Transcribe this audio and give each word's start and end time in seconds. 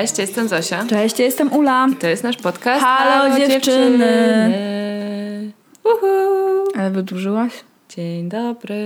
Cześć, 0.00 0.18
ja 0.18 0.22
jestem 0.22 0.48
Zosia. 0.48 0.86
Cześć, 0.86 1.18
ja 1.18 1.24
jestem 1.24 1.52
Ula. 1.52 1.86
To 2.00 2.06
jest 2.06 2.24
nasz 2.24 2.36
podcast. 2.36 2.84
Halo, 2.84 3.36
dziewczyny. 3.36 4.02
Uhu. 5.84 6.06
Ale 6.78 6.90
wydłużyłaś? 6.90 7.52
Dzień 7.88 8.28
dobry. 8.28 8.78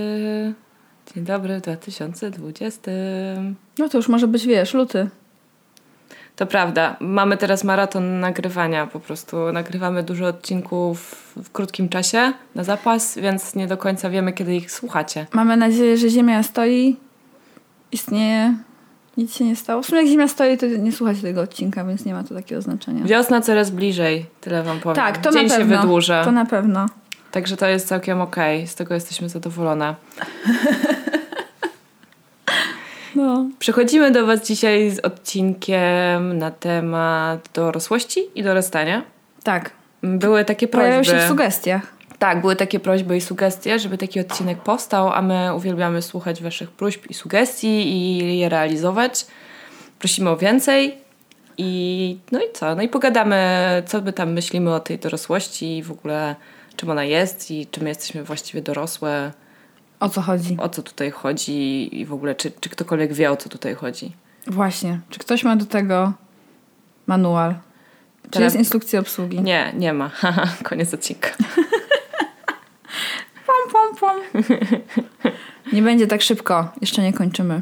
Dzień 1.13 1.23
dobry 1.23 1.57
w 1.57 1.61
2020. 1.61 2.91
No 3.77 3.89
to 3.89 3.97
już 3.97 4.07
może 4.07 4.27
być, 4.27 4.45
wiesz, 4.47 4.73
luty. 4.73 5.09
To 6.35 6.45
prawda. 6.45 6.95
Mamy 6.99 7.37
teraz 7.37 7.63
maraton 7.63 8.19
nagrywania. 8.19 8.87
Po 8.87 8.99
prostu 8.99 9.51
nagrywamy 9.51 10.03
dużo 10.03 10.25
odcinków 10.25 11.11
w 11.43 11.51
krótkim 11.51 11.89
czasie 11.89 12.33
na 12.55 12.63
zapas, 12.63 13.17
więc 13.17 13.55
nie 13.55 13.67
do 13.67 13.77
końca 13.77 14.09
wiemy, 14.09 14.33
kiedy 14.33 14.55
ich 14.55 14.71
słuchacie. 14.71 15.27
Mamy 15.33 15.57
nadzieję, 15.57 15.97
że 15.97 16.09
Ziemia 16.09 16.43
stoi, 16.43 16.95
istnieje, 17.91 18.55
nic 19.17 19.35
się 19.35 19.45
nie 19.45 19.55
stało. 19.55 19.81
W 19.81 19.85
sumie 19.85 20.01
jak 20.01 20.09
Ziemia 20.09 20.27
stoi, 20.27 20.57
to 20.57 20.65
nie 20.65 20.91
słuchacie 20.91 21.21
tego 21.21 21.41
odcinka, 21.41 21.85
więc 21.85 22.05
nie 22.05 22.13
ma 22.13 22.23
to 22.23 22.35
takiego 22.35 22.61
znaczenia. 22.61 23.05
Wiosna 23.05 23.41
coraz 23.41 23.69
bliżej, 23.71 24.25
tyle 24.41 24.63
wam 24.63 24.79
powiem. 24.79 24.95
Tak, 24.95 25.17
to 25.17 25.31
Dzień 25.31 25.47
na 25.47 25.57
pewno. 25.57 25.75
się 25.75 25.81
wydłuża. 25.81 26.23
To 26.25 26.31
na 26.31 26.45
pewno. 26.45 26.85
Także 27.31 27.57
to 27.57 27.67
jest 27.67 27.87
całkiem 27.87 28.21
okej. 28.21 28.67
Z 28.67 28.75
tego 28.75 28.93
jesteśmy 28.93 29.29
zadowolone. 29.29 29.95
No. 33.15 33.45
Przechodzimy 33.59 34.11
do 34.11 34.25
Was 34.25 34.47
dzisiaj 34.47 34.91
z 34.91 34.99
odcinkiem 34.99 36.37
na 36.37 36.51
temat 36.51 37.49
dorosłości 37.53 38.19
i 38.35 38.43
dorastania. 38.43 39.01
Tak. 39.43 39.71
Były 40.03 40.45
takie 40.45 40.67
Pojawiają 40.67 40.95
prośby. 41.01 41.19
się 41.19 41.25
w 41.25 41.27
sugestiach. 41.29 41.94
Tak, 42.19 42.41
były 42.41 42.55
takie 42.55 42.79
prośby 42.79 43.17
i 43.17 43.21
sugestie, 43.21 43.79
żeby 43.79 43.97
taki 43.97 44.19
odcinek 44.19 44.57
powstał, 44.63 45.11
a 45.13 45.21
my 45.21 45.55
uwielbiamy 45.55 46.01
słuchać 46.01 46.43
Waszych 46.43 46.71
próśb 46.71 47.05
i 47.09 47.13
sugestii 47.13 47.67
i 47.91 48.37
je 48.39 48.49
realizować. 48.49 49.25
Prosimy 49.99 50.29
o 50.29 50.37
więcej. 50.37 50.97
I 51.57 52.17
no 52.31 52.39
i 52.39 52.53
co? 52.53 52.75
No 52.75 52.81
i 52.81 52.89
pogadamy, 52.89 53.37
co 53.87 54.01
my 54.01 54.13
tam 54.13 54.33
myślimy 54.33 54.73
o 54.73 54.79
tej 54.79 54.99
dorosłości 54.99 55.77
i 55.77 55.83
w 55.83 55.91
ogóle 55.91 56.35
czym 56.75 56.89
ona 56.89 57.03
jest 57.03 57.51
i 57.51 57.67
czy 57.71 57.83
my 57.83 57.89
jesteśmy 57.89 58.23
właściwie 58.23 58.61
dorosłe, 58.61 59.31
O 59.99 60.09
co 60.09 60.21
chodzi? 60.21 60.57
o 60.59 60.69
co 60.69 60.83
tutaj 60.83 61.11
chodzi 61.11 61.89
i 62.01 62.05
w 62.05 62.13
ogóle 62.13 62.35
czy, 62.35 62.51
czy 62.59 62.69
ktokolwiek 62.69 63.13
wie 63.13 63.31
o 63.31 63.37
co 63.37 63.49
tutaj 63.49 63.75
chodzi. 63.75 64.11
Właśnie. 64.47 64.99
Czy 65.09 65.19
ktoś 65.19 65.43
ma 65.43 65.55
do 65.55 65.65
tego 65.65 66.13
manual? 67.07 67.55
Czy 68.23 68.29
Teraz- 68.29 68.43
jest 68.45 68.55
instrukcja 68.55 68.99
obsługi? 68.99 69.41
Nie, 69.41 69.73
nie 69.77 69.93
ma. 69.93 70.11
Koniec 70.63 70.93
odcinka. 70.93 71.29
Pom, 73.85 73.95
pom. 73.99 74.43
Nie 75.73 75.81
będzie 75.81 76.07
tak 76.07 76.21
szybko. 76.21 76.67
Jeszcze 76.81 77.01
nie 77.01 77.13
kończymy. 77.13 77.61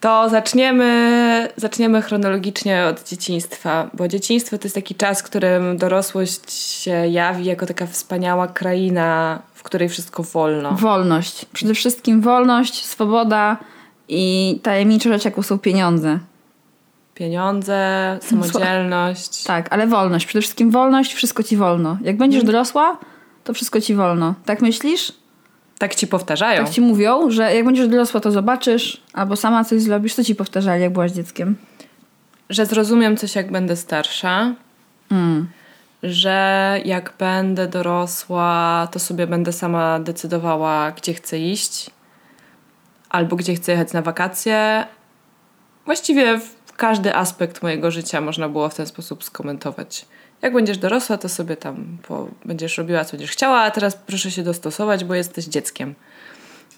To 0.00 0.28
zaczniemy, 0.30 1.48
zaczniemy 1.56 2.02
chronologicznie 2.02 2.84
od 2.84 3.08
dzieciństwa, 3.08 3.90
bo 3.94 4.08
dzieciństwo 4.08 4.58
to 4.58 4.64
jest 4.64 4.74
taki 4.74 4.94
czas, 4.94 5.20
w 5.20 5.24
którym 5.24 5.76
dorosłość 5.78 6.52
się 6.52 6.90
jawi 7.06 7.44
jako 7.44 7.66
taka 7.66 7.86
wspaniała 7.86 8.48
kraina, 8.48 9.38
w 9.54 9.62
której 9.62 9.88
wszystko 9.88 10.22
wolno. 10.22 10.72
Wolność. 10.72 11.44
Przede 11.52 11.74
wszystkim 11.74 12.20
wolność, 12.20 12.84
swoboda 12.86 13.56
i 14.08 14.60
tajemnicza 14.62 15.08
rzecz, 15.10 15.24
jaką 15.24 15.42
są 15.42 15.58
pieniądze. 15.58 16.18
Pieniądze, 17.14 17.78
samodzielność. 18.22 19.42
Tak, 19.44 19.66
ale 19.72 19.86
wolność. 19.86 20.26
Przede 20.26 20.42
wszystkim 20.42 20.70
wolność, 20.70 21.14
wszystko 21.14 21.42
ci 21.42 21.56
wolno. 21.56 21.98
Jak 22.02 22.16
będziesz 22.16 22.40
Mhm. 22.40 22.52
dorosła, 22.52 22.98
to 23.44 23.54
wszystko 23.54 23.80
ci 23.80 23.94
wolno. 23.94 24.34
Tak 24.44 24.62
myślisz? 24.62 25.12
Tak 25.78 25.94
ci 25.94 26.06
powtarzają. 26.06 26.64
Tak 26.64 26.74
ci 26.74 26.80
mówią, 26.80 27.30
że 27.30 27.54
jak 27.54 27.64
będziesz 27.64 27.88
dorosła, 27.88 28.20
to 28.20 28.30
zobaczysz, 28.30 29.02
albo 29.12 29.36
sama 29.36 29.64
coś 29.64 29.82
zrobisz, 29.82 30.14
co 30.14 30.24
ci 30.24 30.34
powtarzali, 30.34 30.82
jak 30.82 30.92
byłaś 30.92 31.12
dzieckiem. 31.12 31.56
Że 32.50 32.66
zrozumiem 32.66 33.16
coś, 33.16 33.34
jak 33.34 33.52
będę 33.52 33.76
starsza. 33.76 34.54
Mm. 35.10 35.48
Że 36.02 36.80
jak 36.84 37.12
będę 37.18 37.68
dorosła, 37.68 38.88
to 38.92 38.98
sobie 38.98 39.26
będę 39.26 39.52
sama 39.52 40.00
decydowała, 40.00 40.90
gdzie 40.90 41.14
chcę 41.14 41.38
iść, 41.38 41.90
albo 43.08 43.36
gdzie 43.36 43.54
chcę 43.54 43.72
jechać 43.72 43.92
na 43.92 44.02
wakacje. 44.02 44.84
Właściwie 45.84 46.40
każdy 46.76 47.14
aspekt 47.14 47.62
mojego 47.62 47.90
życia 47.90 48.20
można 48.20 48.48
było 48.48 48.68
w 48.68 48.74
ten 48.74 48.86
sposób 48.86 49.24
skomentować. 49.24 50.06
Jak 50.42 50.52
będziesz 50.52 50.78
dorosła, 50.78 51.18
to 51.18 51.28
sobie 51.28 51.56
tam 51.56 51.98
po, 52.08 52.28
będziesz 52.44 52.78
robiła, 52.78 53.04
co 53.04 53.12
będziesz 53.12 53.30
chciała, 53.30 53.60
a 53.60 53.70
teraz 53.70 53.96
proszę 53.96 54.30
się 54.30 54.42
dostosować, 54.42 55.04
bo 55.04 55.14
jesteś 55.14 55.44
dzieckiem. 55.44 55.94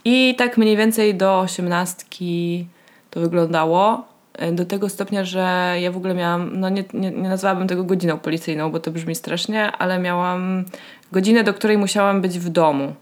I 0.04 0.34
tak 0.38 0.59
mniej 0.59 0.76
więcej 0.76 1.15
do 1.15 1.38
osiemnastki 1.41 2.66
to 3.10 3.21
wyglądało. 3.21 4.04
e, 4.34 4.53
Do 4.53 4.65
tego 4.65 4.88
stopnia, 4.88 5.25
że 5.25 5.76
ja 5.81 5.91
w 5.93 5.97
ogóle 5.97 6.15
miałam, 6.15 6.50
no 6.60 6.69
nie, 6.69 6.84
nie, 6.94 7.10
nie 7.10 7.28
nazwałabym 7.28 7.69
tego 7.69 7.84
godziną 7.84 8.19
policyjną, 8.19 8.71
bo 8.71 8.81
to 8.81 8.91
brzmi 8.91 9.15
strasznie, 9.15 9.72
ale 9.72 9.98
miałam 9.98 10.65
godzinę, 11.12 11.44
do 11.44 11.54
której 11.54 11.78
musiałam 11.78 12.21
być 12.21 12.38
w 12.38 12.48
domu. 12.48 12.94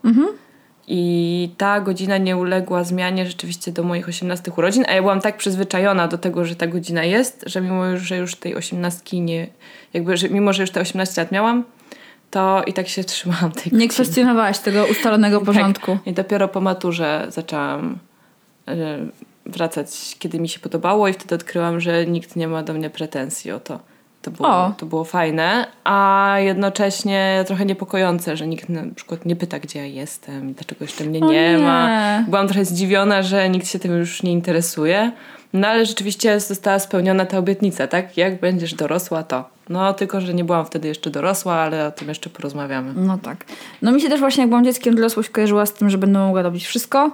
I 0.91 1.51
ta 1.57 1.81
godzina 1.81 2.19
nie 2.19 2.37
uległa 2.37 2.85
zmianie 2.85 3.27
rzeczywiście 3.27 3.73
do 3.73 3.83
moich 3.83 4.09
18 4.09 4.53
urodzin, 4.57 4.85
a 4.89 4.93
ja 4.93 5.03
byłam 5.03 5.21
tak 5.21 5.37
przyzwyczajona 5.37 6.09
do 6.09 6.19
tego, 6.19 6.45
że 6.45 6.57
ta 6.57 6.67
godzina 6.67 7.05
jest, 7.05 7.45
że 7.47 7.61
mimo, 7.61 7.87
już, 7.87 8.03
że 8.03 8.17
już 8.17 8.37
tej 8.37 8.55
18 8.57 9.21
nie, 9.21 9.47
jakby, 9.95 10.17
że 10.17 10.29
mimo, 10.29 10.53
że 10.53 10.63
już 10.63 10.71
te 10.71 10.81
18 10.81 11.21
lat 11.23 11.33
miałam, 11.33 11.65
to 12.31 12.63
i 12.67 12.73
tak 12.73 12.89
się 12.89 13.05
trzymałam 13.05 13.53
tej 13.53 13.65
Nie 13.65 13.71
godziny. 13.71 13.89
kwestionowałaś 13.89 14.59
tego 14.59 14.87
ustalonego 14.87 15.41
porządku. 15.47 15.93
Tak. 15.93 16.07
I 16.07 16.13
dopiero 16.13 16.49
po 16.49 16.61
maturze 16.61 17.27
zaczęłam 17.29 17.99
y, 18.69 18.73
wracać, 19.47 20.17
kiedy 20.19 20.41
mi 20.41 20.49
się 20.49 20.61
podobało 20.61 21.09
i 21.09 21.13
wtedy 21.13 21.35
odkryłam, 21.35 21.81
że 21.81 22.07
nikt 22.07 22.37
nie 22.37 22.49
ma 22.49 22.63
do 22.63 22.73
mnie 22.75 22.91
pretensji 22.91 23.51
o 23.51 23.61
to. 23.61 23.81
To 24.23 24.31
było, 24.31 24.49
O. 24.49 24.73
to 24.79 24.87
było 24.87 25.05
fajne, 25.05 25.67
a 25.85 26.35
jednocześnie 26.39 27.45
trochę 27.47 27.65
niepokojące, 27.65 28.37
że 28.37 28.47
nikt 28.47 28.69
na 28.69 28.83
przykład 28.95 29.27
nie 29.27 29.37
pyta, 29.37 29.59
gdzie 29.59 29.79
ja 29.79 29.87
jestem 29.87 30.51
i 30.51 30.53
dlaczego 30.53 30.85
jeszcze 30.85 31.05
mnie 31.05 31.21
nie, 31.21 31.59
nie. 31.59 31.59
ma. 31.59 32.25
Byłam 32.29 32.47
trochę 32.49 32.65
zdziwiona, 32.65 33.23
że 33.23 33.49
nikt 33.49 33.69
się 33.69 33.79
tym 33.79 33.99
już 33.99 34.23
nie 34.23 34.33
interesuje. 34.33 35.13
No 35.53 35.69
ale 35.69 35.87
rzeczywiście 35.87 36.41
została 36.41 36.79
spełniona 36.79 37.27
ta 37.27 37.39
obietnica, 37.39 37.87
tak? 37.87 38.17
Jak 38.17 38.41
będziesz 38.41 38.75
dorosła, 38.75 39.23
to. 39.23 39.45
No 39.69 39.95
tylko, 39.95 40.21
że 40.21 40.35
nie 40.35 40.45
byłam 40.45 40.67
wtedy 40.67 40.89
jeszcze 40.89 41.11
dorosła, 41.11 41.55
ale 41.55 41.87
o 41.87 41.91
tym 41.91 42.09
jeszcze 42.09 42.31
porozmawiamy. 42.31 42.93
No 42.97 43.19
tak. 43.19 43.45
No 43.83 43.93
mi 43.93 44.01
się 44.01 44.09
też 44.09 44.21
właśnie, 44.21 44.41
jak 44.41 44.49
byłam 44.49 44.65
dzieckiem, 44.65 44.95
dorosłość 44.95 45.29
kojarzyła 45.31 45.67
z 45.67 45.73
tym, 45.73 45.91
że 45.91 45.99
będę 45.99 46.19
mogła 46.19 46.43
robić 46.43 46.67
wszystko 46.67 47.11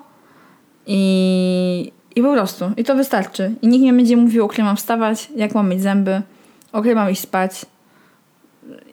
i, 0.86 1.92
i 2.16 2.22
po 2.22 2.32
prostu. 2.32 2.64
I 2.76 2.84
to 2.84 2.94
wystarczy. 2.94 3.54
I 3.62 3.68
nikt 3.68 3.84
nie 3.84 3.92
będzie 3.92 4.16
mówił, 4.16 4.44
o 4.44 4.62
mam 4.62 4.76
wstawać, 4.76 5.28
jak 5.36 5.54
mam 5.54 5.68
mieć 5.68 5.82
zęby, 5.82 6.22
o 6.74 6.80
której 6.80 6.94
mam 6.96 7.10
iść 7.10 7.20
spać 7.20 7.66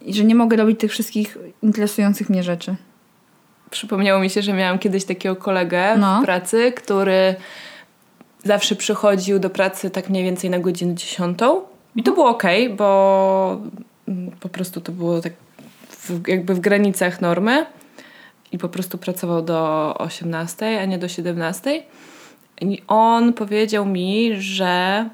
i 0.02 0.14
że 0.14 0.24
nie 0.24 0.36
mogę 0.36 0.58
robić 0.58 0.80
tych 0.80 0.92
wszystkich 0.92 1.38
interesujących 1.62 2.30
mnie 2.30 2.44
rzeczy. 2.44 2.76
Przypomniało 3.70 4.22
mi 4.22 4.30
się, 4.30 4.42
że 4.42 4.54
miałam 4.54 4.80
kiedyś 4.80 5.06
takiego 5.06 5.36
kolegę 5.36 5.98
No. 5.98 6.22
w 6.22 6.26
pracy, 6.26 6.72
który 6.72 7.36
zawsze 8.44 8.76
przychodził 8.76 9.40
do 9.40 9.50
pracy 9.50 9.90
tak 9.90 10.10
mniej 10.10 10.24
więcej 10.24 10.50
na 10.50 10.60
godzinę 10.60 10.96
dziesiątą. 10.96 11.62
I 11.96 12.04
to 12.04 12.12
było 12.12 12.30
okej, 12.30 12.70
bo 12.70 13.62
mm, 14.08 14.32
po 14.40 14.50
prostu 14.50 14.82
to 14.82 14.92
było 14.92 15.22
tak 15.22 15.34
w, 15.90 16.28
jakby 16.28 16.54
w 16.54 16.60
granicach 16.60 17.22
normy. 17.22 17.66
I 18.52 18.58
po 18.58 18.70
prostu 18.70 18.98
pracował 18.98 19.42
do 19.42 19.94
18, 19.98 20.82
a 20.82 20.86
nie 20.86 20.98
do 20.98 21.08
17. 21.08 21.84
I 22.62 22.82
on 22.88 23.34
powiedział 23.34 23.86
mi, 23.86 24.42
że 24.42 25.10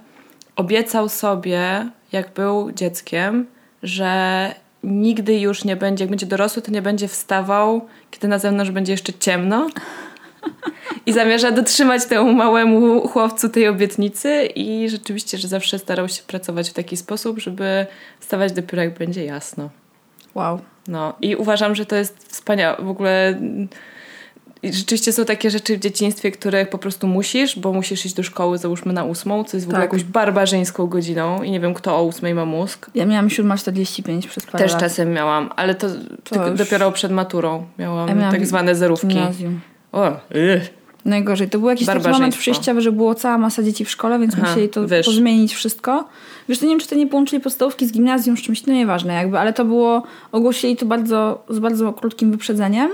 obiecał 0.56 1.10
sobie, 1.10 1.90
jak 2.12 2.34
był 2.34 2.72
dzieckiem, 2.72 3.48
że 3.84 4.54
nigdy 4.84 5.40
już 5.40 5.64
nie 5.64 5.76
będzie, 5.76 6.04
jak 6.04 6.10
będzie 6.10 6.26
dorosły, 6.26 6.62
to 6.62 6.72
nie 6.72 6.82
będzie 6.82 7.08
wstawał, 7.08 7.88
kiedy 8.12 8.28
na 8.28 8.40
zewnątrz 8.40 8.72
będzie 8.72 8.92
jeszcze 8.92 9.14
ciemno. 9.14 9.68
I 11.06 11.14
zamierza 11.14 11.52
dotrzymać 11.52 12.06
temu 12.06 12.34
małemu 12.34 13.08
chłopcu 13.08 13.50
tej 13.50 13.68
obietnicy 13.68 14.46
i 14.56 14.90
rzeczywiście, 14.90 15.38
że 15.38 15.48
zawsze 15.48 15.80
starał 15.80 16.10
się 16.10 16.24
pracować 16.28 16.70
w 16.70 16.74
taki 16.74 16.98
sposób, 16.98 17.40
żeby 17.40 17.86
wstawać 18.20 18.52
dopiero 18.52 18.84
jak 18.84 18.98
będzie 18.98 19.26
jasno. 19.26 19.70
Wow. 20.36 20.60
No 20.88 21.14
i 21.22 21.36
uważam, 21.36 21.76
że 21.76 21.86
to 21.86 21.96
jest 21.96 22.28
wspaniałe. 22.32 22.78
W 22.86 22.90
ogóle 22.90 23.40
i 24.64 24.74
rzeczywiście 24.74 25.14
są 25.14 25.26
takie 25.26 25.50
rzeczy 25.52 25.78
w 25.78 25.80
dzieciństwie, 25.80 26.32
których 26.32 26.70
po 26.70 26.78
prostu 26.78 27.08
musisz, 27.08 27.60
bo 27.60 27.74
musisz 27.74 28.06
iść 28.06 28.16
do 28.16 28.24
szkoły, 28.24 28.58
załóżmy 28.58 28.94
na 28.94 29.04
ósmą, 29.04 29.44
co 29.44 29.58
jest 29.58 29.66
w 29.68 29.70
ogóle 29.70 29.82
Tak. 29.84 29.94
jakąś 29.94 30.04
barbarzyńską 30.04 30.88
godziną 30.88 31.44
i 31.44 31.52
nie 31.52 31.60
wiem, 31.60 31.74
kto 31.74 31.98
o 31.98 32.04
ósmej 32.04 32.34
ma 32.34 32.46
mózg. 32.46 32.90
Ja 32.96 33.06
miałam 33.06 33.28
7.45 33.28 34.28
przez 34.28 34.46
parę 34.46 34.64
Też 34.64 34.72
lat. 34.72 34.82
czasem 34.82 35.14
miałam, 35.14 35.50
ale 35.56 35.76
to, 35.76 35.88
tylko 36.24 36.48
już- 36.48 36.58
dopiero 36.58 36.92
przed 36.92 37.12
maturą 37.12 37.66
miałam 37.80 38.08
Ja 38.10 38.16
miałam 38.16 38.32
tak 38.32 38.46
zwane 38.46 38.76
zerówki. 38.76 39.08
Gimnazjum. 39.08 39.60
O, 39.92 40.12
ych. 40.30 40.74
Najgorzej. 41.08 41.50
To 41.50 41.60
był 41.60 41.70
jakiś 41.70 41.88
taki 41.88 42.10
moment 42.10 42.36
przejściowy, 42.36 42.82
że 42.82 42.92
było 42.92 43.16
cała 43.16 43.38
masa 43.38 43.64
dzieci 43.64 43.86
w 43.86 43.90
szkole, 43.90 44.20
więc 44.20 44.34
Aha, 44.34 44.48
musieli 44.48 44.70
to 44.70 44.88
wyż. 44.88 45.06
pozmienić 45.06 45.56
wszystko. 45.56 46.08
Wiesz, 46.50 46.60
to 46.60 46.66
nie 46.66 46.72
wiem, 46.72 46.80
czy 46.80 46.88
to 46.88 46.96
nie 46.96 47.08
połączyli 47.08 47.42
podstawówki 47.42 47.88
z 47.88 47.92
gimnazjum, 47.92 48.38
z 48.38 48.42
czymś, 48.42 48.66
no 48.66 48.74
nieważne 48.74 49.14
jakby, 49.14 49.40
ale 49.40 49.54
to 49.54 49.66
było, 49.66 50.04
ogłosili 50.32 50.76
to 50.76 50.86
bardzo, 50.86 51.44
z 51.50 51.60
bardzo 51.60 51.94
krótkim 51.94 52.32
wyprzedzeniem. 52.32 52.92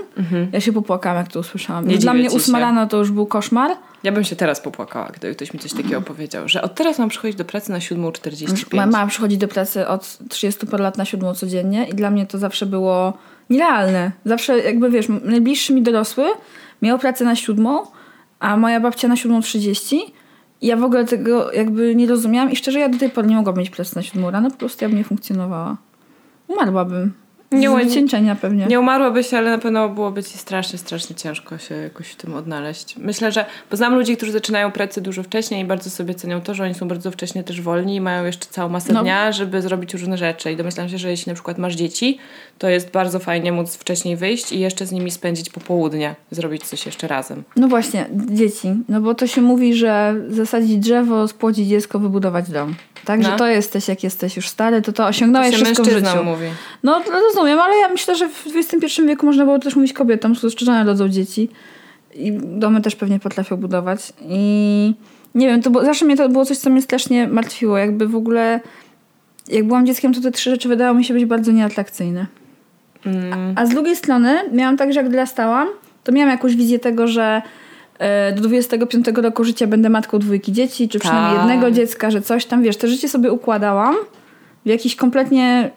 Ja 0.52 0.60
się 0.60 0.72
popłakałam, 0.72 1.18
jak 1.18 1.32
to 1.32 1.40
usłyszałam. 1.40 1.84
Mhm. 1.84 1.98
Nie 1.98 2.02
Dla 2.02 2.14
mnie 2.14 2.30
ósma 2.30 2.86
to 2.86 2.96
już 2.96 3.10
był 3.10 3.26
koszmar. 3.26 3.70
Ja 4.02 4.12
bym 4.12 4.24
się 4.24 4.36
teraz 4.36 4.60
popłakała, 4.60 5.06
gdyby 5.06 5.34
ktoś 5.34 5.54
mi 5.54 5.60
coś 5.60 5.72
takiego 5.72 6.02
powiedział, 6.02 6.48
że 6.48 6.62
od 6.62 6.74
teraz 6.74 6.98
mam 6.98 7.08
przychodzić 7.08 7.36
do 7.36 7.44
pracy 7.44 7.72
na 7.72 7.78
7.45. 7.78 8.74
Moja 8.74 8.86
mama 8.86 9.06
przychodzi 9.06 9.38
do 9.38 9.48
pracy 9.48 9.88
od 9.88 10.18
30 10.28 10.66
par 10.66 10.80
lat 10.80 10.98
na 10.98 11.04
siódmą 11.04 11.34
codziennie 11.34 11.88
i 11.88 11.94
dla 11.94 12.10
mnie 12.10 12.26
to 12.26 12.38
zawsze 12.38 12.66
było 12.66 13.12
nierealne. 13.50 14.12
Zawsze 14.24 14.58
jakby, 14.58 14.90
wiesz, 14.90 15.06
najbliższy 15.24 15.74
mi 15.74 15.82
dorosły 15.82 16.24
miał 16.82 16.98
pracę 16.98 17.24
na 17.24 17.36
siódmą, 17.36 17.86
a 18.44 18.56
moja 18.56 18.80
babcia 18.80 19.08
na 19.08 19.16
siódmą 19.16 19.40
trzydzieści. 19.40 20.00
I 20.60 20.66
Ja 20.66 20.76
w 20.76 20.84
ogóle 20.84 21.04
tego 21.04 21.52
jakby 21.52 21.94
nie 21.94 22.06
rozumiałam 22.06 22.50
i 22.50 22.56
szczerze 22.56 22.78
ja 22.78 22.88
do 22.88 22.98
tej 22.98 23.10
pory 23.10 23.28
nie 23.28 23.36
mogłam 23.36 23.56
mieć 23.56 23.70
pracy 23.70 23.96
na 23.96 24.02
siódmą 24.02 24.30
rano, 24.30 24.50
po 24.50 24.56
prostu 24.56 24.84
ja 24.84 24.88
bym 24.88 24.98
nie 24.98 25.04
funkcjonowała. 25.04 25.76
Umarłabym. 26.48 27.12
Nie 27.60 27.70
wycieńczenia 27.70 28.34
pewnie. 28.34 28.66
Nie 28.66 28.80
umarłabyś, 28.80 29.34
ale 29.34 29.50
na 29.50 29.58
pewno 29.58 29.88
byłoby 29.88 30.22
ci 30.22 30.38
strasznie, 30.38 30.78
strasznie 30.78 31.16
ciężko 31.16 31.58
się 31.58 31.74
jakoś 31.74 32.08
w 32.08 32.16
tym 32.16 32.34
odnaleźć. 32.34 32.94
Myślę, 32.98 33.32
że 33.32 33.44
bo 33.70 33.76
znam 33.76 33.94
ludzi, 33.94 34.16
którzy 34.16 34.32
zaczynają 34.32 34.72
pracę 34.72 35.00
dużo 35.00 35.22
wcześniej 35.22 35.62
i 35.62 35.64
bardzo 35.64 35.90
sobie 35.90 36.14
cenią 36.14 36.40
to, 36.40 36.54
że 36.54 36.64
oni 36.64 36.74
są 36.74 36.88
bardzo 36.88 37.10
wcześnie 37.10 37.44
też 37.44 37.60
wolni 37.60 37.94
i 37.96 38.00
mają 38.00 38.24
jeszcze 38.24 38.46
całą 38.50 38.68
masę 38.68 38.92
No. 38.92 39.02
dnia, 39.02 39.32
żeby 39.32 39.62
zrobić 39.62 39.92
różne 39.94 40.18
rzeczy. 40.18 40.52
I 40.52 40.56
domyślam 40.56 40.88
się, 40.88 40.98
że 40.98 41.10
jeśli 41.10 41.30
na 41.30 41.34
przykład 41.34 41.58
masz 41.58 41.74
dzieci, 41.74 42.18
to 42.58 42.68
jest 42.68 42.90
bardzo 42.90 43.18
fajnie 43.18 43.52
móc 43.52 43.76
wcześniej 43.76 44.16
wyjść 44.16 44.52
i 44.52 44.60
jeszcze 44.60 44.86
z 44.86 44.92
nimi 44.92 45.10
spędzić 45.10 45.50
popołudnie, 45.50 46.14
zrobić 46.30 46.64
coś 46.66 46.86
jeszcze 46.86 47.08
razem. 47.08 47.42
No 47.56 47.68
właśnie, 47.68 48.06
dzieci. 48.30 48.68
No 48.88 49.00
bo 49.00 49.14
to 49.14 49.26
się 49.26 49.40
mówi, 49.42 49.74
że 49.74 50.14
zasadzić 50.28 50.76
drzewo, 50.78 51.28
spłodzić 51.28 51.68
dziecko, 51.68 51.98
wybudować 51.98 52.50
dom. 52.50 52.74
Tak, 53.04 53.20
No. 53.20 53.30
że 53.30 53.36
to 53.36 53.46
jesteś, 53.46 53.88
jak 53.88 54.04
jesteś 54.04 54.36
już 54.36 54.48
stary, 54.48 54.82
to 54.82 54.92
to 54.92 55.02
To 55.02 55.06
osiągnąłeś 55.08 55.56
się 55.56 55.64
wszystko 55.64 55.84
w 55.84 55.90
życiu. 55.90 56.24
mówi. 56.24 56.46
No 56.82 57.00
to 57.00 57.12
rozumiem, 57.44 57.60
ale 57.60 57.76
ja 57.76 57.88
myślę, 57.88 58.16
że 58.16 58.28
w 58.28 58.46
XXI 58.56 59.02
wieku 59.06 59.26
można 59.26 59.44
było 59.44 59.58
też 59.58 59.76
mówić 59.76 59.92
kobietom, 59.92 60.34
żony 60.56 60.84
rodzą 60.84 61.08
dzieci 61.08 61.48
i 62.14 62.32
domy 62.42 62.80
też 62.80 62.96
pewnie 62.96 63.18
potrafią 63.18 63.56
budować. 63.56 64.12
I 64.28 64.94
nie 65.34 65.46
wiem, 65.46 65.62
to 65.62 65.70
było, 65.70 65.84
zawsze 65.84 66.04
mnie 66.04 66.16
to 66.16 66.28
było 66.28 66.44
coś, 66.44 66.58
co 66.58 66.70
mnie 66.70 66.82
strasznie 66.82 67.28
martwiło. 67.28 67.78
Jakby 67.78 68.08
w 68.08 68.16
ogóle, 68.16 68.60
jak 69.48 69.66
byłam 69.66 69.86
dzieckiem, 69.86 70.14
to 70.14 70.20
te 70.20 70.30
trzy 70.30 70.50
rzeczy 70.50 70.68
wydawały 70.68 70.98
mi 70.98 71.04
się 71.04 71.14
być 71.14 71.24
bardzo 71.24 71.52
nieatrakcyjne. 71.52 72.26
Mm, 73.06 73.54
A 73.56 73.66
z 73.66 73.70
drugiej 73.70 73.96
strony 73.96 74.38
miałam 74.52 74.76
tak, 74.76 74.92
że 74.92 75.00
jak 75.00 75.10
dorastałam, 75.10 75.68
to 76.04 76.12
miałam 76.12 76.30
jakąś 76.30 76.56
wizję 76.56 76.78
tego, 76.78 77.06
że 77.08 77.42
e, 77.98 78.32
do 78.32 78.42
25 78.42 79.06
roku 79.16 79.44
życia 79.44 79.66
będę 79.66 79.88
matką 79.88 80.18
dwójki 80.18 80.52
dzieci, 80.52 80.88
czy 80.88 80.98
przynajmniej 80.98 81.36
Tak. 81.36 81.48
jednego 81.48 81.70
dziecka, 81.70 82.10
że 82.10 82.22
coś 82.22 82.46
tam, 82.46 82.62
wiesz, 82.62 82.76
te 82.76 82.88
życie 82.88 83.08
sobie 83.08 83.32
układałam 83.32 83.94
w 84.64 84.68
jakiś 84.68 84.96
kompletnie 84.96 85.70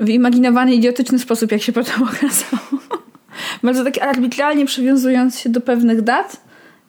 wyimaginowany, 0.00 0.74
idiotyczny 0.74 1.18
sposób, 1.18 1.52
jak 1.52 1.62
się 1.62 1.72
potem 1.72 2.02
okazało. 2.08 2.82
Bardzo 3.62 3.84
tak 3.84 3.98
arbitralnie 4.02 4.66
przywiązując 4.66 5.38
się 5.38 5.50
do 5.50 5.60
pewnych 5.60 6.02
dat 6.02 6.40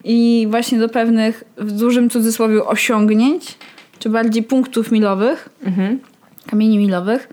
i 0.04 0.48
właśnie 0.50 0.80
do 0.80 0.90
pewnych, 0.90 1.44
w 1.58 1.72
dużym 1.72 2.10
cudzysłowie, 2.10 2.66
osiągnięć, 2.66 3.58
czy 4.00 4.10
bardziej 4.10 4.44
punktów 4.44 4.92
milowych, 4.92 5.50
mhm. 5.64 6.00
kamieni 6.48 6.78
milowych. 6.78 7.30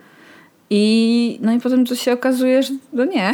I 0.71 1.39
no 1.43 1.53
i 1.53 1.61
potem 1.61 1.87
to 1.87 1.95
się 1.95 2.13
okazuje, 2.13 2.63
że 2.63 2.73
no 2.93 3.05
nie. 3.05 3.33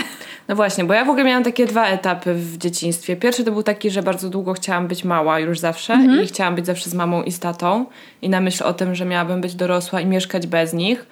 No 0.49 0.57
właśnie, 0.57 0.85
bo 0.85 0.95
ja 0.95 1.05
w 1.05 1.09
ogóle 1.09 1.25
miałam 1.25 1.45
takie 1.45 1.67
dwa 1.67 1.87
etapy 1.87 2.35
w 2.35 2.59
dzieciństwie. 2.59 3.17
Pierwszy 3.17 3.45
to 3.45 3.53
był 3.53 3.63
taki, 3.63 3.91
że 3.91 4.03
bardzo 4.03 4.31
długo 4.31 4.53
chciałam 4.53 4.89
być 4.89 5.05
mała 5.05 5.41
już 5.41 5.59
zawsze 5.59 5.99
i 6.23 6.27
chciałam 6.27 6.55
być 6.55 6.67
zawsze 6.67 6.91
z 6.91 6.95
mamą 6.95 7.23
i 7.23 7.33
z 7.33 7.39
tatą 7.39 7.87
i 8.23 8.29
na 8.29 8.41
myśl 8.41 8.65
o 8.65 8.73
tym, 8.75 8.95
że 8.95 9.05
miałabym 9.05 9.41
być 9.41 9.55
dorosła 9.55 10.01
i 10.01 10.07
mieszkać 10.07 10.47
bez 10.47 10.73
nich 10.73 11.07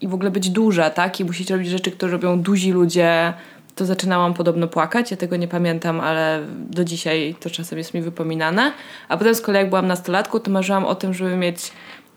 i 0.00 0.08
w 0.08 0.14
ogóle 0.14 0.30
być 0.30 0.50
duża, 0.50 0.90
tak? 0.90 1.20
I 1.20 1.24
musieć 1.24 1.50
robić 1.50 1.68
rzeczy, 1.68 1.90
które 1.90 2.12
robią 2.12 2.40
duzi 2.40 2.72
ludzie. 2.72 3.32
To 3.74 3.86
zaczynałam 3.86 4.34
podobno 4.34 4.68
płakać, 4.68 5.10
ja 5.10 5.16
tego 5.16 5.36
nie 5.36 5.48
pamiętam, 5.48 6.00
ale 6.00 6.40
do 6.70 6.84
dzisiaj 6.84 7.34
to 7.40 7.50
czasem 7.50 7.78
jest 7.78 7.94
mi 7.94 8.02
wypominane. 8.02 8.72
A 9.08 9.16
potem 9.16 9.34
z 9.34 9.40
kolei 9.40 9.60
jak 9.60 9.68
byłam 9.68 9.86
nastolatką, 9.86 10.38
to 10.38 10.50
marzyłam 10.50 10.84
o 10.84 10.94
tym, 10.94 11.14
żeby 11.14 11.36
mieć 11.36 11.72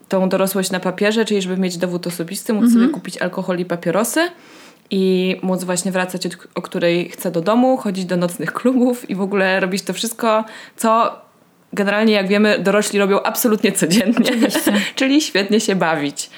tą 0.09 0.29
dorosłość 0.29 0.71
na 0.71 0.79
papierze, 0.79 1.25
czyli 1.25 1.41
żeby 1.41 1.57
mieć 1.57 1.77
dowód 1.77 2.07
osobisty, 2.07 2.53
móc 2.53 2.73
sobie 2.73 2.87
kupić 2.89 3.17
alkohol 3.17 3.59
i 3.59 3.65
papierosy 3.65 4.19
i 4.91 5.35
móc 5.41 5.63
właśnie 5.63 5.91
wracać 5.91 6.25
od, 6.25 6.37
o 6.55 6.61
której 6.61 7.09
chcę 7.09 7.31
do 7.31 7.41
domu, 7.41 7.77
chodzić 7.77 8.05
do 8.05 8.17
nocnych 8.17 8.53
klubów 8.53 9.09
i 9.09 9.15
w 9.15 9.21
ogóle 9.21 9.59
robić 9.59 9.81
to 9.81 9.93
wszystko, 9.93 10.45
co 10.77 11.15
generalnie, 11.73 12.13
jak 12.13 12.27
wiemy, 12.27 12.59
dorośli 12.59 12.99
robią 12.99 13.21
absolutnie 13.21 13.71
codziennie, 13.71 14.31
czyli 14.95 15.21
świetnie 15.21 15.59
się 15.59 15.75
bawić. 15.75 16.29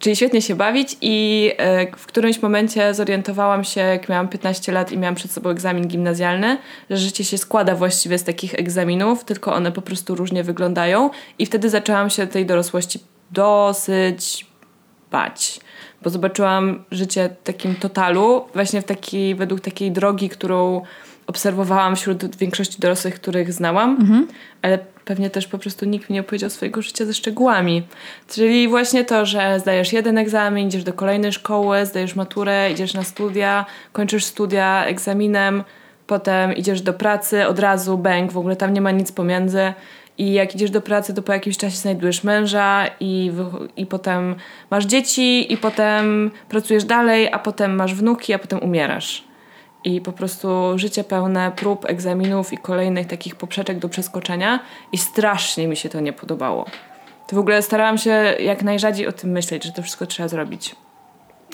Czyli 0.00 0.16
świetnie 0.16 0.42
się 0.42 0.54
bawić 0.54 0.96
i 1.00 1.50
e, 1.56 1.96
w 1.96 2.06
którymś 2.06 2.42
momencie 2.42 2.94
zorientowałam 2.94 3.64
się, 3.64 3.80
jak 3.80 4.08
miałam 4.08 4.28
15 4.28 4.72
lat 4.72 4.92
i 4.92 4.98
miałam 4.98 5.14
przed 5.14 5.30
sobą 5.30 5.50
egzamin 5.50 5.88
gimnazjalny, 5.88 6.58
że 6.90 6.96
życie 6.96 7.24
się 7.24 7.38
składa 7.38 7.74
właściwie 7.74 8.18
z 8.18 8.24
takich 8.24 8.54
egzaminów, 8.54 9.24
tylko 9.24 9.54
one 9.54 9.72
po 9.72 9.82
prostu 9.82 10.14
różnie 10.14 10.44
wyglądają 10.44 11.10
i 11.38 11.46
wtedy 11.46 11.70
zaczęłam 11.70 12.10
się 12.10 12.26
tej 12.26 12.46
dorosłości 12.46 12.98
dosyć 13.30 14.46
bać, 15.10 15.60
bo 16.02 16.10
zobaczyłam 16.10 16.84
życie 16.90 17.36
w 17.40 17.46
takim 17.46 17.74
totalu, 17.74 18.44
właśnie 18.54 18.82
w 18.82 18.84
takiej, 18.84 19.34
według 19.34 19.60
takiej 19.60 19.92
drogi, 19.92 20.28
którą 20.28 20.82
obserwowałam 21.30 21.96
wśród 21.96 22.36
większości 22.36 22.80
dorosłych, 22.80 23.14
których 23.14 23.52
znałam, 23.52 23.96
ale 24.62 24.78
pewnie 25.04 25.30
też 25.30 25.46
po 25.46 25.58
prostu 25.58 25.86
nikt 25.86 26.10
mi 26.10 26.14
nie 26.14 26.20
opowiedział 26.20 26.50
swojego 26.50 26.82
życia 26.82 27.04
ze 27.04 27.14
szczegółami. 27.14 27.82
Czyli 28.28 28.68
właśnie 28.68 29.04
to, 29.04 29.26
że 29.26 29.60
zdajesz 29.60 29.92
jeden 29.92 30.18
egzamin, 30.18 30.68
idziesz 30.68 30.84
do 30.84 30.92
kolejnej 30.92 31.32
szkoły, 31.32 31.86
zdajesz 31.86 32.16
maturę, 32.16 32.70
idziesz 32.72 32.94
na 32.94 33.02
studia, 33.02 33.66
kończysz 33.92 34.24
studia 34.24 34.84
egzaminem, 34.84 35.64
potem 36.06 36.54
idziesz 36.56 36.82
do 36.82 36.92
pracy, 36.92 37.46
od 37.46 37.58
razu 37.58 37.98
bęk, 37.98 38.32
w 38.32 38.38
ogóle 38.38 38.56
tam 38.56 38.72
nie 38.72 38.80
ma 38.80 38.90
nic 38.90 39.12
pomiędzy. 39.12 39.72
I 40.18 40.32
jak 40.32 40.54
idziesz 40.54 40.70
do 40.70 40.80
pracy, 40.80 41.14
to 41.14 41.22
po 41.22 41.32
jakimś 41.32 41.56
czasie 41.56 41.76
znajdujesz 41.76 42.24
męża 42.24 42.86
i, 43.00 43.32
i 43.76 43.86
potem 43.86 44.34
masz 44.70 44.86
dzieci 44.86 45.52
i 45.52 45.56
potem 45.56 46.30
pracujesz 46.48 46.84
dalej, 46.84 47.28
a 47.32 47.38
potem 47.38 47.74
masz 47.74 47.94
wnuki, 47.94 48.32
a 48.32 48.38
potem 48.38 48.58
umierasz. 48.62 49.29
I 49.84 50.00
po 50.00 50.12
prostu 50.12 50.48
życie 50.76 51.04
pełne 51.04 51.52
prób, 51.56 51.84
egzaminów 51.84 52.52
i 52.52 52.58
kolejnych 52.58 53.06
takich 53.06 53.36
poprzeczek 53.36 53.78
do 53.78 53.88
przeskoczenia 53.88 54.60
i 54.92 54.98
strasznie 54.98 55.68
mi 55.68 55.76
się 55.76 55.88
to 55.88 56.00
nie 56.00 56.12
podobało. 56.12 56.66
To 57.28 57.36
w 57.36 57.38
ogóle 57.38 57.62
starałam 57.62 57.98
się 57.98 58.10
jak 58.40 58.62
najrzadziej 58.62 59.06
o 59.06 59.12
tym 59.12 59.30
myśleć, 59.30 59.64
że 59.64 59.72
to 59.72 59.82
wszystko 59.82 60.06
trzeba 60.06 60.28
zrobić. 60.28 60.76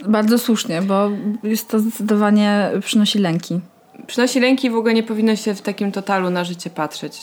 Bardzo 0.04 0.38
słusznie, 0.38 0.83
bo 0.83 1.11
jest 1.42 1.71
to 1.71 1.78
zdecydowanie 1.78 2.71
przynosi 2.80 3.18
lęki. 3.18 3.61
Przynosi 4.06 4.40
lęki 4.40 4.66
i 4.66 4.71
w 4.71 4.76
ogóle 4.76 4.95
nie 4.95 5.02
powinno 5.02 5.37
się 5.37 5.54
w 5.54 5.62
takim 5.62 5.92
totalu 5.92 6.30
na 6.30 6.45
życie 6.45 6.71
patrzeć. 6.71 7.18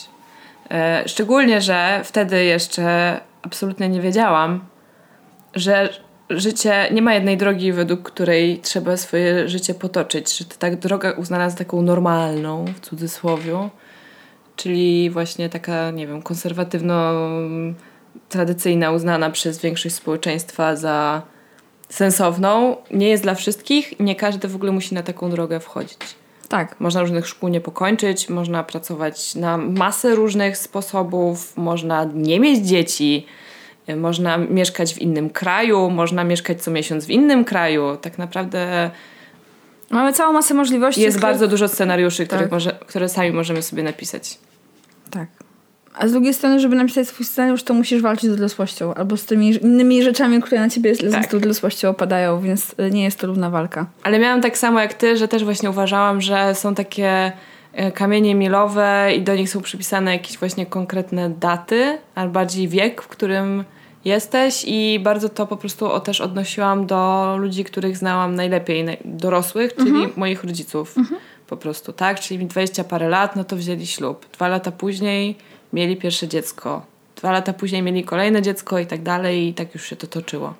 E, 0.70 1.02
szczególnie, 1.06 1.60
że 1.60 2.00
wtedy 2.04 2.44
jeszcze 2.44 3.20
absolutnie 3.42 3.88
nie 3.88 4.00
wiedziałam, 4.00 4.64
że 5.54 5.88
życie 6.40 6.88
nie 6.92 7.02
ma 7.02 7.14
jednej 7.14 7.36
drogi, 7.36 7.72
według 7.72 8.02
której 8.02 8.58
trzeba 8.58 8.96
swoje 8.96 9.48
życie 9.48 9.74
potoczyć, 9.74 10.38
że 10.38 10.44
tak 10.44 10.76
droga 10.76 11.12
uznana 11.12 11.50
za 11.50 11.56
taką 11.56 11.82
normalną, 11.82 12.64
w 12.64 12.80
cudzysłowie, 12.80 13.68
czyli 14.56 15.10
właśnie 15.10 15.48
taka, 15.48 15.90
nie 15.90 16.06
wiem, 16.06 16.22
konserwatywno 16.22 17.12
tradycyjna, 18.28 18.92
uznana 18.92 19.30
przez 19.30 19.60
większość 19.60 19.94
społeczeństwa 19.94 20.76
za 20.76 21.22
sensowną, 21.88 22.76
nie 22.90 23.08
jest 23.08 23.22
dla 23.22 23.34
wszystkich. 23.34 24.00
Nie 24.00 24.16
każdy 24.16 24.48
w 24.48 24.54
ogóle 24.54 24.72
musi 24.72 24.94
na 24.94 25.02
taką 25.02 25.30
drogę 25.30 25.60
wchodzić. 25.60 25.98
Tak. 26.48 26.80
Można 26.80 27.00
różnych 27.00 27.28
szkół 27.28 27.48
nie 27.48 27.60
pokończyć, 27.60 28.28
można 28.28 28.64
pracować 28.64 29.34
na 29.34 29.58
masę 29.58 30.14
różnych 30.14 30.56
sposobów, 30.56 31.56
można 31.56 32.04
nie 32.14 32.40
mieć 32.40 32.66
dzieci, 32.66 33.26
można 33.96 34.36
mieszkać 34.38 34.94
w 34.94 34.98
innym 34.98 35.30
kraju, 35.30 35.90
można 35.90 36.24
mieszkać 36.24 36.62
co 36.62 36.70
miesiąc 36.70 37.06
w 37.06 37.10
innym 37.10 37.44
kraju. 37.44 37.96
Tak 37.96 38.18
naprawdę 38.18 38.90
Mamy 39.90 40.12
całą 40.12 40.32
masę 40.32 40.54
możliwości. 40.54 41.00
jest 41.00 41.20
bardzo 41.20 41.48
dużo 41.48 41.68
scenariuszy, 41.68 42.26
Tak. 42.26 42.50
może, 42.50 42.78
które 42.86 43.08
sami 43.08 43.30
możemy 43.30 43.62
sobie 43.62 43.82
napisać. 43.82 44.38
Tak. 45.10 45.28
A 45.98 46.08
z 46.08 46.12
drugiej 46.12 46.34
strony, 46.34 46.60
żeby 46.60 46.76
napisać 46.76 47.08
swój 47.08 47.26
scenariusz, 47.26 47.62
to 47.62 47.74
musisz 47.74 48.02
walczyć 48.02 48.30
z 48.30 48.36
dorosłością. 48.36 48.94
Albo 48.94 49.16
z 49.16 49.24
tymi 49.24 49.50
innymi 49.62 50.02
rzeczami, 50.02 50.42
które 50.42 50.60
na 50.60 50.70
ciebie 50.70 50.94
z 50.94 51.12
Tak. 51.12 51.26
tą 51.26 51.40
dorosłością 51.40 51.88
opadają, 51.88 52.40
więc 52.40 52.74
nie 52.90 53.04
jest 53.04 53.18
to 53.18 53.26
równa 53.26 53.50
walka. 53.50 53.86
Ale 54.02 54.18
miałam 54.18 54.40
tak 54.40 54.58
samo 54.58 54.80
jak 54.80 54.94
ty, 54.94 55.16
że 55.16 55.28
też 55.28 55.44
właśnie 55.44 55.70
uważałam, 55.70 56.20
że 56.20 56.54
są 56.54 56.74
takie 56.74 57.32
kamienie 57.94 58.34
milowe 58.34 59.12
i 59.16 59.22
do 59.22 59.36
nich 59.36 59.50
są 59.50 59.60
przypisane 59.60 60.12
jakieś 60.12 60.38
właśnie 60.38 60.66
konkretne 60.66 61.30
daty, 61.30 61.98
albo 62.14 62.32
bardziej 62.32 62.68
wiek, 62.68 63.02
w 63.02 63.08
którym 63.08 63.64
jesteś 64.04 64.64
i 64.66 65.00
bardzo 65.02 65.28
to 65.28 65.46
po 65.46 65.56
prostu 65.56 65.86
o, 65.86 66.00
też 66.00 66.20
odnosiłam 66.20 66.86
do 66.86 67.34
ludzi, 67.38 67.64
których 67.64 67.96
znałam 67.96 68.34
najlepiej, 68.34 68.84
naj, 68.84 68.98
dorosłych, 69.04 69.74
czyli 69.76 69.92
moich 70.16 70.44
rodziców. 70.44 70.94
po 71.46 71.56
prostu, 71.56 71.92
tak? 71.92 72.20
Czyli 72.20 72.46
20 72.46 72.84
parę 72.84 73.08
lat, 73.08 73.36
no 73.36 73.44
to 73.44 73.56
wzięli 73.56 73.86
ślub. 73.86 74.26
Dwa 74.32 74.48
lata 74.48 74.72
później 74.72 75.36
mieli 75.72 75.96
pierwsze 75.96 76.28
dziecko. 76.28 76.86
Dwa 77.16 77.32
lata 77.32 77.52
później 77.52 77.82
mieli 77.82 78.04
kolejne 78.04 78.42
dziecko 78.42 78.78
i 78.78 78.86
tak 78.86 79.02
dalej 79.02 79.48
i 79.48 79.54
tak 79.54 79.74
już 79.74 79.84
się 79.84 79.96
to 79.96 80.06
toczyło. 80.06 80.54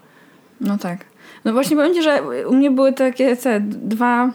No 0.61 0.79
tak. 0.79 1.05
No 1.45 1.53
właśnie 1.53 1.77
powiem 1.77 1.95
Ci, 1.95 2.03
że 2.03 2.23
u 2.49 2.55
mnie 2.55 2.71
były 2.71 2.93
takie 2.93 3.37
te 3.37 3.61
dwa 3.61 4.31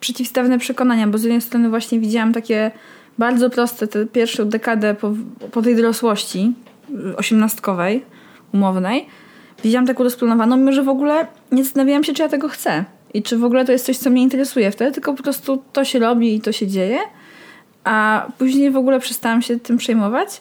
przeciwstawne 0.00 0.58
przekonania, 0.58 1.06
bo 1.06 1.18
z 1.18 1.22
jednej 1.22 1.40
strony 1.40 1.68
właśnie 1.68 2.00
widziałam 2.00 2.32
takie 2.32 2.70
bardzo 3.18 3.50
proste, 3.50 3.86
tę 3.86 4.06
pierwszą 4.06 4.48
dekadę 4.48 4.94
po, 4.94 5.12
po 5.52 5.62
tej 5.62 5.76
dorosłości 5.76 6.52
osiemnastkowej, 7.16 8.04
umownej, 8.54 9.06
widziałam 9.64 9.86
taką 9.86 10.04
rozplanowaną, 10.04 10.56
mimo 10.56 10.72
że 10.72 10.82
w 10.82 10.88
ogóle 10.88 11.26
nie 11.52 11.64
zastanawiałam 11.64 12.04
się, 12.04 12.12
czy 12.12 12.22
ja 12.22 12.28
tego 12.28 12.48
chcę. 12.48 12.84
I 13.14 13.22
czy 13.22 13.38
w 13.38 13.44
ogóle 13.44 13.64
to 13.64 13.72
jest 13.72 13.86
coś, 13.86 13.98
co 13.98 14.10
mnie 14.10 14.22
interesuje 14.22 14.70
wtedy, 14.70 14.92
tylko 14.92 15.14
po 15.14 15.22
prostu 15.22 15.62
to 15.72 15.84
się 15.84 15.98
robi 15.98 16.34
i 16.34 16.40
to 16.40 16.52
się 16.52 16.66
dzieje. 16.66 16.98
A 17.84 18.26
później 18.38 18.70
w 18.70 18.76
ogóle 18.76 19.00
przestałam 19.00 19.42
się 19.42 19.60
tym 19.60 19.76
przejmować, 19.76 20.40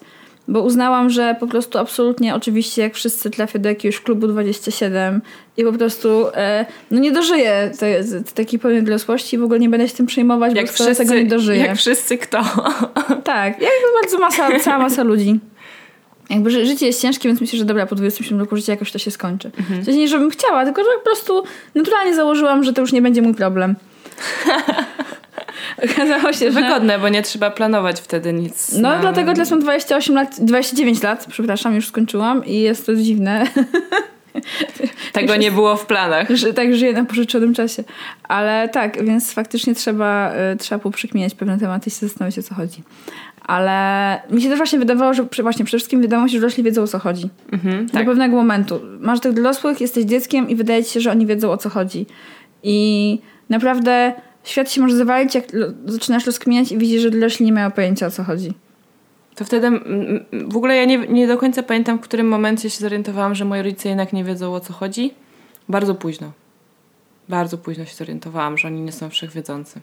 bo 0.49 0.61
uznałam, 0.61 1.09
że 1.09 1.35
po 1.39 1.47
prostu 1.47 1.77
absolutnie, 1.77 2.35
oczywiście, 2.35 2.81
jak 2.81 2.95
wszyscy 2.95 3.29
trafię 3.29 3.59
do 3.59 3.69
jakiegoś 3.69 3.99
klubu 3.99 4.27
27 4.27 5.21
i 5.57 5.63
po 5.63 5.73
prostu 5.73 6.27
e, 6.33 6.65
no 6.91 6.99
nie 6.99 7.11
dożyję 7.11 7.71
tej, 7.79 7.95
takiej 8.35 8.59
pełnej 8.59 8.83
dorosłości 8.83 9.35
i 9.35 9.39
w 9.39 9.43
ogóle 9.43 9.59
nie 9.59 9.69
będę 9.69 9.87
się 9.87 9.95
tym 9.95 10.05
przejmować, 10.05 10.55
Jak 10.55 10.65
bo 10.65 10.71
wszyscy, 10.73 10.95
tego 10.95 11.13
nie 11.15 11.25
dożyję. 11.25 11.59
jak 11.65 11.77
wszyscy 11.77 12.17
kto? 12.17 12.41
Tak, 13.23 13.61
jak 13.61 13.71
bardzo 14.01 14.19
masa, 14.19 14.59
cała 14.59 14.79
masa 14.79 15.03
ludzi. 15.03 15.39
Jakby 16.29 16.51
ży- 16.51 16.65
życie 16.65 16.85
jest 16.85 17.01
ciężkie, 17.01 17.29
więc 17.29 17.41
myślę, 17.41 17.59
że 17.59 17.65
dobra, 17.65 17.85
po 17.85 17.95
27 17.95 18.39
roku 18.39 18.55
życia 18.55 18.71
jakoś 18.73 18.91
to 18.91 18.99
się 18.99 19.11
skończy. 19.11 19.51
Mhm. 19.59 19.85
Sensie 19.85 19.99
nie, 19.99 20.07
żebym 20.07 20.29
chciała, 20.29 20.65
tylko 20.65 20.83
że 20.83 20.89
po 20.97 21.03
prostu 21.03 21.43
naturalnie 21.75 22.15
założyłam, 22.15 22.63
że 22.63 22.73
to 22.73 22.81
już 22.81 22.91
nie 22.91 23.01
będzie 23.01 23.21
mój 23.21 23.33
problem. 23.33 23.75
Okazało 25.91 26.33
się, 26.33 26.51
że... 26.51 26.61
Wygodne, 26.61 26.99
bo 26.99 27.09
nie 27.09 27.21
trzeba 27.21 27.51
planować 27.51 28.01
wtedy 28.01 28.33
nic. 28.33 28.71
No 28.73 28.89
na- 28.89 28.99
dlatego 28.99 29.33
teraz 29.33 29.51
mam 29.51 29.59
28 29.59 30.15
lat, 30.15 30.35
29 30.39 31.03
lat, 31.03 31.25
przepraszam, 31.29 31.75
już 31.75 31.87
skończyłam 31.87 32.45
i 32.45 32.59
jest 32.59 32.85
to 32.85 32.95
dziwne, 32.95 33.43
Tego 35.13 35.35
nie 35.35 35.51
było 35.51 35.75
w 35.75 35.85
planach. 35.85 36.29
że 36.29 36.53
tak 36.53 36.75
żyję 36.75 36.93
na 36.93 37.05
pożyczonym 37.05 37.53
czasie. 37.53 37.83
Ale 38.23 38.69
tak, 38.69 39.03
więc 39.05 39.33
faktycznie 39.33 39.75
trzeba, 39.75 40.31
y, 40.53 40.57
trzeba 40.57 40.79
poprzekminiać 40.79 41.35
pewne 41.35 41.57
tematy 41.57 41.87
i 41.89 41.91
się 41.91 42.07
zastanowić 42.07 42.39
o 42.39 42.43
co 42.43 42.55
chodzi. 42.55 42.83
Ale 43.45 44.21
mi 44.29 44.41
się 44.41 44.49
też 44.49 44.57
właśnie 44.57 44.79
wydawało, 44.79 45.13
że 45.13 45.23
właśnie 45.41 45.65
przede 45.65 45.77
wszystkim 45.79 46.01
wydawało 46.01 46.27
się, 46.27 46.33
że 46.33 46.39
dorośli 46.39 46.63
wiedzą 46.63 46.81
o 46.83 46.87
co 46.87 46.99
chodzi. 46.99 47.29
Mhm, 47.51 47.85
Do 47.85 47.93
tak. 47.93 48.05
pewnego 48.05 48.35
momentu. 48.35 48.79
Masz 48.99 49.19
tych 49.19 49.33
dorosłych, 49.33 49.81
jesteś 49.81 50.05
dzieckiem 50.05 50.49
i 50.49 50.55
wydaje 50.55 50.83
ci 50.83 50.91
się, 50.93 50.99
że 50.99 51.11
oni 51.11 51.25
wiedzą 51.25 51.51
o 51.51 51.57
co 51.57 51.69
chodzi. 51.69 52.05
I 52.63 53.19
naprawdę 53.49 54.13
świat 54.43 54.71
się 54.71 54.81
może 54.81 54.95
zawalić, 54.95 55.35
jak 55.35 55.45
zaczynasz 55.85 56.25
rozkminiać 56.25 56.71
i 56.71 56.77
widzisz, 56.77 57.01
że 57.01 57.11
dorośli 57.11 57.45
nie 57.45 57.53
mają 57.53 57.71
pojęcia 57.71 58.07
o 58.07 58.11
co 58.11 58.23
chodzi. 58.23 58.53
To 59.35 59.45
wtedy 59.45 59.67
mm, 59.67 59.83
mm, 59.83 60.49
w 60.49 60.57
ogóle 60.57 60.75
ja 60.75 60.85
nie, 60.85 60.97
nie 60.97 61.27
do 61.27 61.37
końca 61.37 61.63
pamiętam, 61.63 61.97
w 61.97 62.01
którym 62.01 62.27
momencie 62.27 62.69
się 62.69 62.79
zorientowałam, 62.79 63.35
że 63.35 63.45
moi 63.45 63.61
rodzice 63.61 63.89
jednak 63.89 64.13
nie 64.13 64.23
wiedzą 64.23 64.53
o 64.53 64.59
co 64.59 64.73
chodzi. 64.73 65.13
Bardzo 65.69 65.95
późno. 65.95 66.31
Bardzo 67.29 67.57
późno 67.57 67.85
się 67.85 67.95
zorientowałam, 67.95 68.57
że 68.57 68.67
oni 68.67 68.81
nie 68.81 68.91
są 68.91 69.09
wszechwiedzący. 69.09 69.81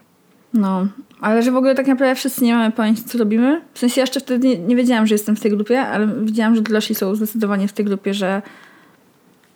No, 0.53 0.87
ale 1.21 1.43
że 1.43 1.51
w 1.51 1.55
ogóle 1.55 1.75
tak 1.75 1.87
naprawdę 1.87 2.15
wszyscy 2.15 2.43
nie 2.43 2.53
mamy 2.53 2.71
pojęcia, 2.71 3.03
co 3.07 3.17
robimy. 3.17 3.61
W 3.73 3.79
sensie 3.79 4.01
ja 4.01 4.03
jeszcze 4.03 4.19
wtedy 4.19 4.47
nie, 4.47 4.59
nie 4.59 4.75
wiedziałam, 4.75 5.07
że 5.07 5.15
jestem 5.15 5.35
w 5.35 5.39
tej 5.39 5.51
grupie, 5.51 5.81
ale 5.81 6.07
widziałam, 6.07 6.55
że 6.55 6.61
dorośli 6.61 6.95
są 6.95 7.15
zdecydowanie 7.15 7.67
w 7.67 7.73
tej 7.73 7.85
grupie, 7.85 8.13
że 8.13 8.41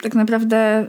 tak 0.02 0.16
naprawdę 0.16 0.88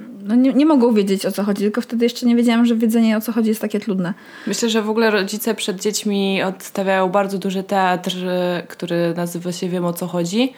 no 0.00 0.34
nie, 0.34 0.52
nie 0.52 0.66
mogą 0.66 0.92
wiedzieć 0.92 1.26
o 1.26 1.32
co 1.32 1.42
chodzi, 1.42 1.62
tylko 1.62 1.80
wtedy 1.80 2.04
jeszcze 2.04 2.26
nie 2.26 2.36
wiedziałam, 2.36 2.66
że 2.66 2.76
wiedzenie 2.76 3.16
o 3.16 3.20
co 3.20 3.32
chodzi 3.32 3.48
jest 3.48 3.60
takie 3.60 3.80
trudne. 3.80 4.14
Myślę, 4.46 4.70
że 4.70 4.82
w 4.82 4.90
ogóle 4.90 5.10
rodzice 5.10 5.54
przed 5.54 5.82
dziećmi 5.82 6.42
odstawiają 6.42 7.08
bardzo 7.08 7.38
duży 7.38 7.62
teatr, 7.62 8.12
który 8.68 9.14
nazywa 9.16 9.52
się 9.52 9.68
Wiem 9.68 9.84
o 9.84 9.92
co 9.92 10.06
chodzi. 10.06 10.52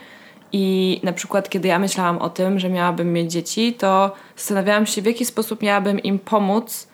I 0.52 1.00
na 1.02 1.12
przykład, 1.12 1.48
kiedy 1.48 1.68
ja 1.68 1.78
myślałam 1.78 2.18
o 2.18 2.30
tym, 2.30 2.58
że 2.58 2.68
miałabym 2.68 3.12
mieć 3.12 3.32
dzieci, 3.32 3.72
to 3.78 4.12
zastanawiałam 4.36 4.86
się, 4.86 5.02
w 5.02 5.06
jaki 5.06 5.24
sposób 5.24 5.62
miałabym 5.62 5.98
im 5.98 6.18
pomóc 6.18 6.88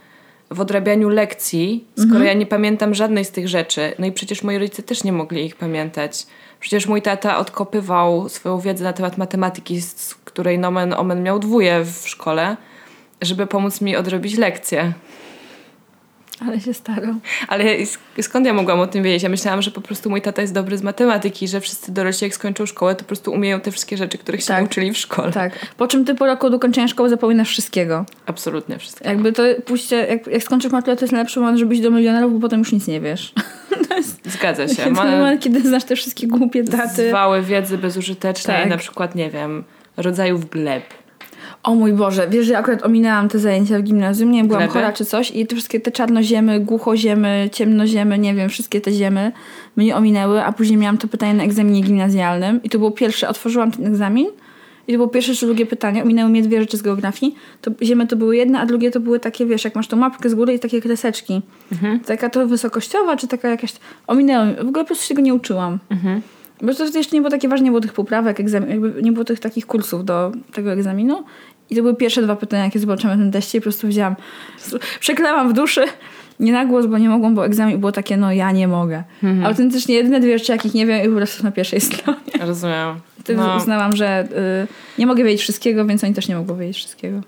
w 0.51 0.61
odrabianiu 0.61 1.09
lekcji, 1.09 1.85
skoro 1.99 2.25
ja 2.25 2.33
nie 2.33 2.47
pamiętam 2.47 2.95
żadnej 2.95 3.25
z 3.25 3.31
tych 3.31 3.49
rzeczy. 3.49 3.93
No 3.99 4.07
i 4.07 4.13
przecież 4.13 4.43
moi 4.43 4.59
rodzice 4.59 4.83
też 4.83 5.05
nie 5.05 5.13
mogli 5.13 5.45
ich 5.45 5.57
pamiętać. 5.57 6.27
Przecież 6.61 6.87
mój 6.87 7.03
tata 7.03 7.39
odkopywał 7.39 8.29
swoją 8.29 8.61
wiedzę 8.61 8.85
na 8.85 8.93
temat 8.93 9.19
matematyki, 9.19 9.81
z 9.81 10.15
której 10.37 10.59
nomen 10.59 10.93
omen 10.95 11.23
miał 11.23 11.39
dwóje 11.39 11.85
w 11.85 12.09
szkole, 12.09 12.57
żeby 13.23 13.47
pomóc 13.47 13.81
mi 13.81 13.97
odrobić 13.97 14.39
lekcje. 14.39 14.93
Ale 16.47 16.61
się 16.61 16.75
starał. 16.75 17.15
Ale 17.49 17.65
sk- 17.65 17.99
skąd 18.23 18.47
ja 18.47 18.53
mogłam 18.53 18.81
o 18.81 18.87
tym 18.87 19.03
wiedzieć? 19.03 19.23
Ja 19.23 19.29
myślałam, 19.29 19.63
że 19.63 19.71
po 19.71 19.81
prostu 19.81 20.11
mój 20.11 20.23
tata 20.23 20.43
jest 20.43 20.55
dobry 20.55 20.79
z 20.79 20.83
matematyki, 20.83 21.49
że 21.49 21.61
wszyscy 21.61 21.93
dorośli 21.93 22.25
jak 22.25 22.35
skończą 22.35 22.67
szkołę, 22.67 22.95
to 22.95 22.99
po 22.99 23.05
prostu 23.07 23.33
umieją 23.33 23.61
te 23.61 23.71
wszystkie 23.71 23.97
rzeczy, 23.97 24.19
których 24.19 24.41
się 24.41 24.47
Tak. 24.47 24.59
nauczyli 24.61 24.93
w 24.93 24.99
szkole. 24.99 25.33
Tak. 25.33 25.53
Po 25.77 25.87
czym 25.89 26.05
ty 26.05 26.15
po 26.15 26.27
roku 26.27 26.51
do 26.51 26.59
kończenia 26.59 26.89
szkoły 26.89 27.09
zapominasz 27.09 27.49
wszystkiego. 27.49 28.05
Absolutnie 28.27 28.79
wszystko. 28.79 29.09
Jakby 29.09 29.33
to 29.33 29.43
pójście, 29.65 29.97
jak, 29.97 30.27
jak 30.27 30.43
skończysz 30.43 30.73
maturę, 30.73 30.97
to 30.97 31.05
jest 31.05 31.13
najlepszy 31.13 31.41
moment, 31.41 31.59
żeby 31.59 31.75
iść 31.75 31.83
do 31.83 31.91
milionerów, 31.91 32.33
bo 32.33 32.41
potem 32.41 32.59
już 32.59 32.73
nic 32.73 32.87
nie 32.87 33.01
wiesz. 33.01 33.33
Zgadza 34.25 34.69
się. 34.69 34.83
Jest 34.89 34.95
moment, 34.95 35.43
kiedy 35.43 35.61
znasz 35.61 35.85
te 35.85 35.97
wszystkie 35.97 36.27
głupie 36.27 36.63
daty. 36.65 37.09
zwały 37.09 37.43
wiedzy 37.43 37.79
bezużytecznej, 37.79 38.57
Tak. 38.61 38.69
na 38.71 38.77
przykład, 38.77 39.15
nie 39.15 39.31
wiem, 39.31 39.65
rodzajów 39.97 40.51
gleb. 40.51 40.83
O 41.63 41.75
mój 41.75 41.93
Boże, 41.93 42.29
wiesz, 42.31 42.47
że 42.47 42.53
ja 42.53 42.59
akurat 42.59 42.85
ominęłam 42.85 43.29
te 43.29 43.39
zajęcia 43.39 43.79
w 43.79 43.83
gimnazjum, 43.83 44.31
nie 44.31 44.45
byłam 44.45 44.63
Gleby? 44.63 44.73
chora 44.73 44.93
czy 44.93 45.05
coś 45.05 45.31
i 45.31 45.47
te 45.47 45.57
wszystkie 45.57 45.81
te 45.81 45.93
czarnoziemy, 45.93 46.61
głuchoziemy, 46.61 47.49
ciemnoziemy, 47.53 48.19
nie 48.19 48.35
wiem, 48.35 48.49
wszystkie 48.49 48.81
te 48.81 48.93
ziemy 48.93 49.33
mnie 49.77 49.97
ominęły, 49.97 50.43
a 50.43 50.53
później 50.53 50.79
miałam 50.79 50.99
to 50.99 51.09
pytanie 51.09 51.35
na 51.35 51.45
egzaminie 51.45 51.81
gimnazjalnym 51.81 52.63
i 52.63 52.71
to 52.71 52.79
było 52.79 52.91
pierwsze, 52.91 53.29
otworzyłam 53.29 53.71
ten 53.71 53.87
egzamin 53.87 54.27
i 54.89 54.93
to 54.93 54.99
było 54.99 55.09
pierwsze 55.09 55.35
czy 55.35 55.47
drugie 55.47 55.67
pytanie, 55.67 56.03
ominęły 56.03 56.31
mnie 56.31 56.43
dwie 56.43 56.61
rzeczy 56.61 56.77
z 56.77 56.83
geografii, 56.83 57.35
to 57.61 57.71
ziemy 57.83 58.07
to 58.07 58.17
były 58.17 58.37
jedne, 58.37 58.61
a 58.61 58.67
drugie 58.67 58.91
to 58.91 59.01
były 59.01 59.21
takie, 59.21 59.47
wiesz, 59.47 59.65
jak 59.65 59.75
masz 59.75 59.89
tą 59.89 59.97
mapkę 59.97 60.31
z 60.31 60.35
góry 60.35 60.55
i 60.55 60.59
takie 60.59 60.81
kreseczki. 60.81 61.43
Taka 62.07 62.31
to 62.31 62.47
wysokościowa, 62.47 63.17
czy 63.17 63.29
taka 63.29 63.49
jakaś, 63.49 63.73
ominęły 64.07 64.55
w 64.55 64.69
ogóle 64.69 64.85
po 64.85 64.85
prostu 64.85 65.05
się 65.05 65.09
tego 65.09 65.23
nie 65.23 65.35
uczyłam. 65.35 65.79
Bo 66.63 66.75
to 66.75 66.85
jeszcze 66.85 67.17
nie 67.17 67.21
było 67.21 67.31
takie 67.31 67.49
ważne, 67.49 67.65
nie 67.65 67.71
było 67.71 67.81
tych 67.81 67.93
poprawek, 67.93 68.41
egzamin, 68.41 68.93
nie 69.03 69.13
było 69.13 69.25
tych 69.25 69.41
takich 69.41 69.67
kursów 69.67 70.05
do 70.05 70.33
tego 70.53 70.73
egzaminu. 70.73 71.25
I 71.71 71.77
to 71.77 71.83
były 71.83 71.95
pierwsze 71.97 72.23
dwa 72.23 72.37
pytania, 72.37 72.65
jakie 72.65 72.79
zobaczyłam 72.79 73.19
na 73.19 73.25
tym 73.25 73.33
teście 73.33 73.59
i 73.59 73.61
po 73.61 73.63
prostu 73.63 73.89
wzięłam, 73.89 74.17
przeklałam 75.01 75.49
w 75.49 75.53
duszy, 75.53 75.85
nie 76.41 76.53
na 76.53 76.65
głos, 76.65 76.87
bo 76.87 76.99
nie 76.99 77.09
mogłam, 77.09 77.35
bo 77.35 77.47
egzamin 77.47 77.79
było 77.81 77.93
takie, 77.93 78.17
no 78.17 78.33
ja 78.33 78.53
nie 78.53 78.69
mogę. 78.69 79.03
Autentycznie 79.45 79.95
jedyne 79.95 80.21
dwie 80.21 80.39
rzeczy, 80.39 80.53
jakich 80.53 80.75
nie 80.75 80.87
wiem 80.87 81.05
i 81.07 81.09
po 81.09 81.17
prostu 81.17 81.45
na 81.45 81.51
pierwszej 81.53 81.81
stronie. 81.91 82.19
Rozumiem. 82.41 82.95
Wtedy 83.21 83.39
No. 83.41 83.57
uznałam, 83.57 83.97
że 83.97 84.29
y, 84.65 84.99
nie 84.99 85.07
mogę 85.07 85.25
wiedzieć 85.25 85.41
wszystkiego, 85.43 85.85
więc 85.87 86.05
oni 86.05 86.15
też 86.15 86.29
nie 86.29 86.37
mogą 86.37 86.57
wiedzieć 86.57 86.77
wszystkiego. 86.77 87.21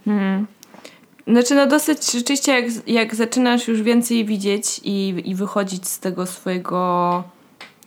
Znaczy, 1.27 1.55
no 1.55 1.67
dosyć 1.67 2.13
rzeczywiście, 2.13 2.53
jak, 2.53 2.65
jak 2.87 3.15
zaczynasz 3.15 3.69
już 3.69 3.83
więcej 3.83 4.25
widzieć 4.25 4.81
i, 4.85 5.23
i 5.25 5.35
wychodzić 5.35 5.89
z 5.89 5.99
tego 6.01 6.27
swojego, 6.27 7.25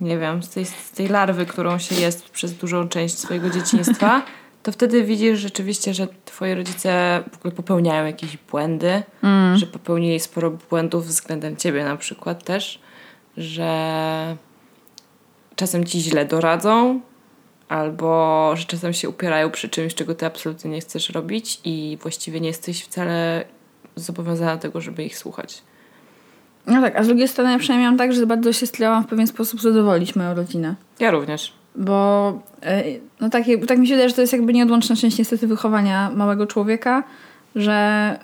nie 0.01 0.17
wiem, 0.17 0.43
z 0.43 0.50
tej, 0.50 0.65
z 0.65 0.91
tej 0.91 1.08
larwy, 1.08 1.46
którą 1.46 1.79
się 1.79 1.96
jest 1.96 2.29
przez 2.29 2.53
dużą 2.53 2.88
część 2.88 3.17
swojego 3.17 3.50
dzieciństwa, 3.50 4.22
to 4.63 4.72
wtedy 4.72 5.03
widzisz 5.03 5.39
rzeczywiście, 5.39 5.93
że 5.93 6.08
twoi 6.25 6.53
rodzice 6.53 7.24
w 7.31 7.38
ogóle 7.38 7.51
popełniają 7.51 8.05
jakieś 8.05 8.38
błędy, 8.38 9.03
że 9.55 9.65
popełnili 9.65 10.20
sporo 10.20 10.51
błędów 10.70 11.08
względem 11.08 11.55
ciebie 11.55 11.84
na 11.84 11.98
przykład 11.98 12.43
też, 12.43 12.79
że 13.38 14.38
czasem 15.55 15.86
ci 15.86 16.01
źle 16.01 16.25
doradzą, 16.25 17.01
albo 17.70 18.51
że 18.55 18.65
czasem 18.65 18.93
się 18.93 19.10
upierają 19.10 19.51
przy 19.51 19.70
czymś, 19.70 19.96
czego 19.96 20.15
ty 20.15 20.25
absolutnie 20.25 20.72
nie 20.72 20.81
chcesz 20.81 21.10
robić 21.10 21.62
i 21.63 21.98
właściwie 22.01 22.39
nie 22.39 22.48
jesteś 22.48 22.84
wcale 22.84 23.46
zobowiązana 23.96 24.55
do 24.55 24.62
tego, 24.62 24.81
żeby 24.81 25.03
ich 25.03 25.17
słuchać. 25.17 25.63
No 26.68 26.82
tak, 26.82 26.96
a 26.96 27.03
z 27.03 27.08
drugiej 27.08 27.27
strony 27.27 27.51
ja 27.51 27.60
przynajmniej 27.60 27.84
miałam 27.86 27.98
tak, 27.98 28.13
że 28.13 28.25
bardzo 28.27 28.53
się 28.53 28.68
starałam 28.68 29.03
w 29.03 29.08
pewien 29.08 29.27
sposób 29.27 29.62
zadowolić 29.62 30.15
moją 30.15 30.36
rodzinę. 30.36 30.75
Ja 31.00 31.12
również. 31.12 31.53
Bo 31.75 32.39
e, 32.63 32.84
no 33.22 33.30
tak, 33.30 33.44
tak 33.68 33.80
mi 33.80 33.88
się 33.88 33.94
wydaje, 33.94 34.10
że 34.10 34.15
to 34.15 34.22
jest 34.22 34.34
jakby 34.34 34.53
nieodłączna 34.53 34.96
część 34.96 35.18
niestety 35.18 35.48
wychowania 35.48 36.12
małego 36.15 36.48
człowieka, 36.48 37.03
że 37.56 38.20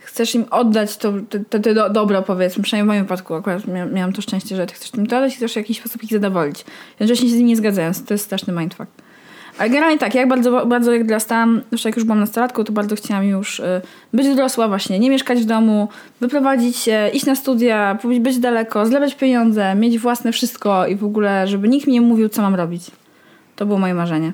chcesz 0.00 0.34
im 0.34 0.44
oddać 0.50 0.96
to, 0.96 1.12
to, 1.30 1.38
to, 1.50 1.58
to 1.58 1.74
do- 1.74 1.90
dobro, 1.90 2.22
powiedzmy. 2.22 2.62
Przynajmniej 2.62 2.86
w 2.86 2.94
moim 2.94 3.02
wypadku 3.04 3.34
akurat 3.34 3.66
mia, 3.66 3.86
miałam 3.86 4.12
to 4.12 4.22
szczęście, 4.22 4.56
że 4.56 4.66
ty 4.66 4.74
chcesz 4.74 4.94
im 4.94 5.06
to 5.06 5.16
oddać 5.16 5.32
i 5.32 5.36
chcesz 5.36 5.52
w 5.52 5.56
jakiś 5.56 5.78
sposób 5.78 6.02
ich 6.04 6.10
zadowolić. 6.10 6.64
Jednocześnie 7.00 7.28
się 7.28 7.34
z 7.34 7.38
nimi 7.38 7.50
nie 7.50 7.56
zgadzając. 7.56 8.04
To 8.04 8.14
jest 8.14 8.24
straszny 8.24 8.52
mindfuck. 8.52 8.86
Ale 9.58 9.70
generalnie 9.70 9.98
tak, 9.98 10.14
jak 10.14 10.28
bardzo, 10.28 10.66
bardzo 10.66 10.92
jak 10.92 11.06
dorastałam, 11.06 11.60
jak 11.84 11.96
już 11.96 12.04
byłam 12.04 12.20
nastolatką, 12.20 12.64
to 12.64 12.72
bardzo 12.72 12.96
chciałam 12.96 13.24
już 13.24 13.60
y, 13.60 13.80
być 14.12 14.36
dorosła 14.36 14.68
właśnie, 14.68 14.98
nie 14.98 15.10
mieszkać 15.10 15.38
w 15.38 15.44
domu, 15.44 15.88
wyprowadzić 16.20 16.76
się, 16.76 17.10
iść 17.12 17.26
na 17.26 17.34
studia, 17.34 17.98
być, 18.04 18.20
być 18.20 18.38
daleko, 18.38 18.86
zlewać 18.86 19.14
pieniądze, 19.14 19.74
mieć 19.74 19.98
własne 19.98 20.32
wszystko 20.32 20.86
i 20.86 20.96
w 20.96 21.04
ogóle, 21.04 21.48
żeby 21.48 21.68
nikt 21.68 21.86
mi 21.86 21.92
nie 21.92 22.00
mówił, 22.00 22.28
co 22.28 22.42
mam 22.42 22.54
robić. 22.54 22.90
To 23.56 23.66
było 23.66 23.78
moje 23.78 23.94
marzenie. 23.94 24.32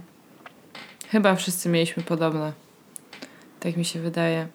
Chyba 1.08 1.34
wszyscy 1.34 1.68
mieliśmy 1.68 2.02
podobne. 2.02 2.52
Tak 3.60 3.76
mi 3.76 3.84
się 3.84 4.00
wydaje. 4.00 4.46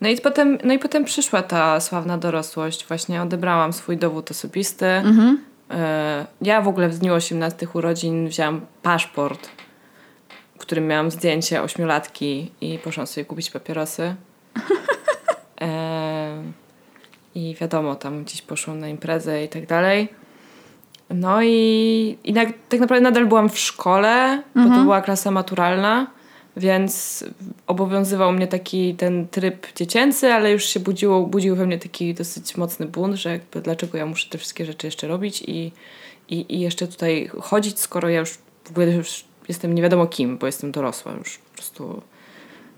No 0.00 0.08
i, 0.08 0.16
potem, 0.16 0.58
no 0.64 0.72
i 0.74 0.78
potem 0.78 1.04
przyszła 1.04 1.42
ta 1.42 1.80
sławna 1.80 2.18
dorosłość. 2.18 2.86
Właśnie 2.88 3.22
odebrałam 3.22 3.72
swój 3.72 3.96
dowód 3.96 4.30
osobisty. 4.30 4.86
Mhm. 4.86 5.38
E, 5.70 6.26
Ja 6.42 6.60
w 6.60 6.68
ogóle 6.68 6.88
w 6.88 6.98
dniu 6.98 7.14
18 7.14 7.66
urodzin 7.74 8.28
wzięłam 8.28 8.60
paszport, 8.82 9.48
w 10.58 10.58
którym 10.58 10.86
miałam 10.86 11.10
zdjęcie 11.10 11.62
ośmiolatki 11.62 12.50
i 12.60 12.78
poszłam 12.78 13.06
sobie 13.06 13.24
kupić 13.24 13.50
papierosy. 13.50 14.14
E, 15.60 16.42
I 17.34 17.56
wiadomo, 17.60 17.94
tam 17.94 18.24
gdzieś 18.24 18.42
poszłam 18.42 18.78
na 18.78 18.88
imprezę 18.88 19.44
i 19.44 19.48
tak 19.48 19.66
dalej. 19.66 20.08
No 21.10 21.42
i, 21.42 22.18
i 22.24 22.32
na, 22.32 22.42
tak 22.68 22.80
naprawdę 22.80 23.02
nadal 23.02 23.26
byłam 23.26 23.50
w 23.50 23.58
szkole, 23.58 24.42
bo 24.54 24.64
to 24.64 24.82
była 24.82 25.00
klasa 25.00 25.30
maturalna, 25.30 26.06
więc 26.56 27.24
obowiązywał 27.66 28.32
mnie 28.32 28.46
taki 28.46 28.94
ten 28.94 29.28
tryb 29.28 29.66
dziecięcy, 29.76 30.32
ale 30.32 30.52
już 30.52 30.64
się 30.64 30.80
budziło, 30.80 31.26
budził 31.26 31.56
we 31.56 31.66
mnie 31.66 31.78
taki 31.78 32.14
dosyć 32.14 32.56
mocny 32.56 32.86
bunt, 32.86 33.14
że 33.14 33.30
jakby 33.30 33.60
dlaczego 33.60 33.98
ja 33.98 34.06
muszę 34.06 34.30
te 34.30 34.38
wszystkie 34.38 34.64
rzeczy 34.64 34.86
jeszcze 34.86 35.08
robić 35.08 35.42
i, 35.42 35.72
i, 36.28 36.56
i 36.56 36.60
jeszcze 36.60 36.88
tutaj 36.88 37.30
chodzić, 37.40 37.80
skoro 37.80 38.08
ja 38.08 38.20
już 38.20 38.30
w 38.64 38.70
ogóle 38.70 38.92
już 38.92 39.24
jestem 39.48 39.74
nie 39.74 39.82
wiadomo 39.82 40.06
kim, 40.06 40.38
bo 40.38 40.46
jestem 40.46 40.72
dorosła 40.72 41.12
już 41.12 41.38
po 41.38 41.54
prostu 41.54 42.02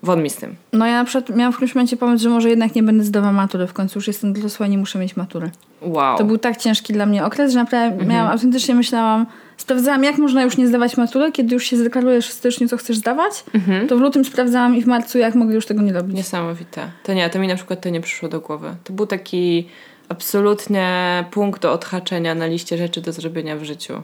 won 0.02 0.22
mi 0.22 0.30
z 0.30 0.36
tym. 0.36 0.54
No 0.72 0.86
ja 0.86 0.92
na 0.98 1.04
przykład 1.04 1.36
miałam 1.36 1.52
w 1.52 1.56
którymś 1.56 1.74
momencie 1.74 1.96
pomysł, 1.96 2.22
że 2.22 2.28
może 2.30 2.50
jednak 2.50 2.74
nie 2.74 2.82
będę 2.82 3.04
zdawała 3.04 3.32
matury. 3.32 3.66
W 3.66 3.72
końcu 3.72 3.98
już 3.98 4.06
jestem 4.06 4.32
dorosła 4.32 4.66
i 4.66 4.70
nie 4.70 4.78
muszę 4.78 4.98
mieć 4.98 5.16
matury. 5.16 5.50
Wow. 5.82 6.18
To 6.18 6.24
był 6.24 6.38
tak 6.38 6.56
ciężki 6.56 6.92
dla 6.92 7.06
mnie 7.06 7.24
okres, 7.24 7.52
że 7.52 7.58
naprawdę 7.58 7.86
Mhm. 7.94 8.08
miałam, 8.10 8.30
autentycznie 8.32 8.74
myślałam, 8.74 9.26
sprawdzałam 9.56 10.04
jak 10.04 10.18
można 10.18 10.42
już 10.42 10.56
nie 10.56 10.68
zdawać 10.68 10.96
matury, 10.96 11.32
kiedy 11.32 11.54
już 11.54 11.64
się 11.64 11.76
zdeklarujesz 11.76 12.28
w 12.28 12.32
styczniu, 12.32 12.68
co 12.68 12.76
chcesz 12.76 12.96
zdawać, 12.96 13.44
Mhm. 13.54 13.88
to 13.88 13.96
w 13.96 14.00
lutym 14.00 14.24
sprawdzałam 14.24 14.76
i 14.76 14.82
w 14.82 14.86
marcu 14.86 15.18
jak 15.18 15.34
mogę 15.34 15.54
już 15.54 15.66
tego 15.66 15.82
nie 15.82 15.92
robić. 15.92 16.16
Niesamowite. 16.16 16.90
To 17.02 17.12
nie, 17.12 17.30
to 17.30 17.38
mi 17.38 17.48
na 17.48 17.54
przykład 17.56 17.80
to 17.80 17.88
nie 17.88 18.00
przyszło 18.00 18.28
do 18.28 18.40
głowy. 18.40 18.76
To 18.84 18.92
był 18.92 19.06
taki 19.06 19.68
absolutnie 20.08 21.24
punkt 21.30 21.62
do 21.62 21.72
odhaczenia 21.72 22.34
na 22.34 22.46
liście 22.46 22.78
rzeczy 22.78 23.00
do 23.00 23.12
zrobienia 23.12 23.56
w 23.56 23.64
życiu. 23.64 24.02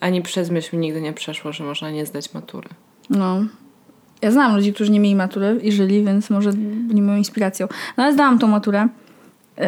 Ani 0.00 0.22
przez 0.22 0.50
myśl 0.50 0.76
mi 0.76 0.82
nigdy 0.82 1.00
nie 1.00 1.12
przeszło, 1.12 1.52
że 1.52 1.64
można 1.64 1.90
nie 1.90 2.06
zdać 2.06 2.34
matury. 2.34 2.68
No. 3.10 3.44
Ja 4.22 4.30
znam 4.30 4.56
ludzi, 4.56 4.72
którzy 4.72 4.90
nie 4.90 5.00
mieli 5.00 5.16
matury 5.16 5.60
i 5.62 5.72
żyli, 5.72 6.04
więc 6.04 6.30
może 6.30 6.52
nie 6.94 7.02
moją 7.02 7.18
inspiracją. 7.18 7.68
No 7.96 8.04
ale 8.04 8.12
zdałam 8.12 8.38
tą 8.38 8.46
maturę 8.46 8.88
yy, 9.56 9.64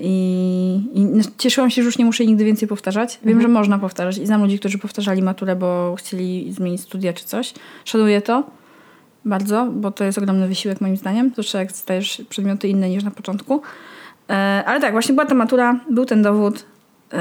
i, 0.00 0.74
i 0.94 1.06
cieszyłam 1.38 1.70
się, 1.70 1.82
że 1.82 1.86
już 1.86 1.98
nie 1.98 2.04
muszę 2.04 2.26
nigdy 2.26 2.44
więcej 2.44 2.68
powtarzać. 2.68 3.18
Wiem, 3.24 3.42
że 3.42 3.48
można 3.48 3.78
powtarzać 3.78 4.18
i 4.18 4.26
znam 4.26 4.42
ludzi, 4.42 4.58
którzy 4.58 4.78
powtarzali 4.78 5.22
maturę, 5.22 5.56
bo 5.56 5.94
chcieli 5.98 6.52
zmienić 6.52 6.80
studia 6.80 7.12
czy 7.12 7.24
coś. 7.24 7.54
Szanuję 7.84 8.22
to 8.22 8.44
bardzo, 9.24 9.68
bo 9.72 9.90
to 9.90 10.04
jest 10.04 10.18
ogromny 10.18 10.48
wysiłek 10.48 10.80
moim 10.80 10.96
zdaniem. 10.96 11.30
Zwłaszcza 11.30 11.58
jak 11.58 11.72
zdajesz 11.72 12.22
przedmioty 12.28 12.68
inne 12.68 12.88
niż 12.88 13.04
na 13.04 13.10
początku. 13.10 13.62
Yy, 14.28 14.34
ale 14.36 14.80
tak, 14.80 14.92
właśnie 14.92 15.14
była 15.14 15.26
ta 15.26 15.34
matura, 15.34 15.80
był 15.90 16.04
ten 16.04 16.22
dowód, 16.22 16.66
yy, 17.12 17.18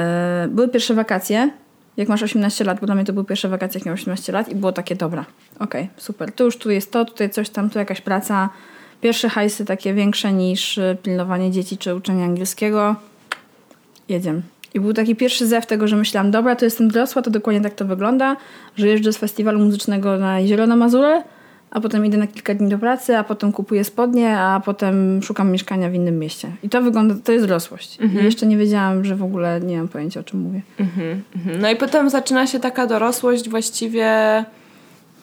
były 0.47 0.69
pierwsze 0.69 0.93
wakacje. 0.93 1.51
Jak 1.97 2.07
masz 2.07 2.23
18 2.23 2.63
lat, 2.63 2.79
bo 2.79 2.85
dla 2.85 2.95
mnie 2.95 3.05
to 3.05 3.13
były 3.13 3.25
pierwsze 3.25 3.49
wakacje, 3.49 3.79
jak 3.79 3.85
miałem 3.85 3.99
18 3.99 4.33
lat 4.33 4.49
i 4.49 4.55
było 4.55 4.71
takie, 4.71 4.95
dobra, 4.95 5.25
okej, 5.59 5.89
super, 5.97 6.31
tu 6.31 6.43
już 6.43 6.57
tu 6.57 6.71
jest 6.71 6.91
to, 6.91 7.05
tutaj 7.05 7.29
coś 7.29 7.49
tam, 7.49 7.69
tu 7.69 7.79
jakaś 7.79 8.01
praca. 8.01 8.49
Pierwsze 9.01 9.29
hajsy 9.29 9.65
takie 9.65 9.93
większe 9.93 10.33
niż 10.33 10.77
y, 10.77 10.97
pilnowanie 11.03 11.51
dzieci 11.51 11.77
czy 11.77 11.95
uczenie 11.95 12.23
angielskiego. 12.23 12.95
Jedziemy. 14.09 14.41
I 14.73 14.79
był 14.79 14.93
taki 14.93 15.15
pierwszy 15.15 15.47
zew 15.47 15.65
tego, 15.65 15.87
że 15.87 15.95
myślałam, 15.95 16.31
dobra, 16.31 16.55
to 16.55 16.65
jestem 16.65 16.87
dorosła, 16.87 17.21
to 17.21 17.31
dokładnie 17.31 17.61
tak 17.61 17.75
to 17.75 17.85
wygląda, 17.85 18.37
że 18.77 18.87
jeżdżę 18.87 19.13
z 19.13 19.17
festiwalu 19.17 19.59
muzycznego 19.59 20.17
na 20.17 20.39
Jezioro 20.39 20.67
na 20.67 20.75
Mazury, 20.75 21.21
a 21.71 21.81
potem 21.81 22.05
idę 22.05 22.17
na 22.17 22.27
kilka 22.27 22.53
dni 22.53 22.69
do 22.69 22.77
pracy, 22.77 23.17
a 23.17 23.23
potem 23.23 23.51
kupuję 23.51 23.83
spodnie, 23.83 24.37
a 24.37 24.61
potem 24.65 25.23
szukam 25.23 25.51
mieszkania 25.51 25.89
w 25.89 25.93
innym 25.93 26.19
mieście. 26.19 26.51
I 26.63 26.69
to 26.69 26.81
wygląda, 26.81 27.15
to 27.23 27.31
jest 27.31 27.45
dorosłość. 27.45 27.97
I 28.21 28.23
jeszcze 28.23 28.45
nie 28.45 28.57
wiedziałam, 28.57 29.05
że 29.05 29.15
w 29.15 29.23
ogóle 29.23 29.61
nie 29.61 29.77
mam 29.77 29.87
pojęcia, 29.87 30.19
o 30.19 30.23
czym 30.23 30.39
mówię. 30.39 30.61
Mhm, 30.79 31.21
mhm. 31.35 31.61
No 31.61 31.69
i 31.71 31.75
potem 31.75 32.09
zaczyna 32.09 32.47
się 32.47 32.59
taka 32.59 32.87
dorosłość 32.87 33.49
właściwie... 33.49 34.05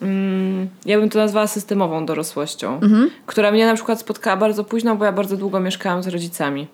Mm, 0.01 0.67
ja 0.85 0.99
bym 0.99 1.09
to 1.09 1.19
nazwała 1.19 1.47
systemową 1.47 2.05
dorosłością, 2.05 2.79
która 3.25 3.51
mnie 3.51 3.65
na 3.65 3.75
przykład 3.75 3.99
spotkała 3.99 4.37
bardzo 4.37 4.63
późno, 4.63 4.95
bo 4.95 5.05
ja 5.05 5.11
bardzo 5.11 5.37
długo 5.37 5.59
mieszkałam 5.59 6.03
z 6.03 6.07
rodzicami. 6.07 6.67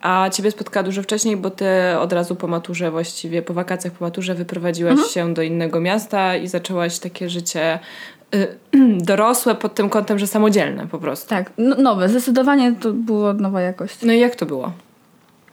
A 0.00 0.30
ciebie 0.30 0.50
spotkała 0.50 0.84
dużo 0.84 1.02
wcześniej, 1.02 1.36
bo 1.36 1.50
ty 1.50 1.66
od 2.00 2.12
razu 2.12 2.36
po 2.36 2.46
maturze, 2.46 2.90
właściwie 2.90 3.42
po 3.42 3.54
wakacjach 3.54 3.92
po 3.92 4.04
maturze 4.04 4.34
wyprowadziłaś 4.34 5.00
się 5.00 5.34
do 5.34 5.42
innego 5.42 5.80
miasta 5.80 6.36
i 6.36 6.48
zaczęłaś 6.48 6.98
takie 6.98 7.28
życie 7.28 7.78
dorosłe 9.10 9.54
pod 9.54 9.74
tym 9.74 9.88
kątem, 9.88 10.18
że 10.18 10.26
samodzielne 10.26 10.86
po 10.86 10.98
prostu. 10.98 11.28
Tak, 11.28 11.50
no, 11.58 11.76
nowe. 11.76 12.08
Zdecydowanie 12.08 12.72
to 12.80 12.92
było 12.92 13.32
nowa 13.32 13.60
jakość. 13.60 13.98
No 14.02 14.12
i 14.12 14.20
jak 14.20 14.36
to 14.36 14.46
było? 14.46 14.72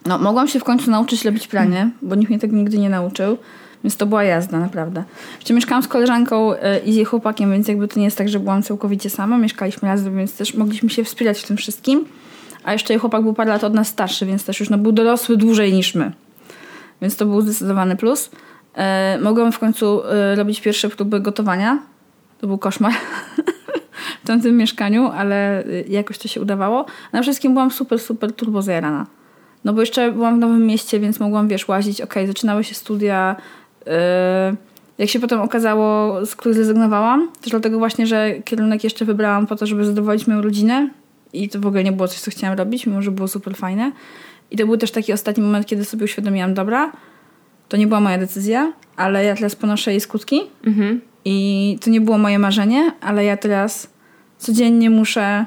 No, 0.06 0.18
mogłam 0.18 0.48
się 0.48 0.60
w 0.60 0.64
końcu 0.64 0.90
nauczyć 0.90 1.24
robić 1.24 1.46
pranie, 1.46 1.90
bo 2.02 2.14
nikt 2.14 2.30
mnie 2.30 2.38
tego 2.38 2.56
nigdy 2.56 2.78
nie 2.78 2.90
nauczył. 2.90 3.38
Więc 3.84 3.96
to 3.96 4.06
była 4.06 4.24
jazda, 4.24 4.58
naprawdę. 4.58 5.04
Jeszcze 5.38 5.54
mieszkałam 5.54 5.82
z 5.82 5.88
koleżanką 5.88 6.52
y, 6.52 6.58
i 6.84 6.92
z 6.92 6.96
jej 6.96 7.04
chłopakiem, 7.04 7.52
więc 7.52 7.68
jakby 7.68 7.88
to 7.88 7.98
nie 7.98 8.04
jest 8.04 8.18
tak, 8.18 8.28
że 8.28 8.40
byłam 8.40 8.62
całkowicie 8.62 9.10
sama. 9.10 9.38
Mieszkaliśmy 9.38 9.88
razem, 9.88 10.16
więc 10.16 10.36
też 10.36 10.54
mogliśmy 10.54 10.90
się 10.90 11.04
wspierać 11.04 11.40
w 11.40 11.46
tym 11.46 11.56
wszystkim. 11.56 12.04
A 12.64 12.72
jeszcze 12.72 12.92
jej 12.92 13.00
chłopak 13.00 13.22
był 13.22 13.34
parę 13.34 13.50
lat 13.50 13.64
od 13.64 13.74
nas 13.74 13.88
starszy, 13.88 14.26
więc 14.26 14.44
też 14.44 14.60
już 14.60 14.70
no, 14.70 14.78
był 14.78 14.92
dorosły 14.92 15.36
dłużej 15.36 15.72
niż 15.72 15.94
my. 15.94 16.12
Więc 17.02 17.16
to 17.16 17.26
był 17.26 17.40
zdecydowany 17.40 17.96
plus. 17.96 18.30
E, 18.74 19.18
mogłam 19.22 19.52
w 19.52 19.58
końcu 19.58 20.02
robić 20.34 20.60
pierwsze 20.60 20.88
próby 20.88 21.20
gotowania. 21.20 21.78
To 22.44 22.48
był 22.48 22.58
koszmar 22.58 22.92
w 24.24 24.26
tamtym 24.26 24.56
mieszkaniu, 24.56 25.06
ale 25.06 25.64
e, 25.64 25.82
jakoś 25.88 26.18
to 26.18 26.28
się 26.28 26.40
udawało. 26.40 26.86
Na 27.12 27.22
wszystkim 27.22 27.52
byłam 27.52 27.70
super, 27.70 27.98
super 27.98 28.32
turbo 28.32 28.62
zajarana. 28.62 29.06
No 29.64 29.72
bo 29.72 29.80
jeszcze 29.80 30.12
byłam 30.12 30.36
w 30.36 30.38
nowym 30.38 30.66
mieście, 30.66 31.00
więc 31.00 31.20
mogłam, 31.20 31.48
wiesz, 31.48 31.68
łazić. 31.68 32.00
Okej, 32.00 32.26
zaczynały 32.26 32.64
się 32.64 32.74
studia. 32.74 33.36
e, 33.86 34.56
jak 34.98 35.08
się 35.08 35.20
potem 35.20 35.40
okazało, 35.40 36.26
z 36.26 36.36
których 36.36 36.56
zrezygnowałam, 36.56 37.28
też 37.40 37.50
dlatego 37.50 37.78
właśnie, 37.78 38.06
że 38.06 38.34
kierunek 38.44 38.84
jeszcze 38.84 39.04
wybrałam 39.04 39.46
po 39.46 39.56
to, 39.56 39.66
żeby 39.66 39.84
zadowolić 39.84 40.26
moją 40.26 40.42
rodzinę 40.42 40.88
i 41.32 41.48
to 41.48 41.60
w 41.60 41.66
ogóle 41.66 41.84
nie 41.84 41.92
było 41.92 42.08
coś, 42.08 42.20
co 42.20 42.30
chciałam 42.30 42.58
robić, 42.58 42.86
mimo 42.86 43.02
że 43.02 43.10
było 43.10 43.28
super 43.28 43.56
fajne. 43.56 43.92
I 44.50 44.56
to 44.56 44.66
był 44.66 44.76
też 44.76 44.90
taki 44.90 45.12
ostatni 45.12 45.42
moment, 45.42 45.66
kiedy 45.66 45.84
sobie 45.84 46.04
uświadomiłam, 46.04 46.54
dobra, 46.54 46.92
to 47.68 47.76
nie 47.76 47.86
była 47.86 48.00
moja 48.00 48.18
decyzja, 48.18 48.72
ale 48.96 49.24
ja 49.24 49.34
teraz 49.34 49.56
ponoszę 49.56 49.90
jej 49.90 50.00
skutki 50.00 50.40
Mhm. 50.66 51.00
I 51.24 51.78
to 51.80 51.90
nie 51.90 52.00
było 52.00 52.18
moje 52.18 52.38
marzenie, 52.38 52.92
ale 53.00 53.24
ja 53.24 53.36
teraz 53.36 53.88
codziennie 54.38 54.90
muszę 54.90 55.46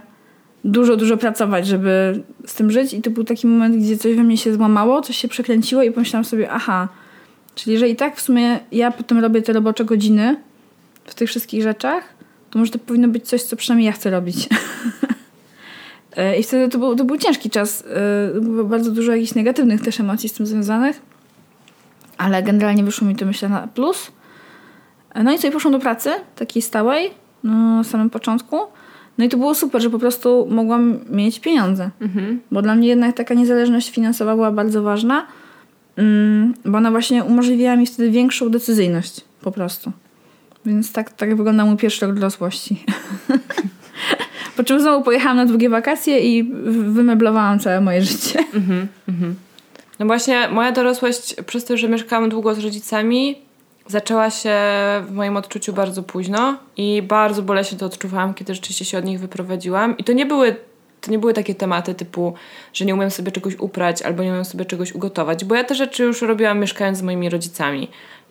dużo, 0.63 0.97
dużo 0.97 1.17
pracować, 1.17 1.67
żeby 1.67 2.23
z 2.45 2.55
tym 2.55 2.71
żyć 2.71 2.93
i 2.93 3.01
to 3.01 3.09
był 3.09 3.23
taki 3.23 3.47
moment, 3.47 3.77
gdzie 3.77 3.97
coś 3.97 4.15
we 4.15 4.23
mnie 4.23 4.37
się 4.37 4.53
złamało, 4.53 5.01
coś 5.01 5.17
się 5.17 5.27
przekręciło 5.27 5.83
i 5.83 5.91
pomyślałam 5.91 6.25
sobie, 6.25 6.51
aha, 6.51 6.87
czyli 7.55 7.73
jeżeli 7.73 7.95
tak 7.95 8.15
w 8.15 8.21
sumie 8.21 8.59
ja 8.71 8.91
potem 8.91 9.19
robię 9.19 9.41
te 9.41 9.53
robocze 9.53 9.85
godziny 9.85 10.35
w 11.05 11.15
tych 11.15 11.29
wszystkich 11.29 11.63
rzeczach, 11.63 12.03
to 12.51 12.59
może 12.59 12.71
to 12.71 12.79
powinno 12.79 13.07
być 13.07 13.27
coś, 13.27 13.43
co 13.43 13.55
przynajmniej 13.55 13.85
ja 13.85 13.91
chcę 13.91 14.09
robić. 14.09 14.47
E, 16.17 16.39
I 16.39 16.43
wtedy 16.43 16.69
to 16.69 16.79
był, 16.79 16.95
to 16.95 17.05
był 17.05 17.17
ciężki 17.17 17.49
czas. 17.49 17.83
e, 18.35 18.41
Było 18.41 18.63
bardzo 18.63 18.91
dużo 18.91 19.11
jakichś 19.11 19.35
negatywnych 19.35 19.81
też 19.81 19.99
emocji 19.99 20.29
z 20.29 20.33
tym 20.33 20.45
związanych. 20.45 21.01
Ale 22.17 22.43
generalnie 22.43 22.83
wyszło 22.83 23.07
mi 23.07 23.15
to 23.15 23.25
myślę 23.25 23.49
na 23.49 23.67
plus. 23.67 24.11
No 25.23 25.31
i 25.33 25.37
sobie 25.37 25.51
poszłam 25.51 25.71
do 25.71 25.79
pracy, 25.79 26.09
takiej 26.35 26.61
stałej, 26.61 27.11
no, 27.43 27.51
na 27.53 27.83
samym 27.83 28.09
początku. 28.09 28.57
No 29.17 29.25
i 29.25 29.29
to 29.29 29.37
było 29.37 29.55
super, 29.55 29.81
że 29.81 29.89
po 29.89 29.99
prostu 29.99 30.47
mogłam 30.51 30.99
mieć 31.09 31.39
pieniądze. 31.39 31.89
Mhm. 32.01 32.41
Bo 32.51 32.61
dla 32.61 32.75
mnie 32.75 32.87
jednak 32.87 33.15
taka 33.15 33.33
niezależność 33.33 33.91
finansowa 33.91 34.35
była 34.35 34.51
bardzo 34.51 34.83
ważna, 34.83 35.25
mm, 35.97 36.53
bo 36.65 36.77
ona 36.77 36.91
właśnie 36.91 37.23
umożliwiała 37.23 37.75
mi 37.75 37.85
wtedy 37.85 38.11
większą 38.11 38.49
decyzyjność 38.49 39.21
po 39.41 39.51
prostu. 39.51 39.91
Więc 40.65 40.91
tak, 40.91 41.09
tak 41.13 41.35
wygląda 41.35 41.65
mój 41.65 41.77
pierwszy 41.77 42.05
rok 42.05 42.15
dorosłości. 42.15 42.83
po 44.57 44.63
czym 44.63 44.81
znowu 44.81 45.03
pojechałam 45.03 45.37
na 45.37 45.45
długie 45.45 45.69
wakacje 45.69 46.19
i 46.19 46.43
w- 46.43 46.93
wymeblowałam 46.93 47.59
całe 47.59 47.81
moje 47.81 48.01
życie. 48.01 48.39
Mhm, 48.53 48.87
mhm. 49.09 49.35
No 49.99 50.05
właśnie, 50.05 50.47
moja 50.51 50.71
dorosłość, 50.71 51.35
przez 51.45 51.65
to, 51.65 51.77
że 51.77 51.89
mieszkałam 51.89 52.29
długo 52.29 52.55
z 52.55 52.59
rodzicami, 52.59 53.35
zaczęła 53.87 54.29
się 54.29 54.55
w 55.07 55.11
moim 55.11 55.37
odczuciu 55.37 55.73
bardzo 55.73 56.03
późno 56.03 56.57
i 56.77 57.01
bardzo 57.01 57.41
boleśnie 57.41 57.77
to 57.77 57.85
odczuwałam, 57.85 58.33
kiedy 58.33 58.55
rzeczywiście 58.55 58.85
się 58.85 58.97
od 58.97 59.05
nich 59.05 59.19
wyprowadziłam. 59.19 59.97
I 59.97 60.03
to 60.03 60.13
nie 60.13 60.25
były, 60.25 60.55
to 61.01 61.11
nie 61.11 61.19
były 61.19 61.33
takie 61.33 61.55
tematy 61.55 61.95
typu, 61.95 62.33
że 62.73 62.85
nie 62.85 62.93
umiem 62.93 63.11
sobie 63.11 63.31
czegoś 63.31 63.55
uprać 63.55 64.01
albo 64.01 64.23
nie 64.23 64.31
umiem 64.31 64.45
sobie 64.45 64.65
czegoś 64.65 64.93
ugotować, 64.93 65.45
bo 65.45 65.55
ja 65.55 65.63
te 65.63 65.75
rzeczy 65.75 66.03
już 66.03 66.21
robiłam 66.21 66.59
mieszkając 66.59 66.97
z 66.97 67.01
moimi 67.01 67.29
rodzicami. 67.29 67.87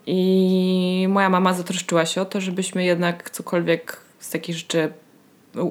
I 0.06 1.06
moja 1.08 1.28
mama 1.28 1.52
zatroszczyła 1.52 2.06
się 2.06 2.20
o 2.20 2.24
to, 2.24 2.40
żebyśmy 2.40 2.84
jednak 2.84 3.30
cokolwiek 3.30 4.00
z 4.18 4.30
takich 4.30 4.56
rzeczy 4.56 4.92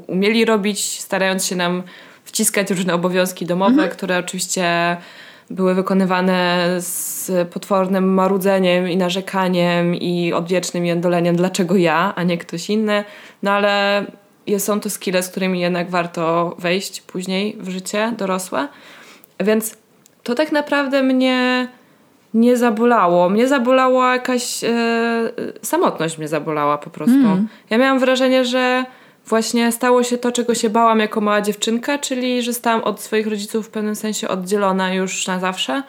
umieli 0.07 0.45
robić, 0.45 1.01
starając 1.01 1.45
się 1.45 1.55
nam 1.55 1.83
wciskać 2.23 2.71
różne 2.71 2.93
obowiązki 2.93 3.45
domowe, 3.45 3.87
które 3.89 4.17
oczywiście 4.17 4.97
były 5.49 5.75
wykonywane 5.75 6.67
z 6.79 7.31
potwornym 7.49 8.13
marudzeniem 8.13 8.89
i 8.89 8.97
narzekaniem 8.97 9.95
i 9.95 10.33
odwiecznym 10.33 10.85
jędoleniem, 10.85 11.35
dlaczego 11.35 11.75
ja, 11.75 12.13
a 12.15 12.23
nie 12.23 12.37
ktoś 12.37 12.69
inny. 12.69 13.03
No 13.43 13.51
ale 13.51 14.05
są 14.57 14.79
to 14.79 14.89
skille, 14.89 15.23
z 15.23 15.29
którymi 15.29 15.59
jednak 15.59 15.89
warto 15.89 16.55
wejść 16.59 17.01
później 17.01 17.57
w 17.59 17.69
życie 17.69 18.13
dorosłe. 18.17 18.67
Więc 19.39 19.77
to 20.23 20.35
tak 20.35 20.51
naprawdę 20.51 21.03
mnie 21.03 21.67
nie 22.33 22.57
zabolało. 22.57 23.29
Mnie 23.29 23.47
zabolała 23.47 24.13
jakaś 24.13 24.63
e, 24.63 24.69
samotność 25.61 26.17
mnie 26.17 26.27
zabolała 26.27 26.77
po 26.77 26.89
prostu. 26.89 27.15
Mm. 27.15 27.47
Ja 27.69 27.77
miałam 27.77 27.99
wrażenie, 27.99 28.45
że 28.45 28.85
właśnie 29.25 29.71
stało 29.71 30.03
się 30.03 30.17
to, 30.17 30.31
czego 30.31 30.55
się 30.55 30.69
bałam 30.69 30.99
jako 30.99 31.21
mała 31.21 31.41
dziewczynka, 31.41 31.97
czyli 31.97 32.41
że 32.41 32.53
stałam 32.53 32.83
od 32.83 33.01
swoich 33.01 33.27
rodziców 33.27 33.67
w 33.67 33.69
pewnym 33.69 33.95
sensie 33.95 34.27
oddzielona 34.27 34.93
już 34.93 35.27
na 35.27 35.39
zawsze 35.39 35.83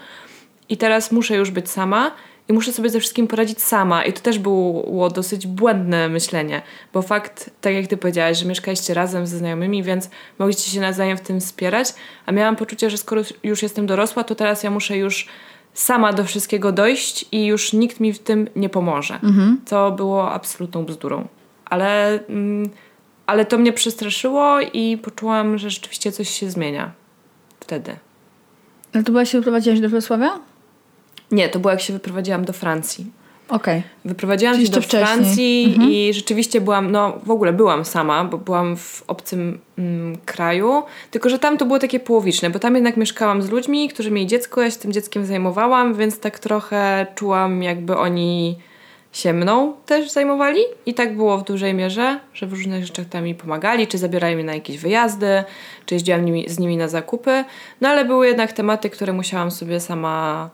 i 0.68 0.77
teraz 0.77 1.12
muszę 1.12 1.37
już 1.37 1.51
być 1.51 1.70
sama 1.70 2.11
i 2.49 2.53
muszę 2.53 2.72
sobie 2.72 2.90
ze 2.90 3.01
wszystkim 3.01 3.27
poradzić 3.27 3.62
sama. 3.62 4.05
I 4.05 4.12
to 4.12 4.20
też 4.20 4.38
było 4.38 5.11
dosyć 5.11 5.46
błędne 5.46 6.09
myślenie, 6.09 6.62
bo 6.92 7.03
fakt, 7.03 7.51
tak 7.61 7.75
jak 7.75 7.87
ty 7.87 7.96
powiedziałaś, 7.96 8.38
że 8.38 8.46
mieszkaliście 8.46 8.94
razem 8.94 9.27
ze 9.27 9.38
znajomymi, 9.38 9.83
więc 9.83 10.11
mogliście 10.38 10.70
się 10.70 10.81
nawzajem 10.81 11.16
w 11.16 11.20
tym 11.20 11.40
wspierać, 11.40 11.94
a 12.27 12.33
miałam 12.33 12.57
poczucie, 12.57 12.90
że 12.90 12.99
skoro 12.99 13.22
już 13.44 13.62
jestem 13.62 13.87
dorosła, 13.87 14.25
to 14.25 14.35
teraz 14.35 14.62
ja 14.62 14.70
muszę 14.70 14.96
już 14.96 15.29
sama 15.75 16.12
do 16.12 16.25
wszystkiego 16.25 16.72
dojść 16.72 17.27
i 17.33 17.46
już 17.46 17.72
nikt 17.72 18.01
mi 18.01 18.12
w 18.12 18.18
tym 18.18 18.49
nie 18.57 18.68
pomoże. 18.68 19.14
Mhm. 19.14 19.61
Co 19.64 19.90
było 19.90 20.33
absolutną 20.33 20.85
bzdurą. 20.85 21.29
Ale, 21.64 22.20
mm, 22.29 22.70
ale 23.27 23.45
to 23.45 23.59
mnie 23.59 23.73
przestraszyło 23.73 24.61
i 24.61 24.99
poczułam, 24.99 25.59
że 25.59 25.71
rzeczywiście 25.71 26.12
coś 26.12 26.29
się 26.29 26.51
zmienia 26.51 26.93
wtedy. 27.61 27.97
Ale 28.95 29.05
to 29.05 29.12
była 29.12 29.25
się 29.25 29.39
wyprowadziłaś 29.39 29.81
do 29.81 29.89
Wrocławia? 29.89 30.41
Nie, 31.31 31.49
to 31.49 31.59
było 31.59 31.71
jak 31.71 31.81
się 31.81 31.93
wyprowadziłam 31.93 32.45
do 32.45 32.53
Francji. 32.53 33.07
Okej. 33.49 33.83
Wyprowadziłam 34.05 34.55
Czyli 34.55 34.67
się 34.67 34.73
do 34.73 34.81
wcześniej. 34.81 35.07
Francji 35.07 35.65
Mhm. 35.69 35.91
i 35.91 36.12
rzeczywiście 36.15 36.61
byłam, 36.61 36.91
no 36.91 37.19
w 37.27 37.31
ogóle 37.31 37.53
byłam 37.53 37.85
sama, 37.85 38.25
bo 38.25 38.39
byłam 38.39 38.77
w 38.77 39.05
obcym 39.07 39.59
mm, 39.79 40.19
kraju, 40.25 40.83
tylko 41.11 41.29
że 41.29 41.39
tam 41.39 41.59
to 41.59 41.65
było 41.65 41.79
takie 41.79 42.01
połowiczne, 42.01 42.51
bo 42.51 42.59
tam 42.59 42.75
jednak 42.75 42.97
mieszkałam 42.97 43.43
z 43.43 43.51
ludźmi, 43.51 43.89
którzy 43.89 44.11
mieli 44.11 44.27
dziecko, 44.27 44.62
ja 44.62 44.71
się 44.71 44.77
tym 44.77 44.93
dzieckiem 44.93 45.27
zajmowałam, 45.27 45.95
więc 45.95 46.21
tak 46.21 46.39
trochę 46.39 47.07
czułam 47.15 47.62
jakby 47.62 47.97
oni 47.97 48.59
się 49.12 49.33
mną 49.33 49.73
też 49.87 50.11
zajmowali 50.11 50.61
i 50.87 50.95
tak 50.95 51.16
było 51.16 51.38
w 51.38 51.45
dużej 51.45 51.75
mierze, 51.75 52.21
że 52.35 52.47
w 52.47 52.53
różnych 52.53 52.87
rzeczach 52.87 53.07
tam 53.07 53.25
mi 53.25 53.35
pomagali, 53.35 53.87
czy 53.87 53.99
zabierali 53.99 54.35
mnie 54.35 54.45
na 54.45 54.55
jakieś 54.55 54.79
wyjazdy, 54.79 55.45
czy 55.87 55.95
jeździłam 55.95 56.25
nimi, 56.25 56.49
z 56.49 56.59
nimi 56.59 56.77
na 56.77 56.88
zakupy, 56.88 57.45
no 57.81 57.88
ale 57.88 58.05
były 58.05 58.27
jednak 58.27 58.53
tematy, 58.53 58.90
które 58.90 59.12
musiałam 59.12 59.51
sobie 59.51 59.81
sama 59.81 60.51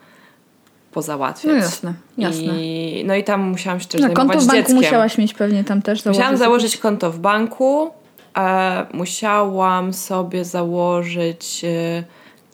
pozałatwiać. 0.92 1.52
No 1.52 1.58
jasne, 1.58 1.94
jasne. 2.18 2.42
I, 2.62 3.02
no 3.06 3.14
i 3.14 3.24
tam 3.24 3.40
musiałam 3.40 3.80
się 3.80 3.86
też 3.88 4.00
No, 4.00 4.06
zajmować 4.06 4.26
konto 4.28 4.44
w 4.44 4.46
banku 4.46 4.56
dzieckiem. 4.62 4.76
musiałaś 4.76 5.18
mieć 5.18 5.34
pewnie 5.34 5.64
tam 5.64 5.82
też 5.82 6.00
założyć. 6.00 6.18
Musiałam 6.18 6.36
założyć 6.38 6.76
konto 6.76 7.10
w 7.12 7.18
banku, 7.18 7.90
e, 8.38 8.86
musiałam 8.92 9.92
sobie 9.92 10.44
założyć 10.44 11.64
e, 11.64 12.04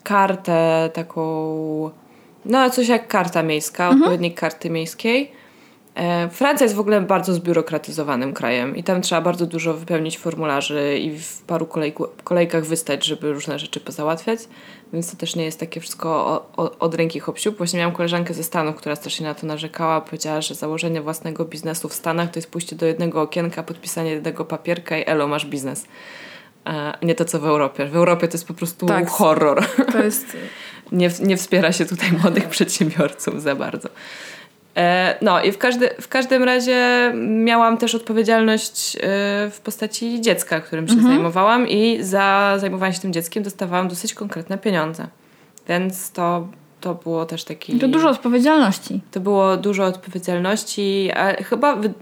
kartę 0.03 0.89
taką, 0.93 1.89
no 2.45 2.69
coś 2.69 2.87
jak 2.87 3.07
karta 3.07 3.43
miejska, 3.43 3.83
Mhm. 3.83 4.01
odpowiednik 4.01 4.39
karty 4.39 4.69
miejskiej. 4.69 5.31
E, 5.99 6.29
Francja 6.29 6.65
jest 6.65 6.75
w 6.75 6.79
ogóle 6.79 7.01
bardzo 7.01 7.33
zbiurokratyzowanym 7.33 8.33
krajem 8.33 8.75
i 8.75 8.83
tam 8.83 9.01
trzeba 9.01 9.21
bardzo 9.21 9.45
dużo 9.45 9.73
wypełnić 9.73 10.17
formularzy 10.17 10.97
i 10.97 11.19
w 11.19 11.41
paru 11.41 11.65
kolejku, 11.65 12.07
kolejkach 12.23 12.65
wystać, 12.65 13.05
żeby 13.05 13.33
różne 13.33 13.59
rzeczy 13.59 13.79
pozałatwiać, 13.79 14.39
więc 14.93 15.11
to 15.11 15.17
też 15.17 15.35
nie 15.35 15.45
jest 15.45 15.59
takie 15.59 15.79
wszystko 15.79 16.09
o, 16.09 16.63
o, 16.63 16.79
od 16.79 16.95
ręki 16.95 17.19
hop 17.19 17.39
siup. 17.39 17.57
Właśnie 17.57 17.79
miałam 17.79 17.95
koleżankę 17.95 18.33
ze 18.33 18.43
Stanów, 18.43 18.75
która 18.75 18.95
strasznie 18.95 19.25
na 19.25 19.33
to 19.33 19.47
narzekała, 19.47 20.01
powiedziała, 20.01 20.41
że 20.41 20.55
założenie 20.55 21.01
własnego 21.01 21.45
biznesu 21.45 21.89
w 21.89 21.93
Stanach 21.93 22.31
to 22.31 22.39
jest 22.39 22.51
pójście 22.51 22.75
do 22.75 22.85
jednego 22.85 23.21
okienka, 23.21 23.63
podpisanie 23.63 24.11
jednego 24.11 24.45
papierka 24.45 24.97
i 24.97 25.03
elo, 25.05 25.27
masz 25.27 25.45
biznes. 25.45 25.85
E, 26.67 26.93
Nie 27.01 27.15
to, 27.15 27.25
co 27.25 27.39
w 27.39 27.45
Europie. 27.45 27.85
W 27.85 27.95
Europie 27.95 28.27
to 28.27 28.33
jest 28.33 28.47
po 28.47 28.53
prostu 28.53 28.85
Tak. 28.85 29.09
horror 29.09 29.65
To 29.91 30.03
jest... 30.03 30.37
nie, 30.91 31.09
nie 31.21 31.37
wspiera 31.37 31.71
się 31.71 31.85
tutaj 31.85 32.11
młodych 32.11 32.49
przedsiębiorców 32.49 33.41
za 33.41 33.55
bardzo. 33.55 33.89
E, 34.77 35.15
No 35.21 35.43
i 35.43 35.51
w, 35.51 35.57
każdy, 35.57 35.89
w 36.01 36.07
każdym 36.07 36.43
razie 36.43 37.11
miałam 37.15 37.77
też 37.77 37.95
odpowiedzialność 37.95 38.95
e, 38.95 38.99
w 39.51 39.59
postaci 39.63 40.21
dziecka, 40.21 40.59
którym 40.59 40.87
się 40.87 41.01
zajmowałam 41.01 41.67
i 41.67 42.03
za 42.03 42.55
zajmowanie 42.57 42.93
się 42.93 42.99
tym 42.99 43.13
dzieckiem 43.13 43.43
dostawałam 43.43 43.87
dosyć 43.87 44.13
konkretne 44.13 44.57
pieniądze. 44.57 45.07
Więc 45.69 46.11
to, 46.11 46.47
to 46.81 46.95
było 46.95 47.25
też 47.25 47.43
taki... 47.43 47.79
To 47.79 47.87
dużo 47.87 48.09
odpowiedzialności. 48.09 49.01
To 49.11 49.19
było 49.19 49.57
dużo 49.57 49.85
odpowiedzialności, 49.85 51.09
a 51.15 51.43
chyba 51.43 51.75
wy- 51.75 51.93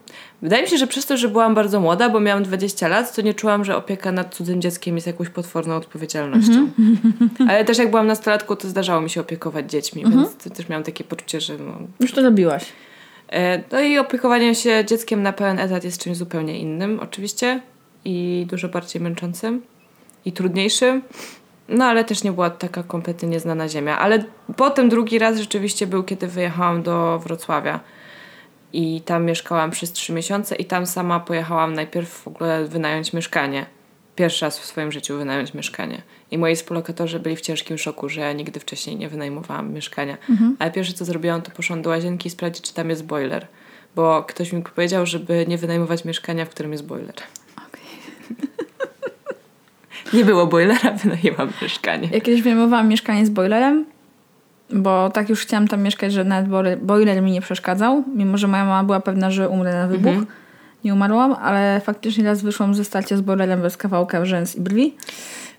wydaje 0.41 0.63
mi 0.63 0.69
się, 0.69 0.77
że 0.77 0.87
przez 0.87 1.05
to, 1.05 1.17
że 1.17 1.27
byłam 1.27 1.55
bardzo 1.55 1.79
młoda, 1.79 2.09
bo 2.09 2.19
miałam 2.19 2.43
20 2.43 2.87
lat, 2.87 3.15
to 3.15 3.21
nie 3.21 3.33
czułam, 3.33 3.65
że 3.65 3.77
opieka 3.77 4.11
nad 4.11 4.35
cudzym 4.35 4.61
dzieckiem 4.61 4.95
jest 4.95 5.07
jakąś 5.07 5.29
potworną 5.29 5.75
odpowiedzialnością. 5.75 6.69
Ale 7.49 7.65
też 7.65 7.77
jak 7.77 7.89
byłam 7.89 8.07
nastolatką, 8.07 8.55
to 8.55 8.67
zdarzało 8.69 9.01
mi 9.01 9.09
się 9.09 9.21
opiekować 9.21 9.71
dziećmi, 9.71 10.03
więc 10.11 10.35
to 10.43 10.49
też 10.49 10.69
miałam 10.69 10.83
takie 10.83 11.03
poczucie, 11.03 11.41
że 11.41 11.57
no, 11.57 11.73
Już 11.99 12.11
to 12.11 12.21
robiłaś. 12.21 12.65
E, 13.29 13.63
No 13.71 13.79
i 13.79 13.97
opiekowanie 13.97 14.55
się 14.55 14.85
dzieckiem 14.87 15.23
na 15.23 15.33
pełen 15.33 15.59
etat 15.59 15.83
jest 15.83 16.03
czymś 16.03 16.17
zupełnie 16.17 16.59
innym, 16.59 16.99
oczywiście, 16.99 17.61
i 18.05 18.45
dużo 18.49 18.69
bardziej 18.69 19.01
męczącym 19.01 19.61
i 20.25 20.31
trudniejszym. 20.31 21.01
No 21.69 21.86
ale 21.86 22.03
też 22.03 22.23
nie 22.23 22.32
była 22.32 22.49
taka 22.49 22.84
kompletnie 22.84 23.30
nieznana 23.30 23.69
ziemia. 23.69 23.99
Ale 23.99 24.23
potem 24.56 24.89
drugi 24.89 25.19
raz 25.19 25.38
rzeczywiście 25.38 25.88
był, 25.88 26.03
kiedy 26.03 26.27
wyjechałam 26.27 26.84
do 26.84 27.19
Wrocławia. 27.19 27.80
I 28.73 29.01
tam 29.01 29.25
mieszkałam 29.25 29.71
przez 29.71 29.91
trzy 29.91 30.13
miesiące 30.13 30.56
i 30.56 30.65
tam 30.65 30.88
sama 30.88 31.19
pojechałam 31.19 31.73
najpierw 31.73 32.10
w 32.10 32.27
ogóle 32.27 32.65
wynająć 32.65 33.13
mieszkanie. 33.13 33.65
Pierwszy 34.15 34.45
raz 34.45 34.60
w 34.60 34.65
swoim 34.65 34.91
życiu 34.91 35.17
wynająć 35.17 35.53
mieszkanie. 35.53 36.01
I 36.32 36.38
moi 36.38 36.56
współlokatorzy 36.56 37.19
byli 37.19 37.36
w 37.36 37.41
ciężkim 37.41 37.77
szoku, 37.77 38.10
że 38.10 38.21
ja 38.21 38.34
nigdy 38.34 38.60
wcześniej 38.60 38.95
nie 38.95 39.10
wynajmowałam 39.10 39.73
mieszkania. 39.73 40.17
Ale 40.60 40.71
pierwsze 40.71 40.93
co 40.93 41.06
zrobiłam, 41.06 41.41
to 41.41 41.51
poszłam 41.51 41.82
do 41.82 41.89
łazienki 41.89 42.27
i 42.27 42.32
sprawdzić, 42.32 42.63
czy 42.63 42.73
tam 42.73 42.89
jest 42.89 43.06
boiler. 43.06 43.47
Bo 43.95 44.23
ktoś 44.23 44.53
mi 44.53 44.63
powiedział, 44.63 45.06
żeby 45.06 45.45
nie 45.47 45.58
wynajmować 45.58 46.06
mieszkania, 46.06 46.45
w 46.45 46.49
którym 46.49 46.71
jest 46.71 46.86
boiler. 46.86 47.15
Nie 50.13 50.25
było 50.25 50.47
boilera, 50.47 50.91
wynajęłam 51.03 51.49
mieszkanie. 51.61 52.09
Ja 52.11 52.21
kiedyś 52.21 52.41
wynajmowałam 52.41 52.87
mieszkanie 52.87 53.25
z 53.25 53.29
boilerem, 53.29 53.85
bo 54.69 55.09
tak 55.09 55.29
już 55.29 55.41
chciałam 55.41 55.67
tam 55.67 55.81
mieszkać, 55.81 56.13
że 56.13 56.23
nawet 56.23 56.79
boiler, 56.81 57.21
mi 57.21 57.31
nie 57.31 57.41
przeszkadzał, 57.41 58.03
mimo 58.15 58.37
że 58.37 58.47
moja 58.47 58.65
mama 58.65 58.83
była 58.83 58.99
pewna, 58.99 59.31
że 59.31 59.49
umrę 59.49 59.73
na 59.73 59.87
wybuch. 59.87 60.07
Mhm. 60.07 60.25
Nie 60.83 60.93
umarłam, 60.93 61.33
ale 61.33 61.81
faktycznie 61.83 62.23
raz 62.23 62.41
wyszłam 62.41 62.75
ze 62.75 62.85
starcia 62.85 63.17
z 63.17 63.21
boilerem 63.21 63.61
bez 63.61 63.77
kawałka 63.77 64.25
rzęs 64.25 64.55
i 64.55 64.61
brwi. 64.61 64.95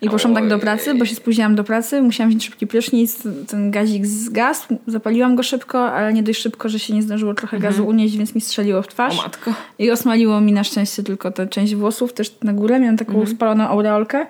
I 0.02 0.10
poszłam 0.10 0.34
tak 0.34 0.48
do 0.48 0.58
pracy, 0.58 0.94
bo 0.94 1.04
się 1.04 1.14
spóźniłam 1.14 1.54
do 1.54 1.64
pracy, 1.64 2.02
musiałam 2.02 2.30
wziąć 2.30 2.44
szybki 2.44 2.66
prysznic, 2.66 3.22
ten 3.48 3.70
gazik 3.70 4.06
zgasł, 4.06 4.78
zapaliłam 4.86 5.36
go 5.36 5.42
szybko, 5.42 5.92
ale 5.92 6.12
nie 6.12 6.22
dość 6.22 6.40
szybko, 6.40 6.68
że 6.68 6.78
się 6.78 6.94
nie 6.94 7.02
zdążyło 7.02 7.34
trochę 7.34 7.58
gazu 7.58 7.86
unieść, 7.86 8.16
więc 8.16 8.34
mi 8.34 8.40
strzeliło 8.40 8.82
w 8.82 8.86
O 8.86 8.88
twarz. 8.90 9.16
matko. 9.22 9.54
I 9.78 9.90
osmaliło 9.90 10.40
mi 10.40 10.52
na 10.52 10.64
szczęście 10.64 11.02
tylko 11.02 11.30
tę 11.30 11.46
część 11.46 11.74
włosów, 11.74 12.12
też 12.12 12.34
na 12.42 12.52
górę. 12.52 12.80
Miałam 12.80 12.96
taką 12.96 13.26
spaloną 13.26 13.64
aureolkę. 13.64 14.26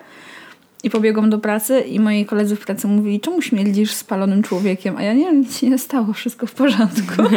I 0.83 0.89
pobiegłam 0.89 1.29
do 1.29 1.39
pracy 1.39 1.79
i 1.79 1.99
moi 1.99 2.25
koledzy 2.25 2.55
w 2.55 2.65
pracy 2.65 2.87
mówili, 2.87 3.19
czemu 3.19 3.41
śmierdzisz 3.41 3.91
spalonym 3.91 4.43
człowiekiem? 4.43 4.97
A 4.97 5.03
ja 5.03 5.13
nie 5.13 5.25
wiem, 5.25 5.39
nic 5.39 5.57
się 5.57 5.69
nie 5.69 5.77
stało, 5.77 6.13
wszystko 6.13 6.47
w 6.47 6.51
porządku. 6.53 7.23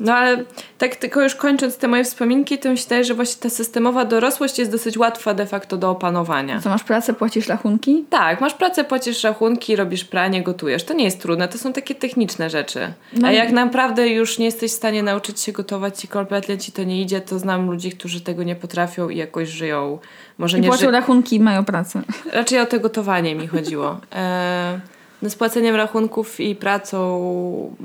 No 0.00 0.14
ale 0.14 0.44
tak 0.78 0.96
tylko 0.96 1.22
już 1.22 1.34
kończąc 1.34 1.76
te 1.76 1.88
moje 1.88 2.04
wspominki, 2.04 2.58
to 2.58 2.68
wydaje, 2.74 3.04
że 3.04 3.14
właśnie 3.14 3.42
ta 3.42 3.50
systemowa 3.50 4.04
dorosłość 4.04 4.58
jest 4.58 4.70
dosyć 4.70 4.98
łatwa 4.98 5.34
de 5.34 5.46
facto 5.46 5.76
do 5.76 5.90
opanowania. 5.90 6.60
Co, 6.60 6.68
masz 6.68 6.84
pracę, 6.84 7.14
płacisz 7.14 7.48
rachunki? 7.48 8.04
Tak, 8.10 8.40
masz 8.40 8.54
pracę, 8.54 8.84
płacisz 8.84 9.24
rachunki, 9.24 9.76
robisz 9.76 10.04
pranie, 10.04 10.42
gotujesz. 10.42 10.84
To 10.84 10.94
nie 10.94 11.04
jest 11.04 11.22
trudne, 11.22 11.48
to 11.48 11.58
są 11.58 11.72
takie 11.72 11.94
techniczne 11.94 12.50
rzeczy. 12.50 12.92
No 13.12 13.28
A 13.28 13.32
jak 13.32 13.52
naprawdę 13.52 14.08
już 14.08 14.38
nie 14.38 14.44
jesteś 14.44 14.72
w 14.72 14.74
stanie 14.74 15.02
nauczyć 15.02 15.40
się 15.40 15.52
gotować 15.52 16.04
i 16.04 16.08
kompletnie 16.08 16.58
ci 16.58 16.72
to 16.72 16.84
nie 16.84 17.02
idzie, 17.02 17.20
to 17.20 17.38
znam 17.38 17.70
ludzi, 17.70 17.90
którzy 17.92 18.20
tego 18.20 18.42
nie 18.42 18.56
potrafią 18.56 19.08
i 19.08 19.16
jakoś 19.16 19.48
żyją. 19.48 19.98
Może 20.38 20.58
I 20.58 20.60
nie 20.60 20.68
płacą 20.68 20.84
ży- 20.84 20.90
rachunki 20.90 21.36
i 21.36 21.40
mają 21.40 21.64
pracę. 21.64 22.02
Raczej 22.32 22.60
o 22.60 22.66
to 22.66 22.80
gotowanie 22.80 23.34
mi 23.34 23.46
chodziło. 23.46 24.00
E, 24.14 24.80
no 25.22 25.30
z 25.30 25.34
płaceniem 25.36 25.76
rachunków 25.76 26.40
i 26.40 26.54
pracą, 26.56 27.76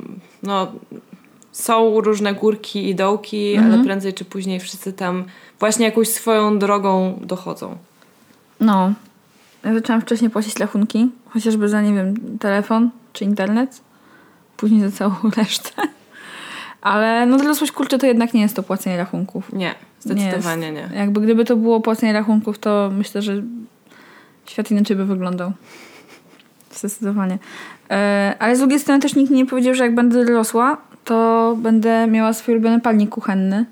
no 0.43 0.71
są 1.54 2.02
różne 2.02 2.34
górki 2.34 2.89
i 2.89 2.96
dołki, 2.96 3.54
Mhm. 3.56 3.74
ale 3.74 3.84
prędzej 3.84 4.13
czy 4.13 4.26
później 4.26 4.60
wszyscy 4.60 4.94
tam 4.94 5.24
właśnie 5.60 5.86
jakąś 5.86 6.08
swoją 6.08 6.60
drogą 6.60 7.20
dochodzą. 7.22 7.78
No. 8.60 8.94
Ja 9.66 9.74
zaczęłam 9.74 10.02
wcześniej 10.02 10.32
płacić 10.32 10.60
rachunki, 10.60 11.10
chociażby 11.30 11.70
za, 11.70 11.82
nie 11.82 11.94
wiem, 11.94 12.16
telefon 12.39 12.89
czy 13.13 13.24
internet. 13.26 13.82
Później 14.58 14.82
za 14.82 14.92
całą 14.92 15.16
resztę. 15.38 15.70
Ale 16.82 17.26
no 17.26 17.38
dorosłość 17.38 17.72
kurczę 17.72 17.98
to 17.98 18.06
jednak 18.06 18.34
nie 18.34 18.42
jest 18.42 18.56
to 18.56 18.63
płacenie 18.63 18.98
rachunków. 18.98 19.54
Nie, 19.54 19.76
zdecydowanie 20.00 20.72
nie. 20.72 20.89
Jakby 20.96 21.22
gdyby 21.22 21.46
to 21.46 21.56
było 21.56 21.82
płacenie 21.82 22.13
rachunków, 22.13 22.60
to 22.60 22.92
myślę, 22.98 23.22
że 23.22 23.42
świat 24.46 24.72
inaczej 24.72 24.96
by 24.98 25.06
wyglądał. 25.06 25.52
Zdecydowanie. 26.72 27.38
E, 27.89 28.36
ale 28.39 28.56
z 28.56 28.60
drugiej 28.60 28.80
strony 28.80 29.02
też 29.02 29.16
nikt 29.16 29.32
nie 29.32 29.46
powiedział, 29.46 29.74
że 29.74 29.84
jak 29.84 29.96
będę 29.96 30.26
dorosła, 30.26 30.78
to 31.04 31.58
będę 31.62 32.08
miała 32.08 32.34
swój 32.34 32.54
ulubiony 32.54 32.82
palnik 32.82 33.10
kuchenny 33.10 33.66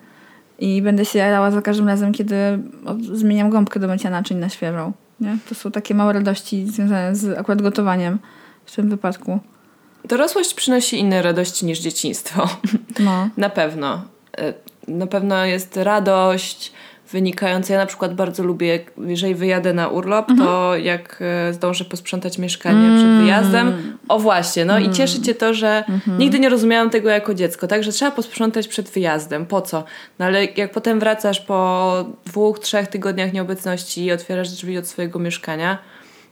I 0.59 0.81
będę 0.81 1.05
się 1.05 1.19
jarała 1.19 1.51
za 1.51 1.61
każdym 1.61 1.87
razem, 1.87 2.13
kiedy 2.13 2.35
zmieniam 3.13 3.49
gąbkę 3.49 3.79
do 3.79 3.87
mycia 3.87 4.09
naczyń 4.09 4.37
na 4.37 4.49
świeżą. 4.49 4.91
Nie? 5.19 5.37
To 5.49 5.55
są 5.55 5.71
takie 5.71 5.95
małe 5.95 6.13
radości 6.13 6.67
związane 6.67 7.15
z 7.15 7.37
akurat 7.37 7.61
gotowaniem 7.61 8.19
w 8.65 8.75
tym 8.75 8.89
wypadku. 8.89 9.39
Dorosłość 10.05 10.53
przynosi 10.53 10.99
inne 10.99 11.21
radości 11.21 11.65
niż 11.65 11.79
dzieciństwo. 11.79 12.49
No. 12.99 13.29
na 13.37 13.49
pewno. 13.49 14.01
E, 14.37 14.53
na 14.87 15.07
pewno 15.07 15.45
jest 15.45 15.77
radość 15.77 16.73
wynikająca. 17.11 17.73
Ja 17.73 17.79
na 17.79 17.85
przykład 17.85 18.15
bardzo 18.15 18.43
lubię, 18.43 18.79
jeżeli 18.97 19.35
wyjadę 19.35 19.73
na 19.73 19.87
urlop, 19.87 20.29
mhm. 20.29 20.49
to 20.49 20.75
jak 20.77 21.19
e, 21.21 21.53
zdążę 21.53 21.85
posprzątać 21.85 22.37
mieszkanie 22.37 22.87
mm. 22.87 22.97
przed 22.97 23.25
wyjazdem. 23.25 23.97
O 24.07 24.19
właśnie, 24.19 24.65
no 24.65 24.77
mm. 24.77 24.91
i 24.91 24.93
cieszy 24.93 25.21
cię 25.21 25.35
to, 25.35 25.53
że 25.53 25.83
mm-hmm. 25.89 26.19
nigdy 26.19 26.39
nie 26.39 26.49
rozumiałam 26.49 26.89
tego 26.89 27.09
jako 27.09 27.33
dziecko, 27.33 27.67
tak, 27.67 27.83
że 27.83 27.91
trzeba 27.91 28.11
posprzątać 28.11 28.67
przed 28.67 28.89
wyjazdem. 28.89 29.45
Po 29.45 29.61
co? 29.61 29.83
No 30.19 30.25
ale 30.25 30.45
jak 30.45 30.71
potem 30.71 30.99
wracasz 30.99 31.39
po 31.39 32.05
dwóch, 32.25 32.59
trzech 32.59 32.87
tygodniach 32.87 33.33
nieobecności 33.33 34.05
i 34.05 34.11
otwierasz 34.11 34.49
drzwi 34.49 34.77
od 34.77 34.87
swojego 34.87 35.19
mieszkania, 35.19 35.77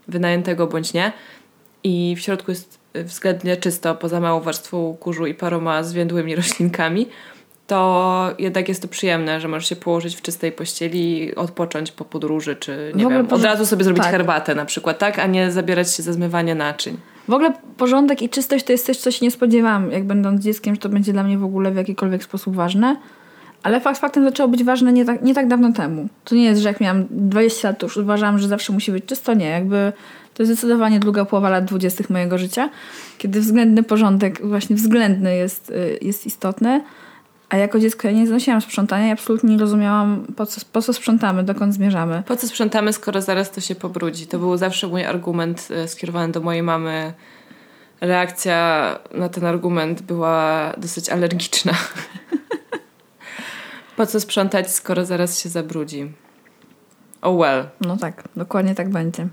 wynajętego 0.08 0.66
bądź 0.66 0.92
nie, 0.92 1.12
i 1.84 2.14
w 2.16 2.20
środku 2.20 2.50
jest 2.50 2.80
względnie 2.94 3.56
czysto, 3.56 3.94
poza 3.94 4.20
małą 4.20 4.40
warstwą 4.40 4.96
kurzu 5.00 5.26
i 5.26 5.34
paroma 5.34 5.82
zwiędłymi 5.82 6.36
roślinkami, 6.36 7.08
to 7.70 8.34
jednak 8.38 8.68
jest 8.68 8.82
to 8.82 8.88
przyjemne, 8.88 9.40
że 9.40 9.48
możesz 9.48 9.68
się 9.68 9.76
położyć 9.76 10.16
w 10.16 10.22
czystej 10.22 10.52
pościeli 10.52 11.24
i 11.24 11.34
odpocząć 11.34 11.92
po 11.92 12.04
podróży, 12.04 12.56
czy 12.56 12.92
nie 12.94 13.06
wiem, 13.06 13.26
od 13.30 13.44
razu 13.44 13.66
sobie 13.66 13.84
zrobić 13.84 14.02
tak. 14.02 14.12
herbatę 14.12 14.54
na 14.54 14.64
przykład, 14.64 14.98
tak? 14.98 15.18
A 15.18 15.26
nie 15.26 15.50
zabierać 15.50 15.94
się 15.94 16.02
za 16.02 16.12
zmywanie 16.12 16.54
naczyń. 16.54 16.96
W 17.28 17.32
ogóle 17.32 17.52
porządek 17.76 18.22
i 18.22 18.28
czystość 18.28 18.64
to 18.64 18.72
jest 18.72 18.86
coś, 18.86 18.96
co 18.96 19.10
się 19.10 19.26
nie 19.26 19.30
spodziewałam, 19.30 19.92
jak 19.92 20.04
będąc 20.04 20.44
dzieckiem, 20.44 20.74
że 20.74 20.80
to 20.80 20.88
będzie 20.88 21.12
dla 21.12 21.22
mnie 21.22 21.38
w 21.38 21.44
ogóle 21.44 21.70
w 21.70 21.76
jakikolwiek 21.76 22.24
sposób 22.24 22.56
ważne. 22.56 22.96
Ale 23.62 23.80
fakt 23.80 24.00
faktem 24.00 24.24
zaczęło 24.24 24.48
być 24.48 24.64
ważne 24.64 24.92
nie 24.92 25.04
tak, 25.04 25.22
nie 25.22 25.34
tak 25.34 25.48
dawno 25.48 25.72
temu. 25.72 26.08
To 26.24 26.34
nie 26.34 26.44
jest, 26.44 26.62
że 26.62 26.68
jak 26.68 26.80
miałam 26.80 27.06
20 27.10 27.68
lat, 27.68 27.78
to 27.78 27.86
już 27.86 27.96
uważałam, 27.96 28.38
że 28.38 28.48
zawsze 28.48 28.72
musi 28.72 28.92
być 28.92 29.04
czysto. 29.04 29.34
Nie, 29.34 29.46
jakby 29.46 29.92
to 30.34 30.42
jest 30.42 30.52
zdecydowanie 30.52 31.00
druga 31.00 31.24
połowa 31.24 31.50
lat 31.50 31.64
20. 31.64 32.04
mojego 32.10 32.38
życia, 32.38 32.70
kiedy 33.18 33.40
względny 33.40 33.82
porządek, 33.82 34.46
właśnie 34.46 34.76
względny 34.76 35.36
jest, 35.36 35.70
y, 35.70 35.98
jest 36.02 36.26
istotny. 36.26 36.80
A 37.50 37.56
jako 37.56 37.78
dziecko 37.80 38.08
ja 38.08 38.14
nie 38.14 38.26
znosiłam 38.26 38.60
sprzątania 38.60 39.08
i 39.08 39.10
absolutnie 39.10 39.50
nie 39.50 39.58
rozumiałam, 39.60 40.26
po 40.36 40.46
co, 40.46 40.60
po 40.72 40.82
co 40.82 40.92
sprzątamy, 40.92 41.42
dokąd 41.42 41.74
zmierzamy. 41.74 42.22
Po 42.26 42.36
co 42.36 42.48
sprzątamy, 42.48 42.92
skoro 42.92 43.22
zaraz 43.22 43.50
to 43.50 43.60
się 43.60 43.74
pobrudzi? 43.74 44.26
To 44.26 44.38
był 44.38 44.56
zawsze 44.56 44.86
mój 44.86 45.04
argument 45.04 45.68
y, 45.84 45.88
skierowany 45.88 46.32
do 46.32 46.40
mojej 46.40 46.62
mamy. 46.62 47.12
Reakcja 48.00 48.98
na 49.14 49.28
ten 49.28 49.44
argument 49.44 50.02
była 50.02 50.72
dosyć 50.76 51.08
alergiczna. 51.08 51.72
po 53.96 54.06
co 54.06 54.20
sprzątać, 54.20 54.70
skoro 54.70 55.04
zaraz 55.04 55.38
się 55.38 55.48
zabrudzi? 55.48 56.12
Oh 57.22 57.38
well. 57.38 57.64
No 57.80 57.96
tak, 57.96 58.22
dokładnie 58.36 58.74
tak 58.74 58.88
będzie. 58.88 59.28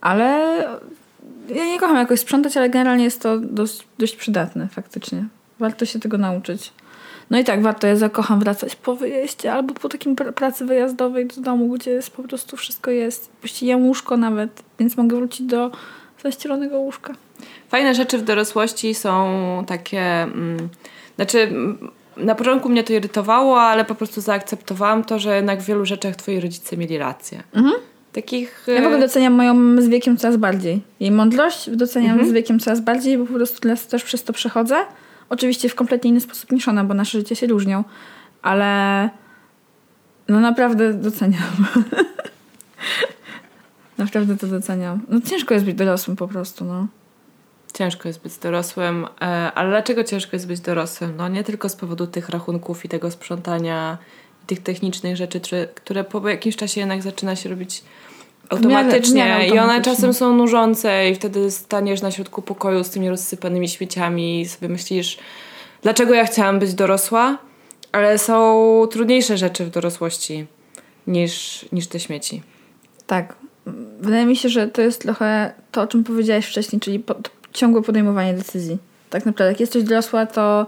Ale 0.00 0.58
ja 1.54 1.64
nie 1.64 1.78
kocham 1.80 1.96
jakoś 1.96 2.20
sprzątać, 2.20 2.56
ale 2.56 2.70
generalnie 2.70 3.04
jest 3.04 3.22
to 3.22 3.38
dość, 3.38 3.86
dość 3.98 4.16
przydatne 4.16 4.68
faktycznie. 4.68 5.24
Warto 5.58 5.86
się 5.86 6.00
tego 6.00 6.18
nauczyć. 6.18 6.72
No 7.30 7.38
i 7.38 7.44
tak, 7.44 7.62
warto, 7.62 7.86
ja 7.86 7.96
zakocham 7.96 8.40
wracać 8.40 8.76
po 8.76 8.96
wyjeździe 8.96 9.52
albo 9.52 9.74
po 9.74 9.88
takim 9.88 10.16
pr 10.16 10.34
pracy 10.34 10.64
wyjazdowej 10.64 11.26
do 11.26 11.40
domu, 11.40 11.68
gdzie 11.68 11.90
jest 11.90 12.10
po 12.10 12.22
prostu 12.22 12.56
wszystko 12.56 12.90
jest. 12.90 13.30
Puściłam 13.30 13.86
łóżko 13.86 14.16
nawet, 14.16 14.62
więc 14.78 14.96
mogę 14.96 15.16
wrócić 15.16 15.46
do 15.46 15.70
zaścielonego 16.22 16.78
łóżka. 16.78 17.14
Fajne 17.68 17.94
rzeczy 17.94 18.18
w 18.18 18.22
dorosłości 18.22 18.94
są 18.94 19.64
takie... 19.66 20.02
Mm, 20.02 20.68
znaczy... 21.16 21.52
Na 22.16 22.34
początku 22.34 22.68
mnie 22.68 22.84
to 22.84 22.92
irytowało, 22.92 23.60
ale 23.60 23.84
po 23.84 23.94
prostu 23.94 24.20
zaakceptowałam 24.20 25.04
to, 25.04 25.18
że 25.18 25.36
jednak 25.36 25.60
w 25.62 25.64
wielu 25.64 25.84
rzeczach 25.84 26.16
twoi 26.16 26.40
rodzice 26.40 26.76
mieli 26.76 26.98
rację. 26.98 27.42
Mhm. 27.54 27.74
Takich... 28.12 28.66
Ja 28.66 28.82
w 28.82 28.86
ogóle 28.86 29.00
doceniam 29.00 29.32
moją 29.32 29.82
z 29.82 29.88
wiekiem 29.88 30.16
coraz 30.16 30.36
bardziej. 30.36 30.80
Jej 31.00 31.10
mądrość 31.10 31.70
doceniam 31.70 32.12
mhm. 32.12 32.28
z 32.28 32.32
wiekiem 32.32 32.60
coraz 32.60 32.80
bardziej, 32.80 33.18
bo 33.18 33.26
po 33.26 33.32
prostu 33.32 33.68
też 33.90 34.04
przez 34.04 34.24
to 34.24 34.32
przechodzę. 34.32 34.76
Oczywiście 35.30 35.68
w 35.68 35.74
kompletnie 35.74 36.10
inny 36.10 36.20
sposób 36.20 36.52
niż 36.52 36.68
ona, 36.68 36.84
bo 36.84 36.94
nasze 36.94 37.18
życie 37.18 37.36
się 37.36 37.46
różnią, 37.46 37.84
ale 38.42 39.10
no 40.28 40.40
naprawdę 40.40 40.94
doceniam. 40.94 41.42
naprawdę 43.98 44.36
to 44.36 44.46
doceniam. 44.46 45.00
No 45.08 45.20
ciężko 45.20 45.54
jest 45.54 45.66
być 45.66 45.74
dorosłym 45.74 46.16
po 46.16 46.28
prostu, 46.28 46.64
no. 46.64 46.86
Ciężko 47.74 48.08
jest 48.08 48.22
być 48.22 48.38
dorosłym, 48.38 49.06
e, 49.20 49.24
ale 49.54 49.70
dlaczego 49.70 50.04
ciężko 50.04 50.36
jest 50.36 50.46
być 50.46 50.60
dorosłym? 50.60 51.16
No 51.16 51.28
nie 51.28 51.44
tylko 51.44 51.68
z 51.68 51.76
powodu 51.76 52.06
tych 52.06 52.28
rachunków 52.28 52.84
i 52.84 52.88
tego 52.88 53.10
sprzątania 53.10 53.98
i 54.44 54.46
tych 54.46 54.62
technicznych 54.62 55.16
rzeczy, 55.16 55.40
które 55.74 56.04
po 56.04 56.28
jakimś 56.28 56.56
czasie 56.56 56.80
jednak 56.80 57.02
zaczyna 57.02 57.36
się 57.36 57.48
robić 57.48 57.84
automatycznie, 58.48 59.24
miarę, 59.24 59.44
miarę 59.44 59.46
i 59.46 59.58
one 59.58 59.82
czasem 59.82 60.14
są 60.14 60.36
nużące 60.36 61.10
i 61.10 61.14
wtedy 61.14 61.50
staniesz 61.50 62.02
na 62.02 62.10
środku 62.10 62.42
pokoju 62.42 62.84
z 62.84 62.90
tymi 62.90 63.08
rozsypanymi 63.08 63.68
śmieciami 63.68 64.40
i 64.40 64.48
sobie 64.48 64.68
myślisz, 64.68 65.18
dlaczego 65.82 66.14
ja 66.14 66.24
chciałam 66.24 66.58
być 66.58 66.74
dorosła, 66.74 67.38
ale 67.92 68.18
są 68.18 68.86
trudniejsze 68.90 69.38
rzeczy 69.38 69.64
w 69.64 69.70
dorosłości 69.70 70.46
niż, 71.06 71.64
niż 71.72 71.86
te 71.86 72.00
śmieci. 72.00 72.42
Tak. 73.06 73.36
Wydaje 74.00 74.26
mi 74.26 74.36
się, 74.36 74.48
że 74.48 74.68
to 74.68 74.82
jest 74.82 75.02
trochę 75.02 75.52
to, 75.72 75.82
o 75.82 75.86
czym 75.86 76.04
powiedziałeś 76.04 76.46
wcześniej, 76.46 76.80
czyli 76.80 77.04
ciągłe 77.52 77.82
podejmowanie 77.82 78.34
decyzji. 78.34 78.78
Tak 79.10 79.26
naprawdę, 79.26 79.52
jak 79.52 79.60
jesteś 79.60 79.82
dorosła, 79.82 80.26
to 80.26 80.66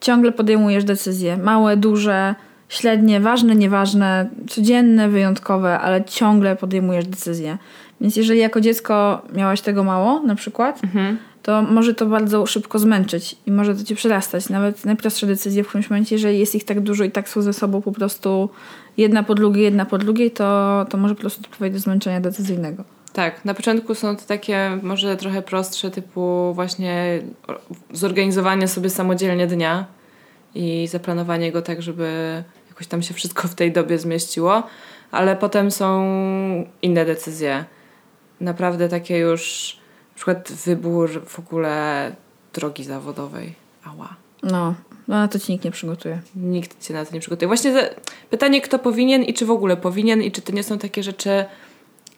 ciągle 0.00 0.32
podejmujesz 0.32 0.84
decyzje. 0.84 1.36
Małe, 1.36 1.76
duże, 1.76 2.34
średnie, 2.70 3.20
ważne, 3.20 3.54
nieważne, 3.54 4.30
codzienne, 4.48 5.08
wyjątkowe, 5.08 5.78
ale 5.78 6.04
ciągle 6.04 6.56
podejmujesz 6.56 7.06
decyzje. 7.06 7.58
Więc 8.00 8.16
jeżeli 8.16 8.40
jako 8.40 8.60
dziecko 8.60 9.22
miałaś 9.34 9.60
tego 9.60 9.84
mało, 9.84 10.20
na 10.20 10.34
przykład, 10.34 10.84
mhm. 10.84 11.18
to 11.42 11.62
może 11.62 11.94
to 11.94 12.06
bardzo 12.06 12.46
szybko 12.46 12.78
zmęczyć 12.78 13.36
i 13.46 13.52
może 13.52 13.74
to 13.74 13.84
cię 13.84 13.94
przerastać. 13.94 14.48
Nawet 14.48 14.84
najprostsze 14.84 15.26
decyzje 15.26 15.64
w 15.64 15.68
którymś 15.68 15.90
momencie, 15.90 16.14
jeżeli 16.14 16.38
jest 16.38 16.54
ich 16.54 16.64
tak 16.64 16.80
dużo 16.80 17.04
i 17.04 17.10
tak 17.10 17.28
są 17.28 17.42
ze 17.42 17.52
sobą 17.52 17.82
po 17.82 17.92
prostu 17.92 18.50
jedna 18.96 19.22
po 19.22 19.34
drugiej, 19.34 19.64
jedna 19.64 19.86
po 19.86 19.98
drugiej, 19.98 20.30
to, 20.30 20.86
to 20.90 20.98
może 20.98 21.14
po 21.14 21.20
prostu 21.20 21.42
doprowadzić 21.42 21.74
do 21.74 21.80
zmęczenia 21.80 22.20
decyzyjnego. 22.20 22.84
Tak, 23.12 23.44
na 23.44 23.54
początku 23.54 23.94
są 23.94 24.16
to 24.16 24.22
takie 24.26 24.78
może 24.82 25.16
trochę 25.16 25.42
prostsze, 25.42 25.90
typu 25.90 26.52
właśnie 26.54 27.22
zorganizowanie 27.92 28.68
sobie 28.68 28.90
samodzielnie 28.90 29.46
dnia 29.46 29.86
i 30.54 30.86
zaplanowanie 30.86 31.52
go 31.52 31.62
tak, 31.62 31.82
żeby 31.82 32.42
jakoś 32.80 32.88
tam 32.88 33.02
się 33.02 33.14
wszystko 33.14 33.48
w 33.48 33.54
tej 33.54 33.72
dobie 33.72 33.98
zmieściło, 33.98 34.62
ale 35.10 35.36
potem 35.36 35.70
są 35.70 36.04
inne 36.82 37.04
decyzje. 37.04 37.64
Naprawdę 38.40 38.88
takie 38.88 39.18
już, 39.18 39.76
na 40.10 40.16
przykład 40.16 40.52
wybór 40.52 41.24
w 41.26 41.38
ogóle 41.38 42.12
drogi 42.52 42.84
zawodowej. 42.84 43.54
Ała. 43.84 44.16
No, 44.42 44.74
no 45.08 45.14
na 45.14 45.28
to 45.28 45.38
ci 45.38 45.52
nikt 45.52 45.64
nie 45.64 45.70
przygotuje. 45.70 46.20
Nikt 46.36 46.86
cię 46.86 46.94
na 46.94 47.04
to 47.04 47.14
nie 47.14 47.20
przygotuje. 47.20 47.46
Właśnie 47.46 47.90
pytanie, 48.30 48.60
kto 48.60 48.78
powinien 48.78 49.22
i 49.22 49.34
czy 49.34 49.46
w 49.46 49.50
ogóle 49.50 49.76
powinien 49.76 50.22
i 50.22 50.32
czy 50.32 50.42
to 50.42 50.52
nie 50.52 50.62
są 50.62 50.78
takie 50.78 51.02
rzeczy 51.02 51.44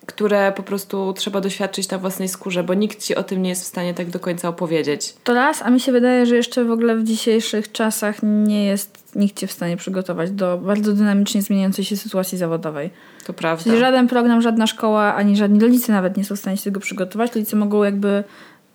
które 0.06 0.52
po 0.56 0.62
prostu 0.62 1.14
trzeba 1.16 1.40
doświadczyć 1.40 1.90
na 1.90 1.98
własnej 1.98 2.28
skórze, 2.28 2.64
bo 2.64 2.74
nikt 2.74 3.00
ci 3.02 3.14
o 3.14 3.22
tym 3.22 3.42
nie 3.42 3.50
jest 3.50 3.62
w 3.62 3.66
stanie 3.66 3.94
tak 3.94 4.10
do 4.10 4.20
końca 4.20 4.48
opowiedzieć. 4.48 5.14
To 5.24 5.34
raz, 5.34 5.62
a 5.62 5.70
mi 5.70 5.80
się 5.80 5.92
wydaje, 5.92 6.26
że 6.26 6.36
jeszcze 6.36 6.64
w 6.64 6.70
ogóle 6.70 6.96
w 6.96 7.04
dzisiejszych 7.04 7.72
czasach 7.72 8.16
nie 8.22 8.64
jest 8.64 9.02
nikt 9.16 9.36
cię 9.36 9.46
w 9.46 9.52
stanie 9.52 9.76
przygotować 9.76 10.30
do 10.30 10.58
bardzo 10.58 10.92
dynamicznie 10.92 11.42
zmieniającej 11.42 11.84
się 11.84 11.96
sytuacji 11.96 12.38
zawodowej. 12.38 12.90
To 13.26 13.32
prawda. 13.32 13.64
Czyli 13.64 13.78
żaden 13.78 14.08
program, 14.08 14.42
żadna 14.42 14.66
szkoła, 14.66 15.14
ani 15.14 15.36
żadni 15.36 15.60
rodzice 15.60 15.92
nawet 15.92 16.16
nie 16.16 16.24
są 16.24 16.36
w 16.36 16.38
stanie 16.38 16.56
się 16.56 16.64
tego 16.64 16.80
przygotować. 16.80 17.34
Rodzice 17.34 17.56
mogą 17.56 17.84
jakby 17.84 18.24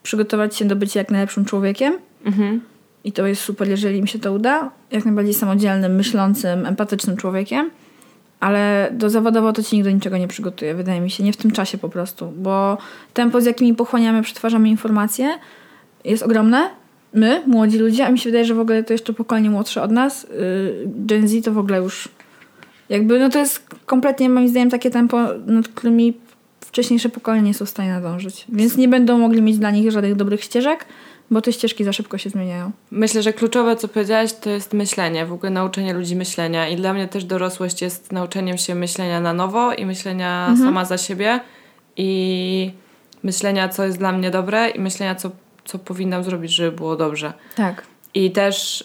przygotować 0.03 0.55
się 0.55 0.65
do 0.65 0.75
bycia 0.75 0.99
jak 0.99 1.11
najlepszym 1.11 1.45
człowiekiem. 1.45 1.97
Mhm. 2.25 2.61
I 3.03 3.11
to 3.11 3.27
jest 3.27 3.41
super, 3.41 3.69
jeżeli 3.69 3.99
im 3.99 4.07
się 4.07 4.19
to 4.19 4.33
uda. 4.33 4.71
Jak 4.91 5.05
najbardziej 5.05 5.33
samodzielnym, 5.33 5.95
myślącym, 5.95 6.65
empatycznym 6.65 7.17
człowiekiem 7.17 7.71
ale 8.39 8.89
do 8.91 9.09
zawodowo 9.09 9.53
to 9.53 9.63
ci 9.63 9.75
nigdy 9.75 9.93
niczego 9.93 10.17
nie 10.17 10.27
przygotuje, 10.27 10.75
wydaje 10.75 11.01
mi 11.01 11.09
się, 11.11 11.23
nie 11.23 11.33
w 11.33 11.37
tym 11.37 11.51
czasie 11.51 11.77
po 11.77 11.89
prostu, 11.89 12.33
bo 12.37 12.77
tempo, 13.13 13.41
z 13.41 13.45
jakimi 13.45 13.73
pochłaniamy, 13.73 14.21
przetwarzamy 14.21 14.69
informacje 14.69 15.29
jest 16.03 16.23
ogromne. 16.23 16.69
My, 17.13 17.43
młodzi 17.47 17.77
ludzie, 17.77 18.05
a 18.05 18.11
mi 18.11 18.19
się 18.19 18.29
wydaje, 18.29 18.45
że 18.45 18.53
w 18.53 18.59
ogóle 18.59 18.83
to 18.83 18.93
jeszcze 18.93 19.13
pokolenie 19.13 19.49
młodsze 19.49 19.81
od 19.81 19.91
nas, 19.91 20.23
yy, 20.23 20.83
Gen 20.85 21.27
Z 21.27 21.45
to 21.45 21.51
w 21.51 21.57
ogóle 21.57 21.77
już 21.77 22.09
jakby, 22.89 23.19
no 23.19 23.29
to 23.29 23.39
jest 23.39 23.69
kompletnie 23.85 24.29
moim 24.29 24.47
zdaniem 24.47 24.69
takie 24.69 24.89
tempo, 24.89 25.17
nad 25.45 25.67
którymi 25.67 26.13
wcześniejsze 26.61 27.09
pokolenia 27.09 27.43
nie 27.43 27.53
są 27.53 27.65
w 27.65 27.69
stanie 27.69 27.89
nadążyć. 27.89 28.45
Więc 28.49 28.77
nie 28.77 28.87
będą 28.87 29.17
mogli 29.17 29.41
mieć 29.41 29.57
dla 29.57 29.71
nich 29.71 29.91
żadnych 29.91 30.15
dobrych 30.15 30.43
ścieżek, 30.43 30.85
bo 31.31 31.41
te 31.41 31.53
ścieżki 31.53 31.83
za 31.83 31.93
szybko 31.93 32.17
się 32.17 32.29
zmieniają. 32.29 32.71
Myślę, 32.91 33.21
że 33.21 33.33
kluczowe, 33.33 33.75
co 33.75 33.87
powiedziałaś, 33.87 34.33
to 34.33 34.49
jest 34.49 34.73
myślenie, 34.73 35.25
w 35.25 35.33
ogóle 35.33 35.49
nauczenie 35.49 35.93
ludzi 35.93 36.15
myślenia. 36.15 36.67
I 36.67 36.75
dla 36.75 36.93
mnie 36.93 37.07
też 37.07 37.25
dorosłość 37.25 37.81
jest 37.81 38.11
nauczeniem 38.11 38.57
się 38.57 38.75
myślenia 38.75 39.21
na 39.21 39.33
nowo 39.33 39.73
i 39.73 39.85
myślenia 39.85 40.47
mhm. 40.49 40.67
sama 40.67 40.85
za 40.85 40.97
siebie 40.97 41.39
i 41.97 42.71
myślenia, 43.23 43.69
co 43.69 43.85
jest 43.85 43.97
dla 43.97 44.11
mnie 44.11 44.31
dobre 44.31 44.69
i 44.69 44.79
myślenia, 44.79 45.15
co, 45.15 45.31
co 45.65 45.79
powinnam 45.79 46.23
zrobić, 46.23 46.51
żeby 46.51 46.71
było 46.77 46.95
dobrze. 46.95 47.33
Tak. 47.55 47.83
I 48.13 48.31
też 48.31 48.83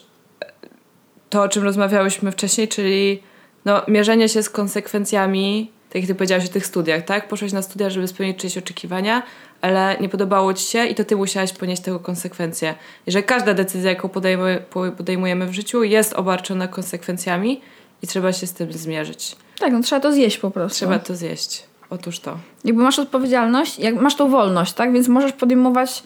to, 1.31 1.43
o 1.43 1.49
czym 1.49 1.63
rozmawiałyśmy 1.63 2.33
wcześniej, 2.33 2.69
czyli 2.69 3.23
no, 3.65 3.83
mierzenie 3.89 4.29
się 4.29 4.43
z 4.43 4.51
konsekwencjami, 4.51 5.71
tak 5.89 6.03
jak 6.03 6.07
ty 6.07 6.15
powiedziałaś 6.15 6.47
o 6.47 6.53
tych 6.53 6.67
studiach, 6.67 7.05
tak? 7.05 7.29
Poszłaś 7.29 7.53
na 7.53 7.63
studia, 7.63 7.91
żeby 7.91 8.09
spełnić 8.09 8.39
czyjeś 8.39 8.59
oczekiwania, 8.59 9.23
ale 9.63 9.97
nie 10.01 10.09
podobało 10.09 10.55
ci 10.55 10.65
się 10.65 10.87
i 10.87 10.95
to 10.95 11.05
ty 11.05 11.17
musiałaś 11.17 11.53
ponieść 11.53 11.83
tego 11.83 12.01
konsekwencje. 12.01 12.75
I 13.07 13.13
że 13.13 13.23
każda 13.23 13.55
decyzja, 13.55 13.91
jaką 13.91 14.09
podejmujemy, 14.09 14.65
podejmujemy 14.97 15.47
w 15.47 15.53
życiu, 15.53 15.83
jest 15.83 16.13
obarczona 16.13 16.69
konsekwencjami 16.69 17.61
i 18.03 18.07
trzeba 18.07 18.33
się 18.33 18.47
z 18.47 18.53
tym 18.53 18.73
zmierzyć. 18.73 19.37
Tak, 19.59 19.73
no 19.73 19.81
trzeba 19.81 20.01
to 20.01 20.13
zjeść 20.13 20.39
po 20.39 20.51
prostu. 20.51 20.77
Trzeba 20.77 20.99
to 20.99 21.17
zjeść. 21.17 21.65
Otóż 21.91 22.21
to. 22.21 22.39
Jakby 22.65 22.83
masz 22.83 22.99
odpowiedzialność, 22.99 23.79
jak 23.79 23.95
masz 23.95 24.17
tą 24.17 24.31
wolność, 24.31 24.73
tak? 24.73 24.93
Więc 24.93 25.09
możesz 25.09 25.33
podejmować, 25.33 26.03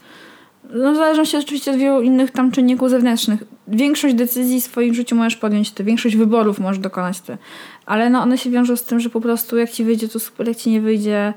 no 0.70 0.92
w 0.92 0.96
zależności 0.96 1.36
oczywiście 1.36 1.70
od 1.70 1.76
wielu 1.76 2.02
innych 2.02 2.30
tam 2.30 2.52
czynników 2.52 2.90
zewnętrznych. 2.90 3.42
Większość 3.68 4.14
decyzji 4.14 4.60
w 4.60 4.64
swoim 4.64 4.94
życiu 4.94 5.16
możesz 5.16 5.36
podjąć 5.36 5.70
ty, 5.70 5.84
większość 5.84 6.16
wyborów 6.16 6.58
możesz 6.58 6.78
dokonać 6.78 7.20
ty. 7.20 7.38
Ale 7.86 8.10
no 8.10 8.22
one 8.22 8.38
się 8.38 8.50
wiążą 8.50 8.76
z 8.76 8.82
tym, 8.82 9.00
że 9.00 9.10
po 9.10 9.20
prostu 9.20 9.56
jak 9.56 9.70
ci 9.70 9.84
wyjdzie, 9.84 10.08
to 10.08 10.20
super, 10.20 10.48
jak 10.48 10.56
ci 10.56 10.70
nie 10.70 10.80
wyjdzie, 10.80 11.34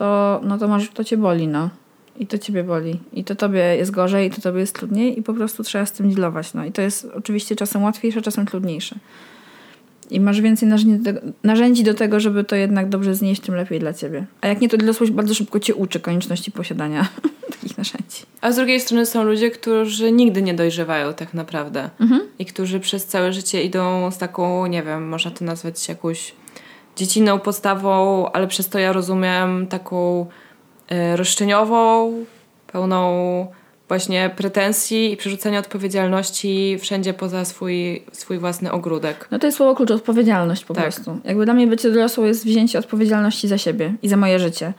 to, 0.00 0.40
no 0.44 0.58
to, 0.58 0.68
masz, 0.68 0.90
to 0.90 1.04
cię 1.04 1.16
boli, 1.16 1.48
no. 1.48 1.70
I 2.16 2.26
to 2.26 2.38
ciebie 2.38 2.64
boli. 2.64 3.00
I 3.12 3.24
to 3.24 3.34
tobie 3.34 3.76
jest 3.76 3.90
gorzej, 3.90 4.28
i 4.28 4.30
to 4.30 4.40
tobie 4.40 4.60
jest 4.60 4.74
trudniej 4.74 5.18
i 5.18 5.22
po 5.22 5.34
prostu 5.34 5.62
trzeba 5.62 5.86
z 5.86 5.92
tym 5.92 6.14
dealować, 6.14 6.54
no. 6.54 6.64
I 6.64 6.72
to 6.72 6.82
jest 6.82 7.08
oczywiście 7.14 7.56
czasem 7.56 7.82
łatwiejsze, 7.82 8.22
czasem 8.22 8.46
trudniejsze. 8.46 8.96
I 10.10 10.20
masz 10.20 10.40
więcej 10.40 10.68
narzędzi 10.68 10.98
do, 10.98 11.04
tego, 11.04 11.20
narzędzi 11.44 11.84
do 11.84 11.94
tego, 11.94 12.20
żeby 12.20 12.44
to 12.44 12.56
jednak 12.56 12.88
dobrze 12.88 13.14
znieść, 13.14 13.40
tym 13.40 13.54
lepiej 13.54 13.80
dla 13.80 13.92
ciebie. 13.92 14.26
A 14.40 14.48
jak 14.48 14.60
nie, 14.60 14.68
to 14.68 14.76
dorosłość 14.76 15.12
bardzo 15.12 15.34
szybko 15.34 15.60
cię 15.60 15.74
uczy 15.74 16.00
konieczności 16.00 16.52
posiadania 16.52 17.08
takich 17.52 17.78
narzędzi. 17.78 18.22
A 18.40 18.52
z 18.52 18.56
drugiej 18.56 18.80
strony 18.80 19.06
są 19.06 19.24
ludzie, 19.24 19.50
którzy 19.50 20.12
nigdy 20.12 20.42
nie 20.42 20.54
dojrzewają 20.54 21.14
tak 21.14 21.34
naprawdę. 21.34 21.90
Mhm. 22.00 22.20
I 22.38 22.44
którzy 22.46 22.80
przez 22.80 23.06
całe 23.06 23.32
życie 23.32 23.62
idą 23.62 24.10
z 24.10 24.18
taką, 24.18 24.66
nie 24.66 24.82
wiem, 24.82 25.08
można 25.08 25.30
to 25.30 25.44
nazwać 25.44 25.88
jakąś 25.88 26.32
dziecinną 27.00 27.38
postawą, 27.38 28.26
ale 28.32 28.46
przez 28.46 28.68
to 28.68 28.78
ja 28.78 28.92
rozumiem 28.92 29.66
taką 29.66 30.26
y, 30.92 31.16
roszczeniową, 31.16 32.12
pełną 32.72 33.46
właśnie 33.88 34.30
pretensji 34.36 35.12
i 35.12 35.16
przerzucenia 35.16 35.58
odpowiedzialności 35.58 36.78
wszędzie 36.80 37.14
poza 37.14 37.44
swój, 37.44 38.02
swój 38.12 38.38
własny 38.38 38.72
ogródek. 38.72 39.28
No 39.30 39.38
to 39.38 39.46
jest 39.46 39.56
słowo 39.56 39.74
klucz, 39.74 39.90
odpowiedzialność 39.90 40.64
po 40.64 40.74
tak. 40.74 40.84
prostu. 40.84 41.20
Jakby 41.24 41.44
dla 41.44 41.54
mnie 41.54 41.66
bycie 41.66 41.90
dorosłą 41.90 42.24
jest 42.24 42.44
wzięcie 42.44 42.78
odpowiedzialności 42.78 43.48
za 43.48 43.58
siebie 43.58 43.94
i 44.02 44.08
za 44.08 44.16
moje 44.16 44.38
życie. 44.38 44.72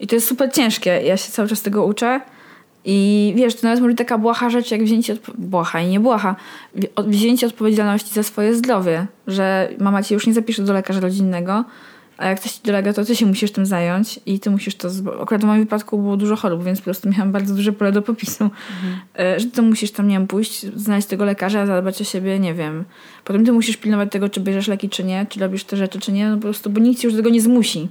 I 0.00 0.06
to 0.06 0.14
jest 0.14 0.28
super 0.28 0.52
ciężkie. 0.52 1.02
Ja 1.02 1.16
się 1.16 1.32
cały 1.32 1.48
czas 1.48 1.62
tego 1.62 1.84
uczę. 1.84 2.20
I 2.84 3.32
wiesz, 3.36 3.54
to 3.54 3.66
nawet 3.66 3.80
może 3.80 3.94
taka 3.94 4.18
błaha 4.18 4.50
rzecz, 4.50 4.70
jak 4.70 4.84
wzięcie, 4.84 5.14
odpo- 5.14 5.34
błaha 5.38 5.80
i 5.80 5.88
nie 5.88 6.00
błaha, 6.00 6.36
wzięcie 7.06 7.46
odpowiedzialności 7.46 8.14
za 8.14 8.22
swoje 8.22 8.54
zdrowie, 8.54 9.06
że 9.26 9.68
mama 9.78 10.02
ci 10.02 10.14
już 10.14 10.26
nie 10.26 10.34
zapisze 10.34 10.62
do 10.62 10.72
lekarza 10.72 11.00
rodzinnego, 11.00 11.64
a 12.18 12.26
jak 12.26 12.40
coś 12.40 12.52
ci 12.52 12.60
dolega, 12.64 12.92
to 12.92 13.04
ty 13.04 13.16
się 13.16 13.26
musisz 13.26 13.52
tym 13.52 13.66
zająć 13.66 14.20
i 14.26 14.40
ty 14.40 14.50
musisz 14.50 14.74
to... 14.74 14.88
Akurat 15.22 15.42
w 15.42 15.44
moim 15.44 15.60
wypadku 15.60 15.98
było 15.98 16.16
dużo 16.16 16.36
chorób, 16.36 16.64
więc 16.64 16.78
po 16.78 16.84
prostu 16.84 17.08
miałam 17.10 17.32
bardzo 17.32 17.54
duże 17.54 17.72
pole 17.72 17.92
do 17.92 18.02
popisu. 18.02 18.44
Mhm. 18.44 19.40
Że 19.40 19.46
ty 19.46 19.62
musisz 19.62 19.90
tam, 19.90 20.08
nie 20.08 20.14
wiem, 20.18 20.26
pójść, 20.26 20.66
znaleźć 20.76 21.08
tego 21.08 21.24
lekarza, 21.24 21.66
zadbać 21.66 22.00
o 22.00 22.04
siebie, 22.04 22.38
nie 22.38 22.54
wiem. 22.54 22.84
Potem 23.24 23.44
ty 23.44 23.52
musisz 23.52 23.76
pilnować 23.76 24.12
tego, 24.12 24.28
czy 24.28 24.40
bierzesz 24.40 24.68
leki, 24.68 24.88
czy 24.88 25.04
nie, 25.04 25.26
czy 25.28 25.40
robisz 25.40 25.64
te 25.64 25.76
rzeczy, 25.76 26.00
czy 26.00 26.12
nie, 26.12 26.28
no 26.28 26.36
po 26.36 26.42
prostu, 26.42 26.70
bo 26.70 26.80
nikt 26.80 27.00
ci 27.00 27.06
już 27.06 27.14
do 27.14 27.18
tego 27.18 27.30
nie 27.30 27.40
zmusi. 27.40 27.88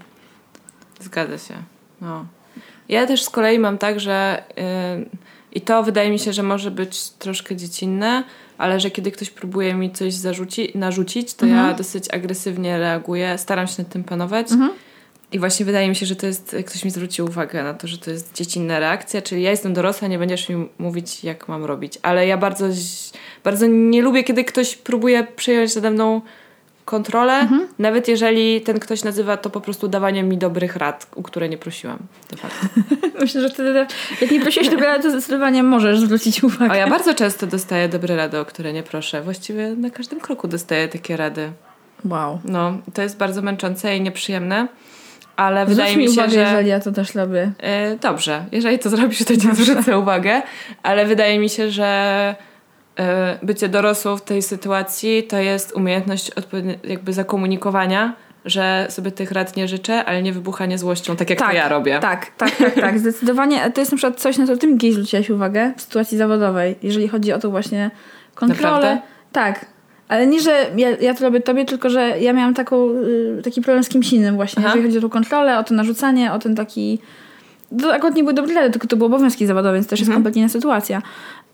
Zgadza 0.99 1.38
się. 1.38 1.54
No. 2.01 2.25
Ja 2.91 3.08
też 3.08 3.23
z 3.23 3.30
kolei 3.30 3.60
mam 3.60 3.77
tak, 3.77 3.99
że 3.99 4.43
yy, 4.58 5.06
i 5.51 5.62
to 5.62 5.84
wydaje 5.84 6.12
mi 6.12 6.19
się, 6.19 6.34
że 6.34 6.43
może 6.43 6.71
być 6.71 7.10
troszkę 7.10 7.56
dziecinne, 7.56 8.23
ale 8.58 8.80
że 8.80 8.91
kiedy 8.91 9.12
ktoś 9.12 9.30
próbuje 9.30 9.73
mi 9.73 9.91
coś 9.91 10.13
zarzucić, 10.13 10.75
narzucić, 10.75 11.34
to 11.34 11.45
mhm. 11.45 11.67
ja 11.67 11.73
dosyć 11.73 12.13
agresywnie 12.13 12.80
reaguję, 12.80 13.38
staram 13.38 13.67
się 13.67 13.84
nad 13.84 13.91
tym 13.91 14.04
panować. 14.04 14.51
Mhm. 14.51 14.71
I 15.32 15.39
właśnie 15.39 15.65
wydaje 15.65 15.89
mi 15.89 15.95
się, 15.95 16.06
że 16.06 16.15
to 16.15 16.27
jest, 16.27 16.56
ktoś 16.65 16.86
mi 16.86 16.91
zwrócił 16.91 17.25
uwagę 17.25 17.63
na 17.63 17.73
to, 17.73 17.88
że 17.88 17.97
to 17.97 18.12
jest 18.12 18.36
dziecinna 18.36 18.80
reakcja, 18.80 19.21
czyli 19.21 19.41
ja 19.41 19.51
jestem 19.51 19.73
dorosła, 19.73 20.08
nie 20.08 20.19
będziesz 20.19 20.49
mi 20.49 20.69
mówić, 20.77 21.23
jak 21.23 21.47
mam 21.47 21.65
robić. 21.65 21.99
Ale 22.01 22.27
ja 22.27 22.38
bardzo, 22.38 22.65
bardzo 23.43 23.65
nie 23.67 24.01
lubię, 24.01 24.23
kiedy 24.23 24.43
ktoś 24.43 24.75
próbuje 24.75 25.27
przejąć 25.36 25.75
nade 25.75 25.91
mną 25.91 26.21
kontrolę, 26.91 27.34
mhm. 27.34 27.67
nawet 27.80 28.08
jeżeli 28.08 28.62
ten 28.62 28.80
ktoś 28.80 29.04
nazywa 29.04 29.38
to 29.38 29.49
po 29.49 29.62
prostu 29.62 29.88
dawaniem 29.88 30.30
mi 30.30 30.38
dobrych 30.38 30.75
rad, 30.75 31.08
u 31.15 31.23
które 31.23 31.49
nie 31.49 31.58
prosiłam. 31.58 31.97
Myślę, 33.21 33.41
że 33.41 33.49
wtedy, 33.49 33.86
jak 34.21 34.32
nie 34.32 34.41
prosiłeś 34.41 34.69
dobrej 34.69 34.89
rady, 34.89 35.04
to 35.04 35.12
zdecydowanie 35.12 35.63
możesz 35.63 35.99
zwrócić 35.99 36.43
uwagę. 36.43 36.71
O, 36.71 36.75
ja 36.75 36.89
bardzo 36.89 37.13
często 37.13 37.47
dostaję 37.47 37.89
dobre 37.89 38.15
rady, 38.15 38.39
o 38.39 38.45
które 38.45 38.73
nie 38.73 38.84
proszę. 38.84 39.21
Właściwie 39.21 39.75
na 39.75 39.89
każdym 39.89 40.19
kroku 40.19 40.47
dostaję 40.47 40.88
takie 40.88 41.17
rady. 41.17 41.51
Wow. 42.06 42.39
No, 42.45 42.77
to 42.93 43.01
jest 43.01 43.17
bardzo 43.17 43.41
męczące 43.41 43.97
i 43.97 44.01
nieprzyjemne. 44.01 44.67
Ale 45.36 45.62
Zwróć 45.62 45.77
wydaje 45.77 45.97
mi 45.97 46.06
się, 46.06 46.12
uwagę, 46.12 46.32
że. 46.32 46.39
jeżeli 46.39 46.69
ja 46.69 46.80
to 46.80 46.91
też 46.91 47.15
robię. 47.15 47.51
Yy, 47.89 47.97
dobrze, 48.01 48.45
jeżeli 48.51 48.80
to 48.80 48.89
zrobisz, 48.89 49.23
to 49.25 49.34
nie 49.34 49.56
zwrócę 49.56 49.99
uwagę, 49.99 50.41
ale 50.84 51.06
wydaje 51.06 51.39
mi 51.39 51.49
się, 51.49 51.71
że 51.71 52.36
bycie 53.43 53.69
dorosłą 53.69 54.17
w 54.17 54.21
tej 54.21 54.41
sytuacji 54.41 55.23
to 55.23 55.38
jest 55.38 55.71
umiejętność 55.71 56.32
jakby 56.84 57.13
zakomunikowania, 57.13 58.15
że 58.45 58.88
sobie 58.89 59.12
tych 59.12 59.32
rad 59.32 59.56
nie 59.56 59.67
życzę, 59.67 60.06
ale 60.06 60.23
nie 60.23 60.34
wybuchanie 60.34 60.77
złością, 60.77 61.15
tak 61.15 61.30
jak 61.30 61.39
tak, 61.39 61.49
to 61.49 61.56
ja 61.56 61.69
robię. 61.69 61.99
Tak, 61.99 62.32
tak, 62.38 62.56
tak, 62.56 62.75
tak. 62.75 62.99
Zdecydowanie. 62.99 63.71
To 63.71 63.82
jest 63.82 63.91
na 63.91 63.97
przykład 63.97 64.19
coś, 64.19 64.38
na 64.38 64.47
co 64.47 64.58
ty 64.58 64.67
mi 64.67 64.91
zwróciłaś 64.91 65.30
uwagę 65.30 65.73
w 65.77 65.82
sytuacji 65.82 66.17
zawodowej, 66.17 66.75
jeżeli 66.84 67.08
chodzi 67.08 67.34
o 67.34 67.39
to 67.39 67.49
właśnie 67.49 67.91
kontrolę. 68.36 68.71
Naprawdę? 68.71 69.01
Tak. 69.32 69.65
Ale 70.08 70.27
nie, 70.27 70.41
że 70.41 70.65
ja, 70.77 70.89
ja 70.89 71.13
to 71.13 71.23
robię 71.23 71.41
tobie, 71.41 71.65
tylko 71.65 71.89
że 71.89 72.19
ja 72.19 72.34
miałam 72.34 72.54
taką, 72.54 72.89
y, 72.89 73.41
taki 73.43 73.62
problem 73.62 73.84
z 73.84 73.89
kimś 73.89 74.13
innym 74.13 74.36
właśnie, 74.36 74.60
Aha. 74.60 74.67
jeżeli 74.67 74.88
chodzi 74.88 74.97
o 74.97 75.01
tą 75.01 75.10
kontrolę, 75.10 75.60
o 75.60 75.63
to 75.63 75.73
narzucanie, 75.73 76.34
o 76.34 76.39
ten 76.39 76.56
taki... 76.56 76.99
To 77.82 77.93
akurat 77.93 78.15
nie 78.15 78.23
były 78.23 78.34
dobre 78.34 78.56
rady, 78.56 78.71
tylko 78.71 78.88
to 78.88 78.97
były 78.97 79.08
obowiązki 79.08 79.45
zawodowe, 79.45 79.75
więc 79.75 79.88
też 79.88 79.99
jest 79.99 80.10
mhm. 80.10 80.17
kompletnie 80.17 80.41
inna 80.41 80.49
sytuacja. 80.49 81.01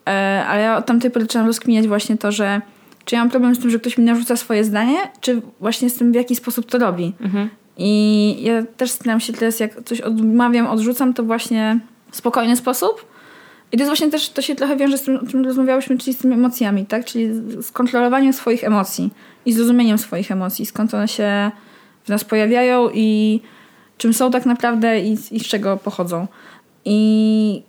E, 0.08 0.46
ale 0.48 0.62
ja 0.62 0.78
od 0.78 0.86
tamtej 0.86 1.12
pory 1.12 1.26
zaczęłam 1.26 1.48
rozkminiać 1.48 1.88
właśnie 1.88 2.18
to, 2.18 2.32
że 2.32 2.62
czy 3.06 3.16
ja 3.16 3.22
mam 3.22 3.30
problem 3.30 3.56
z 3.56 3.60
tym, 3.60 3.70
że 3.70 3.80
ktoś 3.80 3.98
mi 3.98 4.04
narzuca 4.04 4.36
swoje 4.36 4.64
zdanie, 4.64 4.98
czy 5.22 5.42
właśnie 5.60 5.90
z 5.90 5.96
tym, 5.96 6.12
w 6.12 6.16
jaki 6.16 6.36
sposób 6.36 6.66
to 6.66 6.78
robi. 6.78 7.14
Mhm. 7.22 7.50
I 7.78 8.36
ja 8.42 8.64
też 8.78 8.92
staram 8.92 9.20
się 9.20 9.34
teraz, 9.34 9.60
jak 9.60 9.84
coś 9.84 10.02
odmawiam, 10.02 10.68
odrzucam, 10.68 11.14
to 11.14 11.24
właśnie 11.24 11.80
w 12.12 12.16
spokojny 12.16 12.56
sposób. 12.56 13.06
I 13.72 13.78
to 13.78 13.84
jest 13.84 13.90
właśnie 13.90 14.10
też, 14.10 14.30
to 14.30 14.42
się 14.42 14.56
trochę 14.56 14.78
wiąże 14.78 14.98
z 14.98 15.02
tym, 15.02 15.18
o 15.18 15.28
czym 15.28 15.46
rozmawiałyśmy, 15.46 15.98
czyli 15.98 16.14
z 16.14 16.18
tymi 16.18 16.34
emocjami, 16.34 16.86
tak? 16.86 17.06
Czyli 17.06 17.28
z 17.64 17.72
kontrolowaniem 17.72 18.34
swoich 18.34 18.64
emocji 18.64 19.14
i 19.46 19.54
zrozumieniem 19.54 19.98
swoich 19.98 20.32
emocji, 20.32 20.66
skąd 20.66 20.94
one 20.94 21.08
się 21.08 21.52
w 22.04 22.10
nas 22.10 22.24
pojawiają 22.24 22.90
i 22.94 23.42
czym 23.98 24.14
są 24.14 24.32
tak 24.32 24.46
naprawdę 24.46 25.00
i, 25.00 25.12
i 25.32 25.40
z 25.40 25.44
czego 25.48 25.78
pochodzą. 25.78 26.28
I 26.86 27.64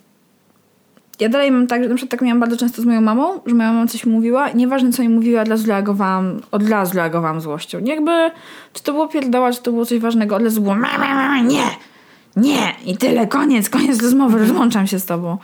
ja 1.21 1.29
dalej 1.29 1.51
mam 1.51 1.67
tak, 1.67 1.83
że 1.83 1.89
na 1.89 1.95
przykład 1.95 2.11
tak 2.11 2.23
miałam 2.23 2.41
bardzo 2.41 2.57
często 2.57 2.83
z 2.83 2.85
moją 2.85 3.01
mamą, 3.01 3.41
że 3.47 3.55
moja 3.55 3.73
mama 3.73 3.87
coś 3.87 4.07
mówiła 4.07 4.51
nieważne 4.51 4.93
co 4.93 5.03
mi 5.03 5.09
mówiła, 5.09 5.43
od 5.43 5.49
razu 5.49 5.69
reagowałam, 5.69 6.41
od 6.51 6.69
razu 6.69 6.97
reagowałam 6.97 7.41
złością. 7.41 7.81
Nie 7.81 7.95
jakby, 7.95 8.31
czy 8.73 8.83
to 8.83 8.93
było 8.93 9.09
pierdoła, 9.09 9.53
czy 9.53 9.63
to 9.63 9.73
było 9.73 9.87
coś 9.87 9.99
ważnego, 9.99 10.37
od 10.37 10.43
razu 10.43 10.61
było 10.61 10.77
nie, 11.45 11.65
nie 12.37 12.75
i 12.87 12.97
tyle, 12.97 13.27
koniec, 13.27 13.71
koniec 13.71 14.03
rozmowy, 14.03 14.39
rozłączam 14.47 14.87
się 14.87 14.99
z 14.99 15.05
tobą. 15.07 15.39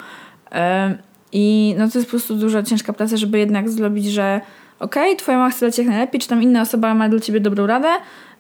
I 1.33 1.75
no 1.79 1.89
to 1.89 1.99
jest 1.99 2.07
po 2.07 2.11
prostu 2.11 2.35
duża, 2.35 2.63
ciężka 2.63 2.93
praca, 2.93 3.17
żeby 3.17 3.39
jednak 3.39 3.71
zrobić, 3.71 4.07
że 4.07 4.41
okej, 4.79 5.03
okay, 5.13 5.17
twoja 5.17 5.39
mama 5.39 5.51
chce 5.51 5.67
dla 5.67 5.71
ciebie 5.71 5.87
jak 5.87 5.97
najlepiej, 5.97 6.21
czy 6.21 6.29
tam 6.29 6.43
inna 6.43 6.63
osoba 6.63 6.95
ma 6.95 7.09
dla 7.09 7.21
ciebie 7.21 7.41
dobrą 7.41 7.67
radę, 7.67 7.89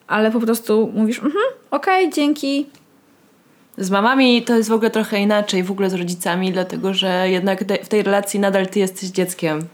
ale 0.07 0.31
po 0.31 0.40
prostu 0.40 0.92
mówisz, 0.94 1.18
mhm, 1.18 1.44
okej, 1.70 2.05
okay, 2.05 2.14
dzięki, 2.14 2.66
z 3.79 3.91
mamami 3.91 4.43
to 4.43 4.57
jest 4.57 4.69
w 4.69 4.73
ogóle 4.73 4.91
trochę 4.91 5.21
inaczej, 5.21 5.63
w 5.63 5.71
ogóle 5.71 5.91
z 5.91 5.95
rodzicami, 5.95 6.53
dlatego 6.53 6.95
że 6.95 7.31
jednak 7.31 7.65
w 7.85 7.89
tej 7.89 8.03
relacji 8.03 8.41
nadal 8.41 8.67
ty 8.67 8.79
jesteś 8.79 9.09
dzieckiem. 9.09 9.67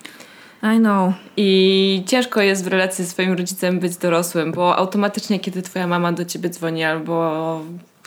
I 0.62 0.78
know. 0.78 1.14
I 1.36 2.02
ciężko 2.06 2.42
jest 2.42 2.64
w 2.64 2.66
relacji 2.66 3.04
ze 3.04 3.10
swoim 3.10 3.32
rodzicem 3.32 3.80
być 3.80 3.96
dorosłym, 3.96 4.52
bo 4.52 4.76
automatycznie, 4.76 5.40
kiedy 5.40 5.62
twoja 5.62 5.86
mama 5.86 6.12
do 6.12 6.24
ciebie 6.24 6.48
dzwoni, 6.50 6.84
albo 6.84 7.60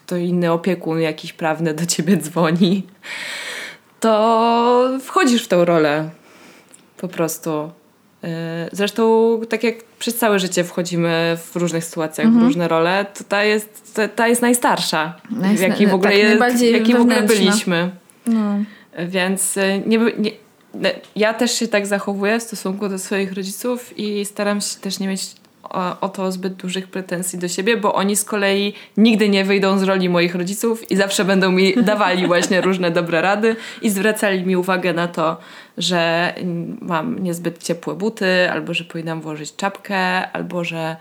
to 0.05 0.17
inny 0.17 0.51
opiekun 0.51 0.99
jakiś 0.99 1.33
prawny 1.33 1.73
do 1.73 1.85
ciebie 1.85 2.17
dzwoni, 2.17 2.83
to 3.99 4.89
wchodzisz 5.01 5.43
w 5.43 5.47
tą 5.47 5.65
rolę. 5.65 6.09
Po 6.97 7.07
prostu. 7.07 7.71
E, 8.23 8.69
zresztą, 8.71 9.41
tak 9.49 9.63
jak 9.63 9.75
przez 9.99 10.17
całe 10.17 10.39
życie 10.39 10.63
wchodzimy 10.63 11.37
w 11.51 11.55
różnych 11.55 11.85
sytuacjach, 11.85 12.27
mhm. 12.27 12.43
w 12.43 12.47
różne 12.47 12.67
role, 12.67 13.05
to 13.17 13.23
ta 13.23 13.43
jest, 13.43 13.99
ta 14.15 14.27
jest 14.27 14.41
najstarsza, 14.41 15.15
w 15.29 15.59
jakiej 15.59 15.87
w 15.87 15.93
ogóle, 15.93 16.11
tak, 16.11 16.19
jest, 16.61 16.83
w 16.85 16.97
w 16.97 17.01
ogóle 17.01 17.21
byliśmy. 17.21 17.89
No. 18.27 18.57
Więc 19.07 19.57
e, 19.57 19.79
nie, 19.79 19.97
nie, 19.97 20.31
ja 21.15 21.33
też 21.33 21.51
się 21.59 21.67
tak 21.67 21.87
zachowuję 21.87 22.39
w 22.39 22.43
stosunku 22.43 22.89
do 22.89 22.99
swoich 22.99 23.33
rodziców 23.33 23.97
i 23.97 24.25
staram 24.25 24.61
się 24.61 24.79
też 24.79 24.99
nie 24.99 25.07
mieć 25.07 25.21
o, 25.73 25.99
o 26.01 26.09
to 26.09 26.31
zbyt 26.31 26.53
dużych 26.53 26.87
pretensji 26.87 27.39
do 27.39 27.47
siebie, 27.47 27.77
bo 27.77 27.93
oni 27.93 28.15
z 28.15 28.23
kolei 28.25 28.73
nigdy 28.97 29.29
nie 29.29 29.45
wyjdą 29.45 29.77
z 29.77 29.83
roli 29.83 30.09
moich 30.09 30.35
rodziców 30.35 30.91
i 30.91 30.95
zawsze 30.95 31.25
będą 31.25 31.51
mi 31.51 31.73
dawali 31.91 32.27
właśnie 32.27 32.61
różne 32.61 32.91
dobre 32.91 33.21
rady 33.21 33.55
i 33.81 33.89
zwracali 33.89 34.45
mi 34.45 34.55
uwagę 34.57 34.93
na 34.93 35.07
to, 35.07 35.37
że 35.77 36.33
mam 36.81 37.23
niezbyt 37.23 37.63
ciepłe 37.63 37.95
buty, 37.95 38.51
albo 38.51 38.73
że 38.73 38.83
powinnam 38.83 39.21
włożyć 39.21 39.55
czapkę, 39.55 40.31
albo 40.31 40.63
że 40.63 40.95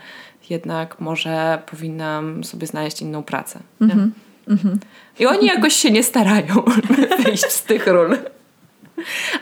jednak 0.49 0.99
może 0.99 1.61
powinnam 1.65 2.43
sobie 2.43 2.67
znaleźć 2.67 3.01
inną 3.01 3.23
pracę. 3.23 3.59
Mm-hmm. 3.81 4.09
Mm-hmm. 4.47 4.77
I 5.19 5.25
oni 5.25 5.47
jakoś 5.47 5.73
się 5.73 5.91
nie 5.91 6.03
starają 6.03 6.63
wyjść 7.23 7.51
z 7.51 7.63
tych 7.63 7.87
ról. 7.87 8.17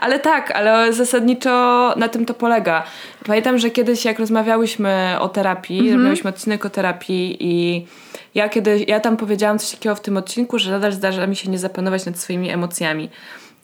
Ale 0.02 0.20
tak, 0.20 0.52
ale 0.52 0.94
zasadniczo 0.94 1.50
na 1.98 2.10
tym 2.10 2.26
to 2.26 2.34
polega. 2.34 2.84
Pamiętam, 3.26 3.58
że 3.58 3.70
kiedyś 3.70 4.06
jak 4.06 4.20
rozmawiałyśmy 4.20 5.16
o 5.20 5.30
terapii, 5.30 5.80
mhm. 5.80 5.98
robiłyśmy 5.98 6.30
odcinek 6.30 6.66
o 6.66 6.70
terapii 6.70 7.38
i 7.40 7.86
ja 8.36 8.50
kiedy, 8.50 8.86
ja 8.88 9.00
tam 9.00 9.18
powiedziałam 9.18 9.60
coś 9.60 9.72
takiego 9.72 9.96
w 9.96 10.02
tym 10.02 10.18
odcinku, 10.18 10.60
że 10.60 10.72
nadal 10.72 10.92
zdarza 10.92 11.28
mi 11.28 11.36
się 11.36 11.52
nie 11.52 11.60
zapanować 11.60 12.06
nad 12.06 12.20
swoimi 12.20 12.50
emocjami. 12.50 13.10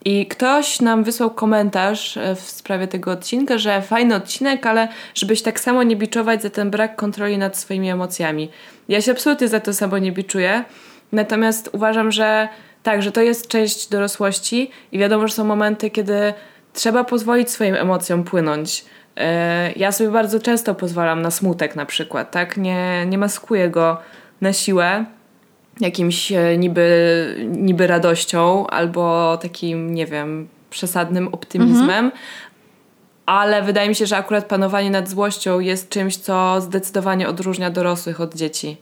I 0.06 0.26
ktoś 0.26 0.80
nam 0.82 1.04
wysłał 1.04 1.32
komentarz 1.32 2.18
e, 2.18 2.36
w 2.36 2.40
sprawie 2.42 2.88
tego 2.88 3.12
odcinka, 3.12 3.58
że 3.58 3.82
fajny 3.82 4.16
odcinek, 4.16 4.66
ale 4.66 4.88
żebyś 5.16 5.42
tak 5.42 5.60
samo 5.60 5.84
nie 5.84 5.96
biczować 5.96 6.42
za 6.42 6.50
ten 6.50 6.70
brak 6.70 6.96
kontroli 6.96 7.38
nad 7.38 7.58
swoimi 7.58 7.90
emocjami. 7.90 8.50
Ja 8.90 9.02
się 9.02 9.12
absolutnie 9.12 9.48
za 9.48 9.60
to 9.60 9.74
samo 9.74 9.98
nie 9.98 10.12
biczuję, 10.12 10.64
natomiast 11.12 11.70
uważam, 11.74 12.12
że 12.12 12.48
tak, 12.88 13.04
że 13.04 13.12
to 13.12 13.22
jest 13.22 13.48
część 13.48 13.90
dorosłości 13.90 14.72
i 14.92 15.00
wiadomo, 15.00 15.28
że 15.28 15.34
są 15.34 15.44
momenty, 15.44 15.90
kiedy 15.90 16.34
trzeba 16.74 17.04
pozwolić 17.04 17.50
swoim 17.50 17.76
emocjom 17.76 18.24
płynąć. 18.24 18.86
E, 19.18 19.72
ja 19.72 19.92
sobie 19.92 20.10
bardzo 20.10 20.40
często 20.40 20.76
pozwalam 20.76 21.22
na 21.22 21.32
smutek 21.32 21.76
na 21.76 21.86
przykład, 21.86 22.32
tak? 22.32 22.58
Nie, 22.58 23.06
nie 23.06 23.18
maskuję 23.18 23.70
go 23.70 23.98
na 24.42 24.54
siłę 24.54 25.06
jakimś 25.80 26.32
e, 26.32 26.58
niby, 26.58 27.48
niby 27.48 27.88
radością 27.88 28.68
albo 28.68 29.38
takim, 29.38 29.94
nie 29.94 30.06
wiem, 30.06 30.48
przesadnym 30.70 31.28
optymizmem, 31.28 32.06
mhm. 32.06 32.12
ale 33.26 33.62
wydaje 33.64 33.90
mi 33.90 33.96
się, 33.96 34.06
że 34.06 34.18
akurat 34.18 34.46
panowanie 34.46 34.90
nad 34.90 35.10
złością 35.10 35.60
jest 35.60 35.90
czymś, 35.90 36.18
co 36.18 36.62
zdecydowanie 36.62 37.28
odróżnia 37.28 37.70
dorosłych 37.70 38.22
od 38.22 38.36
dzieci 38.36 38.78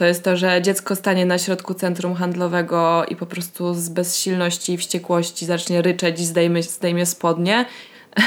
to 0.00 0.04
jest 0.04 0.24
to, 0.24 0.36
że 0.36 0.62
dziecko 0.62 0.96
stanie 0.96 1.26
na 1.26 1.38
środku 1.38 1.74
centrum 1.74 2.14
handlowego 2.14 3.04
i 3.08 3.16
po 3.16 3.26
prostu 3.26 3.74
z 3.74 3.88
bezsilności 3.88 4.72
i 4.72 4.76
wściekłości 4.76 5.46
zacznie 5.46 5.82
ryczeć 5.82 6.20
i 6.20 6.24
zdejmie, 6.24 6.62
zdejmie 6.62 7.06
spodnie. 7.06 7.64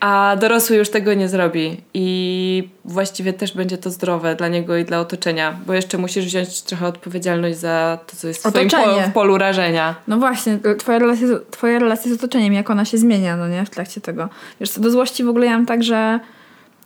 A 0.00 0.36
dorosły 0.40 0.76
już 0.76 0.90
tego 0.90 1.14
nie 1.14 1.28
zrobi. 1.28 1.80
I 1.94 2.68
właściwie 2.84 3.32
też 3.32 3.52
będzie 3.52 3.78
to 3.78 3.90
zdrowe 3.90 4.36
dla 4.36 4.48
niego 4.48 4.76
i 4.76 4.84
dla 4.84 5.00
otoczenia, 5.00 5.58
bo 5.66 5.74
jeszcze 5.74 5.98
musisz 5.98 6.24
wziąć 6.24 6.62
trochę 6.62 6.86
odpowiedzialność 6.86 7.58
za 7.58 7.98
to, 8.06 8.16
co 8.16 8.28
jest 8.28 8.46
w 8.46 8.50
twoim 8.50 8.68
w 9.10 9.12
polu 9.12 9.38
rażenia. 9.38 9.94
No 10.08 10.18
właśnie, 10.18 10.58
twoja 10.78 10.98
relacja, 10.98 11.28
twoja 11.50 11.78
relacja 11.78 12.10
z 12.10 12.14
otoczeniem, 12.14 12.52
jak 12.52 12.70
ona 12.70 12.84
się 12.84 12.98
zmienia, 12.98 13.36
no 13.36 13.48
nie, 13.48 13.64
w 13.64 13.70
trakcie 13.70 14.00
tego. 14.00 14.28
Wiesz, 14.60 14.70
co 14.70 14.80
do 14.80 14.90
złości 14.90 15.24
w 15.24 15.28
ogóle 15.28 15.46
ja 15.46 15.52
mam 15.52 15.66
tak, 15.66 15.82
że 15.82 16.20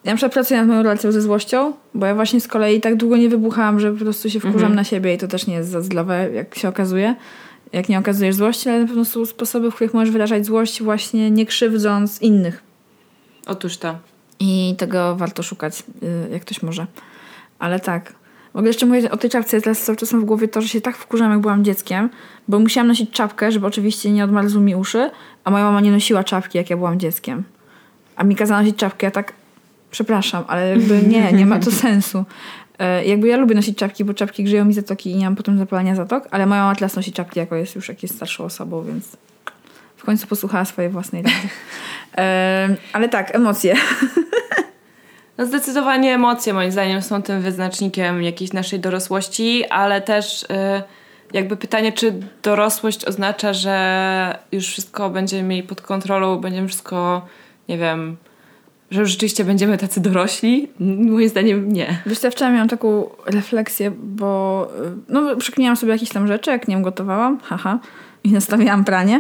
ja 0.09 0.15
na 0.15 0.17
przykład 0.17 0.33
pracuję 0.33 0.61
nad 0.61 0.69
moją 0.69 0.83
relacją 0.83 1.13
ze 1.13 1.23
złością, 1.23 1.73
bo 1.95 2.07
ja 2.07 2.15
właśnie 2.15 2.41
z 2.41 2.49
kolei 2.49 2.81
tak 2.81 2.97
długo 2.97 3.17
nie 3.17 3.29
wybuchałam, 3.29 3.81
że 3.81 3.93
po 3.93 3.99
prostu 3.99 4.31
się 4.31 4.41
wkurzam 4.41 4.57
mhm. 4.57 4.75
na 4.75 4.85
siebie 4.85 5.15
i 5.15 5.19
to 5.19 5.29
też 5.29 5.47
nie 5.47 5.55
jest 5.55 5.71
za 5.71 5.81
zdrowe, 5.81 6.31
jak 6.33 6.55
się 6.55 6.69
okazuje. 6.69 7.15
Jak 7.73 7.89
nie 7.89 7.99
okazujesz 7.99 8.35
złości, 8.35 8.69
ale 8.69 8.81
na 8.81 8.87
pewno 8.87 9.05
są 9.05 9.27
sposoby, 9.27 9.71
w 9.71 9.75
których 9.75 9.95
możesz 9.95 10.11
wyrażać 10.11 10.47
złość 10.47 10.83
właśnie 10.83 11.31
nie 11.31 11.47
krzywdząc 11.47 12.23
innych. 12.23 12.63
Otóż 13.47 13.77
to. 13.77 13.99
I 14.41 14.75
tego 14.79 15.17
warto 15.17 15.43
szukać, 15.43 15.83
y, 16.03 16.33
jak 16.33 16.43
ktoś 16.43 16.63
może. 16.63 16.87
Ale 17.59 17.81
tak. 17.81 18.13
Mogę 18.55 18.69
jeszcze 18.69 18.87
mówić 18.87 19.07
o 19.07 19.17
tej 19.17 19.31
czapce. 19.31 19.61
Teraz 19.61 19.83
cały 19.83 19.99
czas 19.99 20.13
mam 20.13 20.23
w 20.23 20.25
głowie 20.25 20.49
to, 20.49 20.63
że 20.63 20.69
się 20.69 20.81
tak 20.81 20.97
wkurzam, 20.97 21.31
jak 21.31 21.41
byłam 21.41 21.65
dzieckiem, 21.65 22.11
bo 22.49 22.59
musiałam 22.59 22.89
nosić 22.89 23.11
czapkę, 23.11 23.53
żeby 23.53 23.67
oczywiście 23.67 24.11
nie 24.11 24.25
odmarzły 24.25 24.61
mi 24.61 24.77
uszy, 24.77 25.11
a 25.45 25.51
moja 25.51 25.65
mama 25.65 25.81
nie 25.81 25.91
nosiła 25.91 26.25
czapki, 26.25 26.59
jak 26.59 26.71
ja 26.71 26.77
byłam 26.77 27.01
dzieckiem. 27.01 27.45
A 28.17 28.25
mi 28.25 28.37
kazała 28.37 28.61
nosić 28.61 28.77
czapkę. 28.77 29.07
Ja 29.07 29.11
tak 29.11 29.33
przepraszam, 29.91 30.45
ale 30.47 30.69
jakby 30.69 31.03
nie, 31.03 31.33
nie 31.33 31.47
ma 31.47 31.59
to 31.59 31.71
sensu. 31.87 32.25
E, 32.79 33.05
jakby 33.05 33.29
ja 33.29 33.37
lubię 33.37 33.55
nosić 33.55 33.79
czapki, 33.79 34.05
bo 34.05 34.15
czapki 34.15 34.45
grzeją 34.45 34.65
mi 34.65 34.75
zatoki 34.75 35.11
i 35.11 35.17
nie 35.17 35.25
mam 35.25 35.37
potem 35.37 35.59
zapalenia 35.59 35.95
zatok, 35.95 36.29
ale 36.31 36.47
moja 36.47 36.75
teraz 36.75 36.97
nosi 36.97 37.13
czapki, 37.13 37.39
jako 37.39 37.57
jest 37.57 37.75
już 37.75 37.89
jakieś 37.89 38.11
starszą 38.11 38.45
osobą, 38.45 38.85
więc 38.85 39.17
w 39.97 40.05
końcu 40.05 40.27
posłuchała 40.27 40.65
swojej 40.65 40.91
własnej 40.91 41.23
rady. 41.23 41.37
E, 42.19 42.77
ale 42.93 43.09
tak, 43.09 43.35
emocje. 43.35 43.75
No 45.39 45.47
zdecydowanie 45.47 46.15
emocje 46.15 46.53
moim 46.53 46.73
zdaniem 46.73 47.03
są 47.03 47.23
tym 47.23 47.41
wyznacznikiem 47.41 48.23
jakiejś 48.23 48.53
naszej 48.53 48.81
dorosłości, 48.81 49.65
ale 49.65 50.01
też 50.01 50.43
y, 50.43 50.47
jakby 51.33 51.57
pytanie, 51.57 51.93
czy 51.93 52.15
dorosłość 52.43 53.05
oznacza, 53.05 53.53
że 53.53 54.39
już 54.53 54.67
wszystko 54.67 55.11
będziemy 55.11 55.43
mieli 55.43 55.63
pod 55.63 55.81
kontrolą, 55.81 56.39
będziemy 56.39 56.69
wszystko, 56.69 57.27
nie 57.69 57.79
wiem, 57.79 58.17
że 58.91 59.07
rzeczywiście 59.07 59.45
będziemy 59.45 59.79
tacy 59.79 60.01
dorośli? 60.01 60.69
Moim 60.81 61.29
zdaniem 61.29 61.73
nie. 61.73 62.03
Wiesz, 62.07 62.23
ja 62.23 62.31
wczoraj 62.31 62.53
miałam 62.53 62.69
taką 62.69 63.11
refleksję, 63.27 63.91
bo 63.91 64.69
y, 64.87 64.97
no, 65.09 65.37
przekminiałam 65.37 65.77
sobie 65.77 65.93
jakieś 65.93 66.09
tam 66.09 66.27
rzeczy, 66.27 66.51
jak 66.51 66.69
nie 66.69 66.75
wiem, 66.75 66.83
gotowałam, 66.83 67.41
haha, 67.41 67.79
i 68.25 68.33
nastawiałam 68.33 68.85
pranie, 68.85 69.15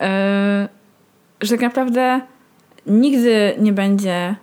yy, 0.00 0.06
że 1.40 1.50
tak 1.50 1.60
naprawdę 1.60 2.20
nigdy 2.86 3.54
nie 3.58 3.72
będzie 3.72 4.36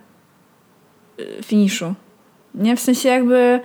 y, 1.20 1.42
finiszu. 1.42 1.94
Nie? 2.54 2.76
W 2.76 2.80
sensie 2.80 3.08
jakby 3.08 3.60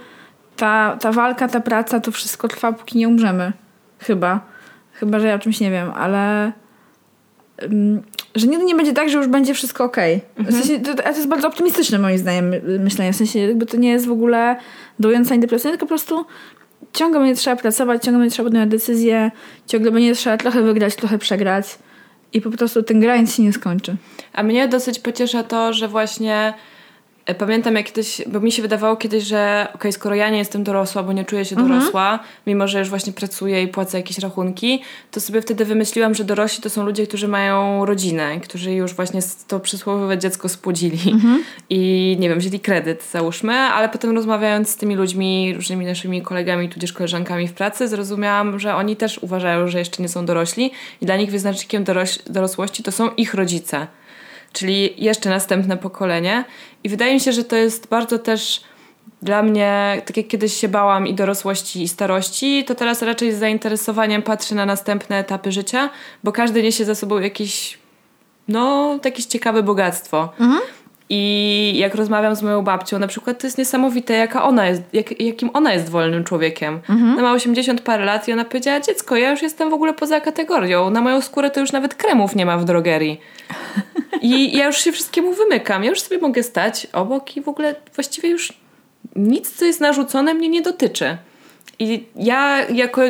ta, 0.56 0.98
ta 1.00 1.12
walka, 1.12 1.48
ta 1.48 1.60
praca, 1.60 2.00
to 2.00 2.12
wszystko 2.12 2.48
trwa, 2.48 2.74
póki 2.74 2.98
nie 2.98 3.08
umrzemy. 3.08 3.54
Chyba. 4.00 4.40
Chyba, 4.94 5.20
że 5.20 5.28
ja 5.28 5.36
o 5.36 5.40
czymś 5.40 5.60
nie 5.60 5.72
wiem, 5.72 5.92
ale 5.96 6.52
że 8.36 8.48
nigdy 8.48 8.66
nie 8.66 8.76
będzie 8.76 8.94
tak, 8.94 9.10
że 9.10 9.18
już 9.18 9.28
będzie 9.28 9.54
wszystko 9.54 9.84
ok. 9.84 9.98
Mhm. 9.98 10.56
W 10.56 10.66
sensie, 10.66 10.80
to, 10.80 10.96
to 10.96 11.10
jest 11.10 11.28
bardzo 11.28 11.48
optymistyczne 11.48 12.00
moim 12.00 12.18
zdaniem 12.18 12.54
myślenie. 12.80 13.14
W 13.14 13.16
sensie 13.16 13.40
jakby 13.40 13.66
to 13.66 13.78
nie 13.78 13.90
jest 13.90 14.06
w 14.06 14.12
ogóle 14.12 14.56
dołujące 15.00 15.32
ani 15.34 15.42
depresyjne, 15.42 15.72
tylko 15.72 15.86
po 15.86 15.90
prostu 15.90 16.26
ciągle 16.94 17.20
będzie 17.20 17.36
trzeba 17.36 17.56
pracować, 17.56 18.04
ciągle 18.04 18.20
będzie 18.20 18.34
trzeba 18.34 18.50
podjąć 18.50 18.72
decyzję, 18.72 19.32
ciągle 19.68 19.92
będzie 19.92 20.16
trzeba 20.16 20.38
trochę 20.38 20.62
wygrać, 20.62 20.96
trochę 20.96 21.18
przegrać 21.18 21.80
i 22.34 22.42
po 22.42 22.52
prostu 22.52 22.84
ten 22.84 23.00
grind 23.00 23.32
się 23.32 23.44
nie 23.44 23.54
skończy. 23.54 23.96
A 24.34 24.44
mnie 24.44 24.68
dosyć 24.68 25.00
pociesza 25.00 25.44
to, 25.44 25.74
że 25.74 25.88
właśnie 25.88 26.54
pamiętam 27.34 27.76
jak 27.76 27.86
kiedyś, 27.86 28.22
bo 28.28 28.40
mi 28.40 28.52
się 28.52 28.62
wydawało 28.62 28.96
kiedyś, 28.96 29.24
że 29.24 29.62
okej, 29.70 29.76
okay, 29.76 29.92
skoro 29.92 30.16
ja 30.16 30.30
nie 30.30 30.38
jestem 30.38 30.64
dorosła, 30.64 31.04
bo 31.04 31.14
nie 31.14 31.26
czuję 31.26 31.46
się 31.46 31.56
mhm. 31.56 31.80
dorosła, 31.80 32.20
mimo 32.48 32.68
że 32.68 32.80
już 32.80 32.90
właśnie 32.90 33.14
pracuję 33.14 33.64
i 33.64 33.68
płacę 33.68 33.98
jakieś 33.98 34.20
rachunki, 34.20 34.82
to 35.12 35.20
sobie 35.20 35.42
wtedy 35.42 35.66
wymyśliłam, 35.66 36.16
że 36.16 36.24
dorośli 36.24 36.64
to 36.64 36.70
są 36.70 36.86
ludzie, 36.86 37.08
którzy 37.08 37.28
mają 37.28 37.86
rodzinę, 37.86 38.40
którzy 38.40 38.74
już 38.74 38.94
właśnie 38.94 39.20
to 39.48 39.60
przysłowiowe 39.60 40.18
dziecko 40.18 40.50
spłodzili 40.50 41.12
mhm. 41.12 41.44
i 41.70 42.18
nie 42.20 42.30
wiem, 42.30 42.40
wzięli 42.40 42.60
kredyt, 42.60 43.04
załóżmy, 43.12 43.54
ale 43.54 43.90
potem 43.90 44.16
rozmawiając 44.16 44.70
z 44.70 44.76
tymi 44.76 44.96
ludźmi, 44.96 45.54
różnymi 45.56 45.86
naszymi 45.86 46.22
kolegami, 46.22 46.70
tudzież 46.70 46.94
koleżankami 46.94 47.48
w 47.48 47.54
pracy, 47.54 47.88
zrozumiałam, 47.88 48.60
że 48.60 48.76
oni 48.76 48.96
też 48.96 49.18
uważają, 49.18 49.68
że 49.68 49.80
jeszcze 49.80 50.04
nie 50.04 50.10
są 50.10 50.26
dorośli 50.26 50.72
i 51.02 51.06
dla 51.06 51.18
nich 51.18 51.32
wyznacznikiem 51.32 51.84
dorosłości 52.30 52.84
to 52.84 52.92
są 52.92 53.10
ich 53.10 53.34
rodzice 53.34 53.88
czyli 54.56 55.04
jeszcze 55.04 55.30
następne 55.30 55.78
pokolenie. 55.78 56.46
I 56.84 56.90
wydaje 56.90 57.14
mi 57.14 57.20
się, 57.20 57.32
że 57.32 57.44
to 57.44 57.56
jest 57.56 57.88
bardzo 57.88 58.20
też 58.20 58.62
dla 59.22 59.44
mnie, 59.44 60.02
tak 60.06 60.18
jak 60.18 60.28
kiedyś 60.28 60.54
się 60.54 60.68
bałam 60.68 61.08
i 61.08 61.14
dorosłości, 61.14 61.84
i 61.84 61.88
starości, 61.88 62.64
to 62.68 62.76
teraz 62.76 63.02
raczej 63.02 63.34
z 63.34 63.40
zainteresowaniem 63.40 64.22
patrzę 64.22 64.56
na 64.56 64.66
następne 64.66 65.18
etapy 65.18 65.52
życia, 65.52 65.90
bo 66.24 66.32
każdy 66.32 66.64
niesie 66.64 66.86
za 66.86 66.96
sobą 66.96 67.20
jakieś, 67.20 67.78
no, 68.48 69.00
jakieś 69.06 69.26
ciekawe 69.26 69.64
bogactwo. 69.64 70.30
Mhm. 70.40 70.62
I 71.10 71.74
jak 71.78 71.96
rozmawiam 71.96 72.36
z 72.36 72.42
moją 72.42 72.62
babcią, 72.62 73.00
na 73.00 73.08
przykład 73.08 73.42
to 73.42 73.48
jest 73.48 73.58
niesamowite, 73.58 74.14
jaka 74.14 74.44
ona 74.44 74.68
jest, 74.68 74.82
jak, 74.94 75.22
jakim 75.22 75.50
ona 75.54 75.74
jest 75.74 75.90
wolnym 75.90 76.24
człowiekiem. 76.24 76.74
Mhm. 76.90 77.14
Ona 77.14 77.22
ma 77.22 77.34
80 77.34 77.82
parę 77.82 78.06
lat 78.06 78.28
i 78.28 78.34
ona 78.34 78.46
powiedziała, 78.46 78.80
dziecko, 78.80 79.16
ja 79.16 79.32
już 79.32 79.42
jestem 79.42 79.70
w 79.70 79.74
ogóle 79.74 79.94
poza 79.94 80.22
kategorią. 80.22 80.90
Na 80.90 81.02
moją 81.02 81.22
skórę 81.22 81.52
to 81.52 81.60
już 81.60 81.72
nawet 81.72 81.96
kremów 81.96 82.36
nie 82.36 82.46
ma 82.46 82.58
w 82.58 82.66
drogerii. 82.66 83.22
I 84.22 84.58
ja 84.58 84.66
już 84.66 84.78
się 84.78 84.92
wszystkiemu 84.92 85.34
wymykam. 85.34 85.84
Ja 85.84 85.90
już 85.90 86.02
sobie 86.02 86.22
mogę 86.22 86.44
stać 86.44 86.88
obok 86.94 87.38
i 87.38 87.42
w 87.42 87.50
ogóle 87.50 87.76
właściwie 87.96 88.30
już 88.30 88.54
nic, 89.16 89.52
co 89.52 89.66
jest 89.66 89.82
narzucone, 89.82 90.34
mnie 90.34 90.50
nie 90.50 90.62
dotyczy. 90.62 91.18
I 91.80 92.04
ja 92.16 92.66
jako 92.70 93.02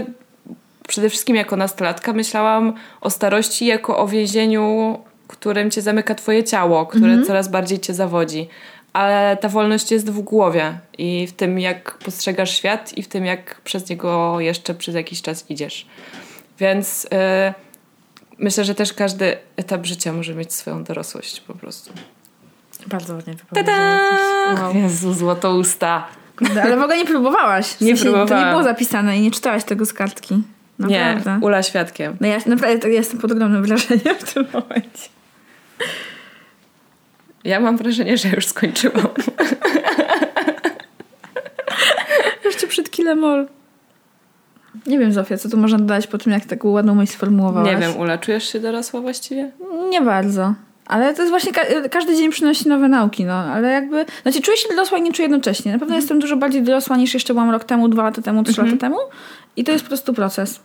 przede 0.87 1.09
wszystkim 1.09 1.35
jako 1.35 1.55
nastolatka 1.55 2.13
myślałam 2.13 2.73
o 3.01 3.09
starości 3.09 3.65
jako 3.65 3.97
o 3.97 4.07
więzieniu, 4.07 4.97
którym 5.27 5.71
cię 5.71 5.81
zamyka 5.81 6.15
twoje 6.15 6.43
ciało, 6.43 6.85
które 6.85 7.05
mhm. 7.05 7.25
coraz 7.25 7.47
bardziej 7.47 7.79
cię 7.79 7.93
zawodzi. 7.93 8.47
Ale 8.93 9.37
ta 9.37 9.49
wolność 9.49 9.91
jest 9.91 10.11
w 10.11 10.19
głowie 10.19 10.79
i 10.97 11.27
w 11.27 11.33
tym, 11.33 11.59
jak 11.59 11.97
postrzegasz 11.97 12.57
świat 12.57 12.97
i 12.97 13.03
w 13.03 13.07
tym, 13.07 13.25
jak 13.25 13.61
przez 13.61 13.89
niego 13.89 14.39
jeszcze 14.39 14.73
przez 14.73 14.95
jakiś 14.95 15.21
czas 15.21 15.45
idziesz. 15.49 15.85
Więc... 16.59 17.07
Yy, 17.11 17.65
myślę, 18.37 18.65
że 18.65 18.75
też 18.75 18.93
każdy 18.93 19.37
etap 19.57 19.85
życia 19.85 20.13
może 20.13 20.35
mieć 20.35 20.53
swoją 20.53 20.83
dorosłość 20.83 21.39
po 21.41 21.53
prostu. 21.53 21.93
Bardzo 22.87 23.13
ładnie 23.13 23.33
Tada! 23.33 23.45
wypowiedziane. 23.49 24.61
Wow. 24.61 24.75
Jezu, 24.75 25.13
złoto 25.13 25.55
usta. 25.55 26.07
Kurde, 26.37 26.63
ale 26.63 26.77
w 26.77 26.81
ogóle 26.81 26.97
nie 26.97 27.05
próbowałaś. 27.05 27.67
W 27.67 27.81
Nie 27.81 27.87
sensie, 27.87 28.03
To 28.03 28.09
nie 28.09 28.15
próbowałam. 28.15 28.49
było 28.49 28.63
zapisane 28.63 29.17
i 29.17 29.21
nie 29.21 29.31
czytałaś 29.31 29.63
tego 29.63 29.85
z 29.85 29.93
kartki. 29.93 30.43
Nie, 30.79 31.13
Naprawdę. 31.15 31.45
Ula 31.45 31.63
świadkiem. 31.63 32.17
No 32.21 32.27
ja 32.27 32.37
naprawdę 32.45 32.89
ja 32.89 32.93
jestem 32.95 33.19
pod 33.19 33.31
ogromnym 33.31 33.63
wrażeniem 33.63 34.15
w 34.19 34.33
tym 34.33 34.45
momencie. 34.53 35.09
Ja 37.43 37.59
mam 37.59 37.77
wrażenie, 37.77 38.17
że 38.17 38.29
już 38.29 38.45
skończyłam. 38.47 39.07
Jeszcze 42.45 42.67
przed 42.67 42.91
kilemol. 42.91 43.47
Nie 44.87 44.99
wiem, 44.99 45.13
Zofia, 45.13 45.37
co 45.37 45.49
tu 45.49 45.57
można 45.57 45.77
dodać 45.77 46.07
po 46.07 46.17
tym, 46.17 46.31
jak 46.33 46.45
taką 46.45 46.69
ładną 46.69 46.95
myśl 46.95 47.13
sformułowałaś? 47.13 47.69
Nie 47.71 47.77
wiem, 47.77 47.97
Ula, 47.97 48.17
czujesz 48.17 48.49
się 48.51 48.59
dorosła 48.59 49.01
właściwie? 49.01 49.51
Nie 49.89 50.01
bardzo. 50.01 50.53
Ale 50.87 51.13
to 51.13 51.21
jest 51.21 51.29
właśnie, 51.29 51.51
ka- 51.51 51.89
każdy 51.91 52.15
dzień 52.15 52.31
przynosi 52.31 52.69
nowe 52.69 52.87
nauki, 52.87 53.25
no. 53.25 53.33
Ale 53.33 53.71
jakby, 53.71 54.05
znaczy 54.23 54.41
czuję 54.41 54.57
się 54.57 54.69
dorosła 54.69 54.97
i 54.97 55.01
nie 55.01 55.11
czuję 55.13 55.27
jednocześnie. 55.27 55.71
Na 55.73 55.79
pewno 55.79 55.95
jestem 55.95 56.19
dużo 56.19 56.37
bardziej 56.37 56.63
dorosła 56.63 56.97
niż 56.97 57.13
jeszcze 57.13 57.33
byłam 57.33 57.49
rok 57.49 57.63
temu, 57.63 57.87
dwa 57.89 58.03
lata 58.03 58.21
temu, 58.21 58.43
trzy 58.43 58.63
lata 58.63 58.77
temu. 58.77 58.97
I 59.55 59.63
to 59.63 59.71
jest 59.71 59.83
po 59.83 59.87
prostu 59.87 60.13
proces. 60.13 60.59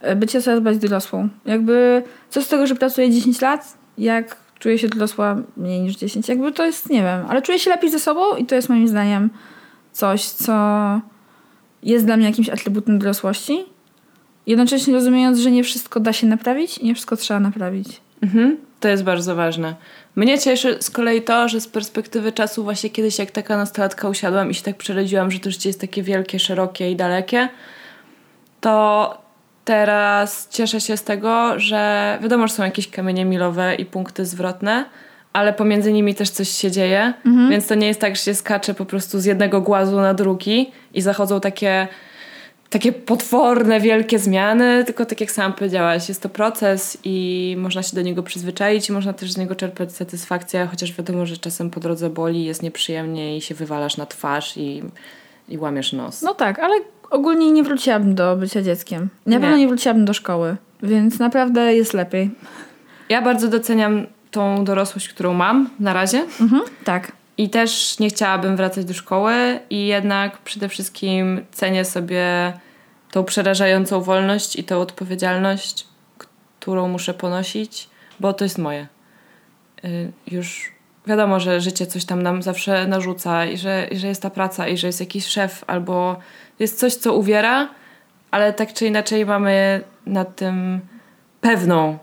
E, 0.00 0.16
Bycie 0.16 0.42
coraz 0.42 0.60
bardziej 0.60 0.90
dorosłą. 0.90 1.28
Jakby, 1.44 2.02
co 2.30 2.42
z 2.42 2.48
tego, 2.48 2.66
że 2.66 2.74
pracuję 2.74 3.10
10 3.10 3.40
lat, 3.40 3.74
jak 3.98 4.36
czuję 4.62 4.78
się 4.78 4.88
dorosła 4.88 5.36
mniej 5.56 5.80
niż 5.80 5.96
10. 5.96 6.28
Jakby 6.28 6.52
to 6.52 6.66
jest, 6.66 6.90
nie 6.90 7.02
wiem, 7.02 7.26
ale 7.28 7.42
czuję 7.42 7.58
się 7.58 7.70
lepiej 7.70 7.90
ze 7.90 8.00
sobą 8.00 8.36
i 8.36 8.46
to 8.46 8.54
jest 8.54 8.68
moim 8.68 8.88
zdaniem 8.88 9.30
coś, 9.92 10.24
co 10.24 10.52
jest 11.82 12.06
dla 12.06 12.16
mnie 12.16 12.26
jakimś 12.26 12.48
atrybutem 12.48 12.98
dorosłości. 12.98 13.64
Jednocześnie 14.46 14.94
rozumiejąc, 14.94 15.38
że 15.38 15.50
nie 15.50 15.64
wszystko 15.64 16.00
da 16.00 16.12
się 16.12 16.26
naprawić 16.26 16.78
i 16.78 16.86
nie 16.86 16.94
wszystko 16.94 17.16
trzeba 17.16 17.40
naprawić. 17.40 18.00
Mhm. 18.22 18.56
To 18.80 18.88
jest 18.88 19.04
bardzo 19.04 19.34
ważne. 19.34 19.74
Mnie 20.16 20.38
cieszy 20.38 20.76
z 20.80 20.90
kolei 20.90 21.22
to, 21.22 21.48
że 21.48 21.60
z 21.60 21.68
perspektywy 21.68 22.32
czasu 22.32 22.64
właśnie 22.64 22.90
kiedyś 22.90 23.18
jak 23.18 23.30
taka 23.30 23.56
nastolatka 23.56 24.08
usiadłam 24.08 24.50
i 24.50 24.54
się 24.54 24.62
tak 24.62 24.76
przerodziłam, 24.76 25.30
że 25.30 25.38
to 25.38 25.50
życie 25.50 25.68
jest 25.68 25.80
takie 25.80 26.02
wielkie, 26.02 26.38
szerokie 26.38 26.90
i 26.90 26.96
dalekie, 26.96 27.48
to 28.60 29.21
teraz 29.64 30.48
cieszę 30.50 30.80
się 30.80 30.96
z 30.96 31.04
tego, 31.04 31.60
że 31.60 32.18
wiadomo, 32.22 32.48
że 32.48 32.54
są 32.54 32.64
jakieś 32.64 32.90
kamienie 32.90 33.24
milowe 33.24 33.74
i 33.74 33.84
punkty 33.84 34.26
zwrotne, 34.26 34.84
ale 35.32 35.52
pomiędzy 35.52 35.92
nimi 35.92 36.14
też 36.14 36.30
coś 36.30 36.48
się 36.48 36.70
dzieje, 36.70 37.14
więc 37.50 37.66
to 37.66 37.74
nie 37.74 37.86
jest 37.86 38.00
tak, 38.00 38.16
że 38.16 38.22
się 38.22 38.34
skacze 38.34 38.74
po 38.74 38.84
prostu 38.84 39.20
z 39.20 39.24
jednego 39.24 39.60
głazu 39.60 39.96
na 39.96 40.14
drugi 40.14 40.72
i 40.94 41.02
zachodzą 41.02 41.40
takie 41.40 41.88
takie 42.70 42.92
potworne, 42.92 43.80
wielkie 43.80 44.18
zmiany, 44.18 44.84
tylko 44.84 45.06
tak 45.06 45.20
jak 45.20 45.30
sam 45.30 45.52
powiedziałaś, 45.52 46.08
jest 46.08 46.22
to 46.22 46.28
proces 46.28 46.98
i 47.04 47.56
można 47.58 47.82
się 47.82 47.96
do 47.96 48.02
niego 48.02 48.22
przyzwyczaić 48.22 48.88
i 48.88 48.92
można 48.92 49.12
też 49.12 49.32
z 49.32 49.36
niego 49.36 49.54
czerpać 49.54 49.92
satysfakcję, 49.92 50.68
chociaż 50.70 50.92
wiadomo, 50.92 51.26
że 51.26 51.36
czasem 51.36 51.70
po 51.70 51.80
drodze 51.80 52.10
boli, 52.10 52.44
jest 52.44 52.62
nieprzyjemnie 52.62 53.36
i 53.36 53.40
się 53.40 53.54
wywalasz 53.54 53.96
na 53.96 54.06
twarz 54.06 54.56
i, 54.56 54.82
i 55.48 55.58
łamiesz 55.58 55.92
nos. 55.92 56.22
No 56.22 56.34
tak, 56.34 56.58
ale 56.58 56.74
ogólnie 57.10 57.50
nie 57.52 57.62
wróciłabym 57.62 58.14
do 58.14 58.36
bycia 58.36 58.62
dzieckiem. 58.62 59.08
Na 59.26 59.36
Nie. 59.36 59.40
pewno 59.40 59.56
nie 59.56 59.68
wróciłabym 59.68 60.04
do 60.04 60.12
szkoły, 60.14 60.56
więc 60.82 61.18
naprawdę 61.18 61.74
jest 61.74 61.94
lepiej. 61.94 62.30
Ja 63.08 63.22
bardzo 63.22 63.48
doceniam 63.48 64.06
tą 64.30 64.64
dorosłość, 64.64 65.08
którą 65.08 65.34
mam 65.34 65.70
na 65.80 65.92
razie 65.92 66.24
Mhm, 66.40 66.62
tak. 66.84 67.12
i 67.38 67.50
też 67.50 67.98
nie 67.98 68.08
chciałabym 68.08 68.56
wracać 68.56 68.84
do 68.84 68.94
szkoły 68.94 69.34
i 69.70 69.86
jednak 69.86 70.38
przede 70.38 70.68
wszystkim 70.68 71.40
cenię 71.52 71.84
sobie 71.84 72.52
tą 73.10 73.24
przerażającą 73.24 74.00
wolność 74.00 74.56
i 74.56 74.64
tą 74.64 74.80
odpowiedzialność, 74.80 75.86
którą 76.60 76.88
muszę 76.88 77.14
ponosić, 77.14 77.88
bo 78.20 78.32
to 78.32 78.44
jest 78.44 78.58
moje. 78.58 78.86
Y, 79.84 80.12
Już 80.30 80.72
wiadomo, 81.06 81.40
że 81.40 81.60
życie 81.60 81.86
coś 81.86 82.04
tam 82.04 82.22
nam 82.22 82.42
zawsze 82.42 82.86
narzuca 82.86 83.46
i 83.46 83.58
że, 83.58 83.86
i 83.90 83.98
że 83.98 84.06
jest 84.06 84.22
ta 84.22 84.30
praca 84.30 84.68
i 84.68 84.76
że 84.76 84.86
jest 84.86 85.00
jakiś 85.00 85.26
szef 85.26 85.64
albo 85.66 86.16
jest 86.58 86.78
coś, 86.78 86.94
co 86.94 87.14
uwiera, 87.14 87.68
ale 88.30 88.52
tak 88.52 88.72
czy 88.72 88.86
inaczej 88.86 89.26
mamy 89.26 89.80
nad 90.06 90.36
tym 90.36 90.80
pewną 91.40 91.98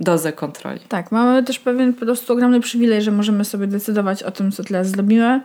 dozę 0.00 0.32
kontroli. 0.32 0.80
Tak, 0.88 1.12
mamy 1.12 1.42
też 1.44 1.58
pewien 1.58 1.94
po 1.94 2.00
prostu 2.00 2.32
ogromny 2.32 2.60
przywilej, 2.60 3.02
że 3.02 3.10
możemy 3.10 3.44
sobie 3.44 3.66
decydować 3.66 4.22
o 4.22 4.30
tym, 4.30 4.52
co 4.52 4.64
teraz 4.64 4.88
zrobimy 4.88 5.40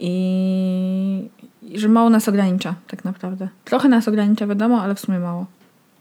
i, 0.00 1.28
i 1.62 1.78
że 1.78 1.88
mało 1.88 2.10
nas 2.10 2.28
ogranicza 2.28 2.74
tak 2.88 3.04
naprawdę. 3.04 3.48
Trochę 3.64 3.88
nas 3.88 4.08
ogranicza, 4.08 4.46
wiadomo, 4.46 4.82
ale 4.82 4.94
w 4.94 5.00
sumie 5.00 5.18
mało. 5.18 5.46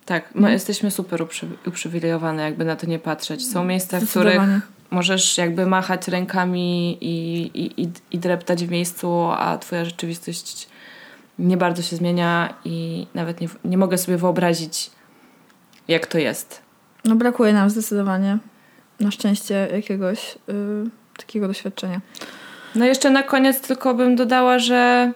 Tak, 0.06 0.36
my 0.36 0.52
jesteśmy 0.52 0.92
super 0.92 1.22
uprzy- 1.22 1.68
uprzywilejowane, 1.68 2.44
jakby 2.44 2.66
na 2.66 2.76
to 2.76 2.88
nie 2.88 3.00
patrzeć. 3.00 3.48
Są 3.48 3.64
miejsca, 3.66 4.00
w 4.00 4.10
których. 4.10 4.42
Możesz 4.92 5.38
jakby 5.38 5.66
machać 5.66 6.08
rękami 6.08 6.98
i, 7.02 7.42
i, 7.54 7.82
i, 7.82 7.90
i 8.12 8.20
dreptać 8.20 8.66
w 8.66 8.72
miejscu, 8.72 9.30
a 9.38 9.58
twoja 9.58 9.86
rzeczywistość 9.86 10.68
nie 11.40 11.58
bardzo 11.58 11.82
się 11.82 11.96
zmienia 11.96 12.54
i 12.66 13.08
nawet 13.14 13.42
nie, 13.42 13.48
nie 13.66 13.78
mogę 13.78 13.98
sobie 13.98 14.18
wyobrazić, 14.18 14.92
jak 15.88 16.08
to 16.08 16.18
jest. 16.18 16.62
No 17.06 17.16
brakuje 17.16 17.54
nam 17.54 17.70
zdecydowanie 17.70 18.38
na 19.00 19.12
szczęście 19.12 19.68
jakiegoś 19.74 20.36
y, 20.36 20.90
takiego 21.18 21.48
doświadczenia. 21.48 22.02
No 22.76 22.86
jeszcze 22.86 23.10
na 23.10 23.24
koniec 23.24 23.62
tylko 23.62 23.94
bym 23.94 24.16
dodała, 24.16 24.60
że 24.60 25.12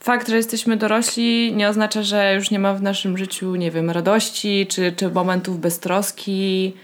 fakt, 0.00 0.28
że 0.28 0.36
jesteśmy 0.36 0.76
dorośli 0.76 1.54
nie 1.56 1.68
oznacza, 1.68 2.02
że 2.02 2.34
już 2.34 2.50
nie 2.50 2.58
ma 2.58 2.74
w 2.74 2.82
naszym 2.82 3.18
życiu, 3.18 3.54
nie 3.54 3.70
wiem, 3.70 3.90
radości 3.90 4.66
czy, 4.70 4.92
czy 4.92 5.10
momentów 5.10 5.60
beztroski. 5.60 6.74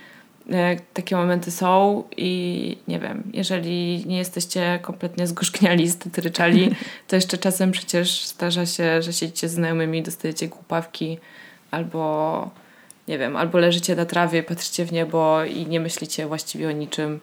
E, 0.52 0.76
Takie 0.94 1.16
momenty 1.16 1.50
są 1.50 2.04
i 2.16 2.76
nie 2.88 2.98
wiem, 2.98 3.22
jeżeli 3.32 4.06
nie 4.06 4.18
jesteście 4.18 4.78
kompletnie 4.82 5.26
zgorzkniali, 5.26 5.90
stytryczali, 5.90 6.70
to 7.08 7.16
jeszcze 7.16 7.38
czasem 7.38 7.72
przecież 7.72 8.26
zdarza 8.26 8.66
się, 8.66 9.02
że 9.02 9.12
siedzicie 9.12 9.48
z 9.48 9.52
znajomymi, 9.52 10.02
dostajecie 10.02 10.48
głupawki 10.48 11.18
albo 11.70 12.50
nie 13.08 13.18
wiem, 13.18 13.36
albo 13.36 13.58
leżycie 13.58 13.96
na 13.96 14.06
trawie, 14.06 14.42
patrzycie 14.42 14.84
w 14.84 14.92
niebo 14.92 15.44
i 15.44 15.66
nie 15.66 15.80
myślicie 15.80 16.26
właściwie 16.26 16.68
o 16.68 16.72
niczym. 16.72 17.20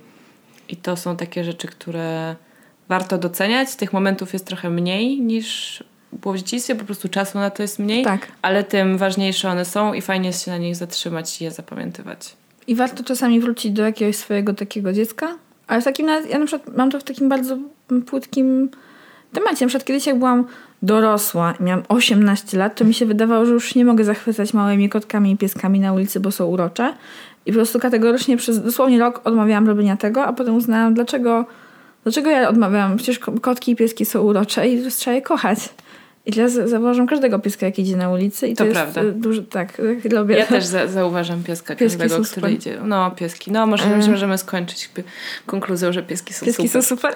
I 0.69 0.75
to 0.77 0.97
są 0.97 1.17
takie 1.17 1.43
rzeczy, 1.43 1.67
które 1.67 2.35
warto 2.89 3.17
doceniać. 3.17 3.75
Tych 3.75 3.93
momentów 3.93 4.33
jest 4.33 4.45
trochę 4.45 4.69
mniej 4.69 5.21
niż 5.21 5.83
było 6.13 6.33
w 6.33 6.37
dzieciństwie, 6.37 6.75
po 6.75 6.85
prostu 6.85 7.09
czasu 7.09 7.37
na 7.37 7.49
to 7.49 7.61
jest 7.61 7.79
mniej, 7.79 8.03
Tak. 8.03 8.27
ale 8.41 8.63
tym 8.63 8.97
ważniejsze 8.97 9.49
one 9.49 9.65
są 9.65 9.93
i 9.93 10.01
fajnie 10.01 10.27
jest 10.27 10.45
się 10.45 10.51
na 10.51 10.57
nich 10.57 10.75
zatrzymać 10.75 11.41
i 11.41 11.43
je 11.43 11.51
zapamiętywać. 11.51 12.35
I 12.67 12.75
warto 12.75 13.03
czasami 13.03 13.39
wrócić 13.39 13.71
do 13.71 13.83
jakiegoś 13.83 14.15
swojego 14.15 14.53
takiego 14.53 14.93
dziecka. 14.93 15.35
Ale 15.67 15.81
w 15.81 15.83
takim 15.83 16.07
ja 16.29 16.39
na 16.39 16.45
przykład 16.45 16.77
mam 16.77 16.91
to 16.91 16.99
w 16.99 17.03
takim 17.03 17.29
bardzo 17.29 17.57
płytkim 18.05 18.69
temacie. 19.33 19.65
Na 19.65 19.69
przykład 19.69 19.85
kiedyś 19.85 20.07
jak 20.07 20.17
byłam 20.17 20.45
dorosła 20.81 21.53
miałam 21.59 21.83
18 21.89 22.57
lat, 22.57 22.75
to 22.75 22.85
mi 22.85 22.93
się 22.93 23.05
wydawało, 23.05 23.45
że 23.45 23.53
już 23.53 23.75
nie 23.75 23.85
mogę 23.85 24.03
zachwycać 24.03 24.53
małymi 24.53 24.89
kotkami 24.89 25.31
i 25.31 25.37
pieskami 25.37 25.79
na 25.79 25.93
ulicy, 25.93 26.19
bo 26.19 26.31
są 26.31 26.45
urocze. 26.45 26.93
I 27.45 27.51
po 27.51 27.55
prostu 27.55 27.79
kategorycznie 27.79 28.37
przez 28.37 28.63
dosłownie 28.63 28.99
rok 28.99 29.21
odmawiałam 29.23 29.67
robienia 29.67 29.97
tego, 29.97 30.25
a 30.25 30.33
potem 30.33 30.55
uznałam, 30.55 30.93
dlaczego, 30.93 31.45
dlaczego 32.03 32.29
ja 32.29 32.49
odmawiałam? 32.49 32.97
Przecież 32.97 33.19
ko- 33.19 33.39
kotki 33.41 33.71
i 33.71 33.75
pieski 33.75 34.05
są 34.05 34.21
urocze 34.21 34.67
i 34.67 34.91
trzeba 34.91 35.15
je 35.15 35.21
kochać. 35.21 35.59
I 36.27 36.31
teraz 36.31 36.53
zauważam 36.53 37.07
każdego 37.07 37.39
pieska, 37.39 37.65
jak 37.65 37.79
idzie 37.79 37.97
na 37.97 38.09
ulicy. 38.09 38.47
I 38.47 38.53
to, 38.53 38.57
To 38.57 38.63
jest 38.69 38.75
prawda. 38.93 39.01
duży, 39.15 39.43
tak, 39.43 39.81
e, 40.05 40.15
lubię. 40.15 40.35
Ja 40.35 40.45
też 40.45 40.65
za, 40.65 40.87
zauważam 40.87 41.43
pieska 41.43 41.75
Pieski 41.75 41.99
każdego, 41.99 42.23
który 42.23 42.35
super. 42.35 42.51
idzie. 42.51 42.77
No, 42.85 43.11
pieski. 43.11 43.51
No, 43.51 43.67
może 43.67 43.83
E. 43.83 44.07
możemy 44.11 44.37
skończyć 44.37 44.89
konkluzją, 45.45 45.93
że 45.93 46.03
pieski 46.03 46.33
są 46.33 46.45
Pieski 46.45 46.67
super. 46.67 46.83
są 46.83 46.95
super. 46.95 47.15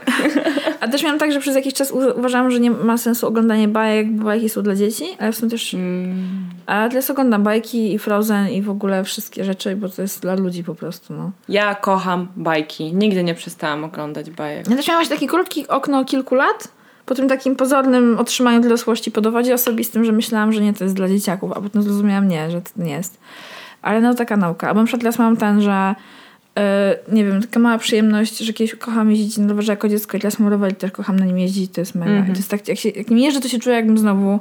A 0.80 0.88
też 0.88 1.04
miałam 1.04 1.20
tak, 1.20 1.32
że 1.32 1.40
przez 1.40 1.56
jakiś 1.56 1.74
czas 1.74 1.92
uważałam, 2.18 2.52
że 2.52 2.60
nie 2.60 2.72
ma 2.72 2.98
sensu 2.98 3.28
oglądanie 3.28 3.68
bajek, 3.68 4.12
bo 4.12 4.24
bajki 4.24 4.50
są 4.50 4.62
dla 4.64 4.76
dzieci, 4.76 5.06
ale 5.20 5.32
w 5.32 5.36
sumie 5.36 5.52
też... 5.52 5.74
Mm, 5.74 6.50
A 6.66 6.90
teraz 6.90 7.10
oglądam 7.10 7.44
bajki 7.44 7.94
i 7.94 8.00
Frozen 8.00 8.50
i 8.50 8.62
w 8.62 8.70
ogóle 8.70 9.04
wszystkie 9.04 9.44
rzeczy, 9.44 9.76
bo 9.76 9.90
to 9.90 10.02
jest 10.02 10.22
dla 10.22 10.36
ludzi 10.36 10.64
po 10.64 10.76
prostu, 10.76 11.14
no. 11.14 11.32
ja 11.50 11.76
kocham 11.76 12.28
bajki. 12.36 12.94
Nigdy 12.94 13.24
nie 13.24 13.36
przestałam 13.36 13.84
oglądać 13.84 14.30
bajek. 14.32 14.70
Ja 14.70 14.76
też 14.76 14.88
miałam 14.88 15.08
takie 15.08 15.28
krótkie 15.28 15.68
okno 15.68 16.06
kilku 16.06 16.36
lat, 16.36 16.68
po 17.06 17.16
tym 17.16 17.30
takim 17.30 17.56
pozornym 17.56 18.20
otrzymaniu 18.20 18.62
dorosłości 18.62 19.12
po 19.12 19.22
dowodzie 19.22 19.54
osobistym, 19.54 20.06
że 20.06 20.12
myślałam, 20.12 20.54
że 20.54 20.62
nie, 20.62 20.74
to 20.74 20.84
jest 20.84 20.96
dla 20.96 21.10
dzieciaków, 21.10 21.52
a 21.52 21.62
potem 21.62 21.84
zrozumiałam, 21.84 22.28
nie, 22.28 22.52
że 22.52 22.62
to 22.62 22.70
nie 22.76 22.92
jest. 22.92 23.20
Ale 23.82 24.02
no 24.02 24.14
taka 24.14 24.38
nauka. 24.38 24.70
A 24.70 24.74
na 24.74 24.84
przykład 24.84 25.02
teraz 25.02 25.20
mam 25.20 25.38
ten, 25.38 25.62
że 25.62 25.96
yy, 26.56 26.62
nie 27.16 27.26
wiem, 27.26 27.42
taka 27.42 27.60
mała 27.60 27.78
przyjemność, 27.78 28.38
że 28.38 28.54
kiedyś 28.54 28.76
kocham 28.76 29.12
jeździć 29.12 29.38
na 29.38 29.48
rowerze 29.48 29.72
jako 29.72 29.90
dziecko 29.90 30.18
i 30.18 30.20
teraz 30.20 30.40
mam 30.40 30.50
rower 30.50 30.72
i 30.72 30.76
też 30.76 30.92
kocham 30.92 31.20
na 31.20 31.26
nim 31.26 31.38
jeździć, 31.38 31.72
to 31.74 31.82
jest 31.82 31.96
mega. 31.96 32.12
Mhm. 32.12 32.30
I 32.30 32.32
to 32.32 32.38
jest 32.38 32.50
tak, 32.50 32.68
jak, 32.68 32.78
się, 32.78 32.90
jak 32.90 33.10
nim 33.10 33.20
jeżdżę, 33.20 33.42
to 33.42 33.48
się 33.48 33.60
czuję, 33.60 33.76
jakbym 33.76 33.98
znowu 33.98 34.40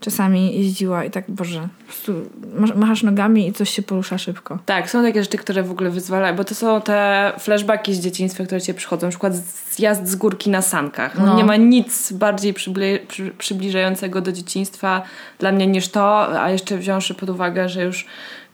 czasami 0.00 0.58
jeździła 0.58 1.04
i 1.04 1.10
tak, 1.10 1.24
Boże, 1.28 1.68
po 1.78 1.84
prostu 1.84 2.12
masz- 2.58 2.74
machasz 2.74 3.02
nogami 3.02 3.48
i 3.48 3.52
coś 3.52 3.70
się 3.70 3.82
porusza 3.82 4.18
szybko. 4.18 4.58
Tak, 4.66 4.90
są 4.90 5.02
takie 5.02 5.22
rzeczy, 5.22 5.38
które 5.38 5.62
w 5.62 5.70
ogóle 5.70 5.90
wyzwalają, 5.90 6.36
bo 6.36 6.44
to 6.44 6.54
są 6.54 6.80
te 6.80 7.32
flashbacki 7.38 7.94
z 7.94 8.00
dzieciństwa, 8.00 8.44
które 8.44 8.60
cię 8.60 8.74
przychodzą. 8.74 9.06
Na 9.06 9.10
przykład 9.10 9.32
zjazd 9.72 10.08
z 10.08 10.16
górki 10.16 10.50
na 10.50 10.62
sankach. 10.62 11.18
No. 11.18 11.26
No. 11.26 11.36
Nie 11.36 11.44
ma 11.44 11.56
nic 11.56 12.12
bardziej 12.12 12.54
przybli- 12.54 12.98
przy, 13.08 13.30
przybliżającego 13.38 14.20
do 14.20 14.32
dzieciństwa 14.32 15.02
dla 15.38 15.52
mnie 15.52 15.66
niż 15.66 15.88
to, 15.88 16.40
a 16.42 16.50
jeszcze 16.50 16.78
wziąwszy 16.78 17.14
pod 17.14 17.30
uwagę, 17.30 17.68
że 17.68 17.84
już 17.84 18.06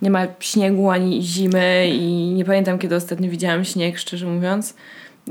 nie 0.02 0.10
ma 0.10 0.20
śniegu 0.40 0.90
ani 0.90 1.22
zimy 1.22 1.88
i 1.92 2.32
nie 2.34 2.44
pamiętam, 2.44 2.78
kiedy 2.78 2.96
ostatnio 2.96 3.30
widziałam 3.30 3.64
śnieg, 3.64 3.98
szczerze 3.98 4.26
mówiąc. 4.26 4.74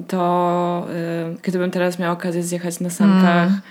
to 0.07 0.87
y, 1.33 1.37
gdybym 1.43 1.71
teraz 1.71 1.99
miała 1.99 2.13
okazję 2.13 2.43
zjechać 2.43 2.79
na 2.79 2.89
sankach, 2.89 3.47
Mm. 3.47 3.61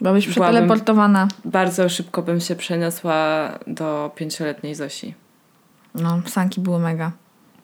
Byłabyś 0.00 0.28
Byłabym- 0.28 0.32
przeteleportowana. 0.32 1.28
bardzo 1.44 1.88
szybko 1.88 2.22
bym 2.22 2.40
się 2.40 2.56
przeniosła 2.56 3.48
do 3.66 4.10
pięcioletniej 4.16 4.74
Zosi. 4.74 5.14
No, 5.94 6.20
sanki 6.26 6.60
były 6.60 6.78
mega. 6.78 7.12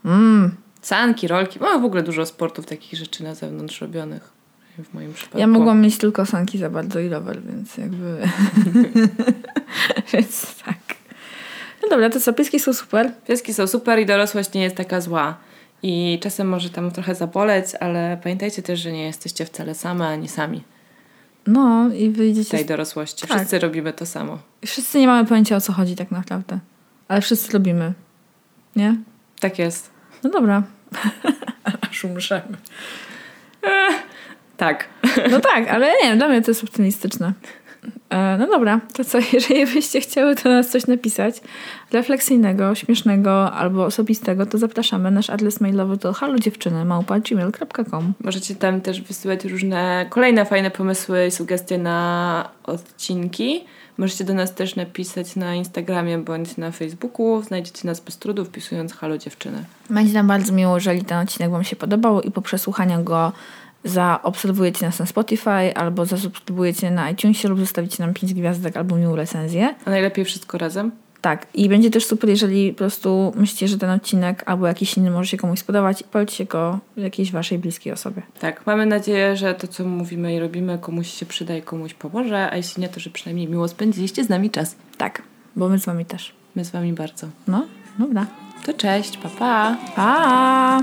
Mm. 0.04 0.54
Sanki, 0.82 1.28
rolki, 1.28 1.58
no 1.60 1.80
w 1.80 1.84
ogóle 1.84 2.02
dużo 2.02 2.26
sportów, 2.26 2.66
takich 2.66 2.98
rzeczy 2.98 3.24
na 3.24 3.34
zewnątrz 3.34 3.80
robionych. 3.80 4.32
W 4.78 4.94
moim 4.94 5.12
przypadku. 5.14 5.38
Ja 5.38 5.46
mogłam 5.46 5.80
mieć 5.80 5.98
tylko 5.98 6.26
sanki 6.26 6.58
za 6.58 6.70
bardzo 6.70 7.00
i 7.00 7.08
rower, 7.08 7.42
więc 7.42 7.76
jakby... 7.76 8.18
więc 10.12 10.62
tak. 10.64 10.76
No 11.82 11.88
dobra, 11.88 12.10
to 12.10 12.20
co, 12.20 12.32
pieski 12.32 12.60
są 12.60 12.72
super. 12.72 13.12
Pieski 13.26 13.54
są 13.54 13.66
super 13.66 13.98
i 13.98 14.06
dorosłość 14.06 14.52
nie 14.52 14.62
jest 14.62 14.76
taka 14.76 15.00
zła. 15.00 15.36
I 15.82 16.18
czasem 16.22 16.48
może 16.48 16.70
tam 16.70 16.90
trochę 16.90 17.14
zaboleć, 17.14 17.66
ale 17.80 18.18
pamiętajcie 18.22 18.62
też, 18.62 18.80
że 18.80 18.92
nie 18.92 19.04
jesteście 19.06 19.44
wcale 19.44 19.74
same 19.74 20.08
ani 20.08 20.28
sami 20.28 20.62
No 21.46 21.90
i 21.94 22.10
wyjdziecie... 22.10 22.50
tej 22.50 22.66
dorosłości. 22.66 23.26
Tak. 23.26 23.36
Wszyscy 23.38 23.58
robimy 23.58 23.92
to 23.92 24.06
samo. 24.06 24.38
Wszyscy 24.66 24.98
nie 24.98 25.06
mamy 25.06 25.28
pojęcia 25.28 25.56
o 25.56 25.60
co 25.60 25.72
chodzi 25.72 25.96
tak 25.96 26.10
naprawdę. 26.10 26.58
Ale 27.08 27.20
wszyscy 27.20 27.52
robimy. 27.52 27.92
Nie? 28.76 28.96
Tak 29.40 29.58
jest. 29.58 29.90
No 30.22 30.30
dobra. 30.30 30.62
Aż 31.90 32.04
umrzemy. 32.04 32.56
Tak. 34.56 34.88
No 35.30 35.40
tak, 35.40 35.68
ale 35.68 35.86
nie 36.02 36.08
wiem, 36.08 36.18
dla 36.18 36.28
mnie 36.28 36.42
to 36.42 36.50
jest 36.50 36.64
optymistyczne. 36.64 37.32
E, 38.10 38.36
No 38.38 38.46
dobra, 38.46 38.80
to 38.92 39.04
co, 39.04 39.18
jeżeli 39.32 39.66
byście 39.66 40.00
chciały 40.00 40.34
do 40.34 40.50
nas 40.50 40.68
coś 40.68 40.86
napisać 40.86 41.34
refleksyjnego, 41.92 42.74
śmiesznego 42.74 43.52
albo 43.52 43.84
osobistego, 43.84 44.46
to 44.46 44.58
zapraszamy. 44.58 45.10
Nasz 45.10 45.30
adres 45.30 45.60
mailowy 45.60 45.98
to 45.98 46.12
halodziewczyny.gmail.com 46.12 48.12
Możecie 48.24 48.54
tam 48.54 48.80
też 48.80 49.02
wysyłać 49.02 49.44
różne 49.44 50.06
kolejne 50.10 50.44
fajne 50.44 50.70
pomysły 50.70 51.26
i 51.26 51.30
sugestie 51.30 51.78
na 51.78 52.48
odcinki. 52.64 53.64
Możecie 53.98 54.24
do 54.24 54.34
nas 54.34 54.54
też 54.54 54.76
napisać 54.76 55.36
na 55.36 55.54
Instagramie 55.54 56.18
bądź 56.18 56.56
na 56.56 56.70
Facebooku. 56.70 57.42
Znajdziecie 57.42 57.88
nas 57.88 58.00
bez 58.00 58.18
trudu 58.18 58.44
wpisując 58.44 58.94
Halo 58.94 59.18
Dziewczyny. 59.18 59.64
Będzie 59.90 60.12
nam 60.12 60.26
bardzo 60.26 60.52
miło, 60.52 60.74
jeżeli 60.74 61.04
ten 61.04 61.18
odcinek 61.18 61.50
Wam 61.50 61.64
się 61.64 61.76
podobał 61.76 62.20
i 62.20 62.30
po 62.30 62.42
przesłuchaniu 62.42 63.04
go 63.04 63.32
zaobserwujecie 63.84 64.86
nas 64.86 64.98
na 64.98 65.06
Spotify 65.06 65.74
albo 65.74 66.06
zasubskrybujecie 66.06 66.90
na 66.90 67.10
iTunesie 67.10 67.48
lub 67.48 67.60
zostawicie 67.60 68.04
nam 68.04 68.14
5 68.14 68.34
gwiazdek 68.34 68.76
albo 68.76 68.96
miłą 68.96 69.16
recenzję. 69.16 69.74
A 69.84 69.90
najlepiej 69.90 70.24
wszystko 70.24 70.58
razem. 70.58 70.90
Tak, 71.20 71.46
i 71.54 71.68
będzie 71.68 71.90
też 71.90 72.06
super, 72.06 72.30
jeżeli 72.30 72.72
po 72.72 72.78
prostu 72.78 73.32
myślicie, 73.36 73.68
że 73.68 73.78
ten 73.78 73.90
odcinek 73.90 74.42
albo 74.46 74.66
jakiś 74.66 74.96
inny 74.96 75.10
może 75.10 75.28
się 75.28 75.36
komuś 75.36 75.58
spodobać 75.58 76.00
i 76.00 76.04
polećcie 76.04 76.44
go 76.44 76.78
jakiejś 76.96 77.32
waszej 77.32 77.58
bliskiej 77.58 77.92
osobie. 77.92 78.22
Tak, 78.40 78.66
mamy 78.66 78.86
nadzieję, 78.86 79.36
że 79.36 79.54
to, 79.54 79.68
co 79.68 79.84
mówimy 79.84 80.34
i 80.34 80.38
robimy, 80.38 80.78
komuś 80.78 81.10
się 81.10 81.26
przyda 81.26 81.56
i 81.56 81.62
komuś 81.62 81.94
pomoże, 81.94 82.50
a 82.50 82.56
jeśli 82.56 82.82
nie, 82.82 82.88
to 82.88 83.00
że 83.00 83.10
przynajmniej 83.10 83.48
miło 83.48 83.68
spędziliście 83.68 84.24
z 84.24 84.28
nami 84.28 84.50
czas. 84.50 84.76
Tak, 84.98 85.22
bo 85.56 85.68
my 85.68 85.78
z 85.78 85.84
wami 85.84 86.04
też. 86.04 86.32
My 86.56 86.64
z 86.64 86.70
wami 86.70 86.92
bardzo. 86.92 87.26
No, 87.48 87.66
dobra. 87.98 88.26
To 88.66 88.72
cześć, 88.72 89.16
pa 89.16 89.28
pa! 89.28 89.76
Pa! 89.96 90.82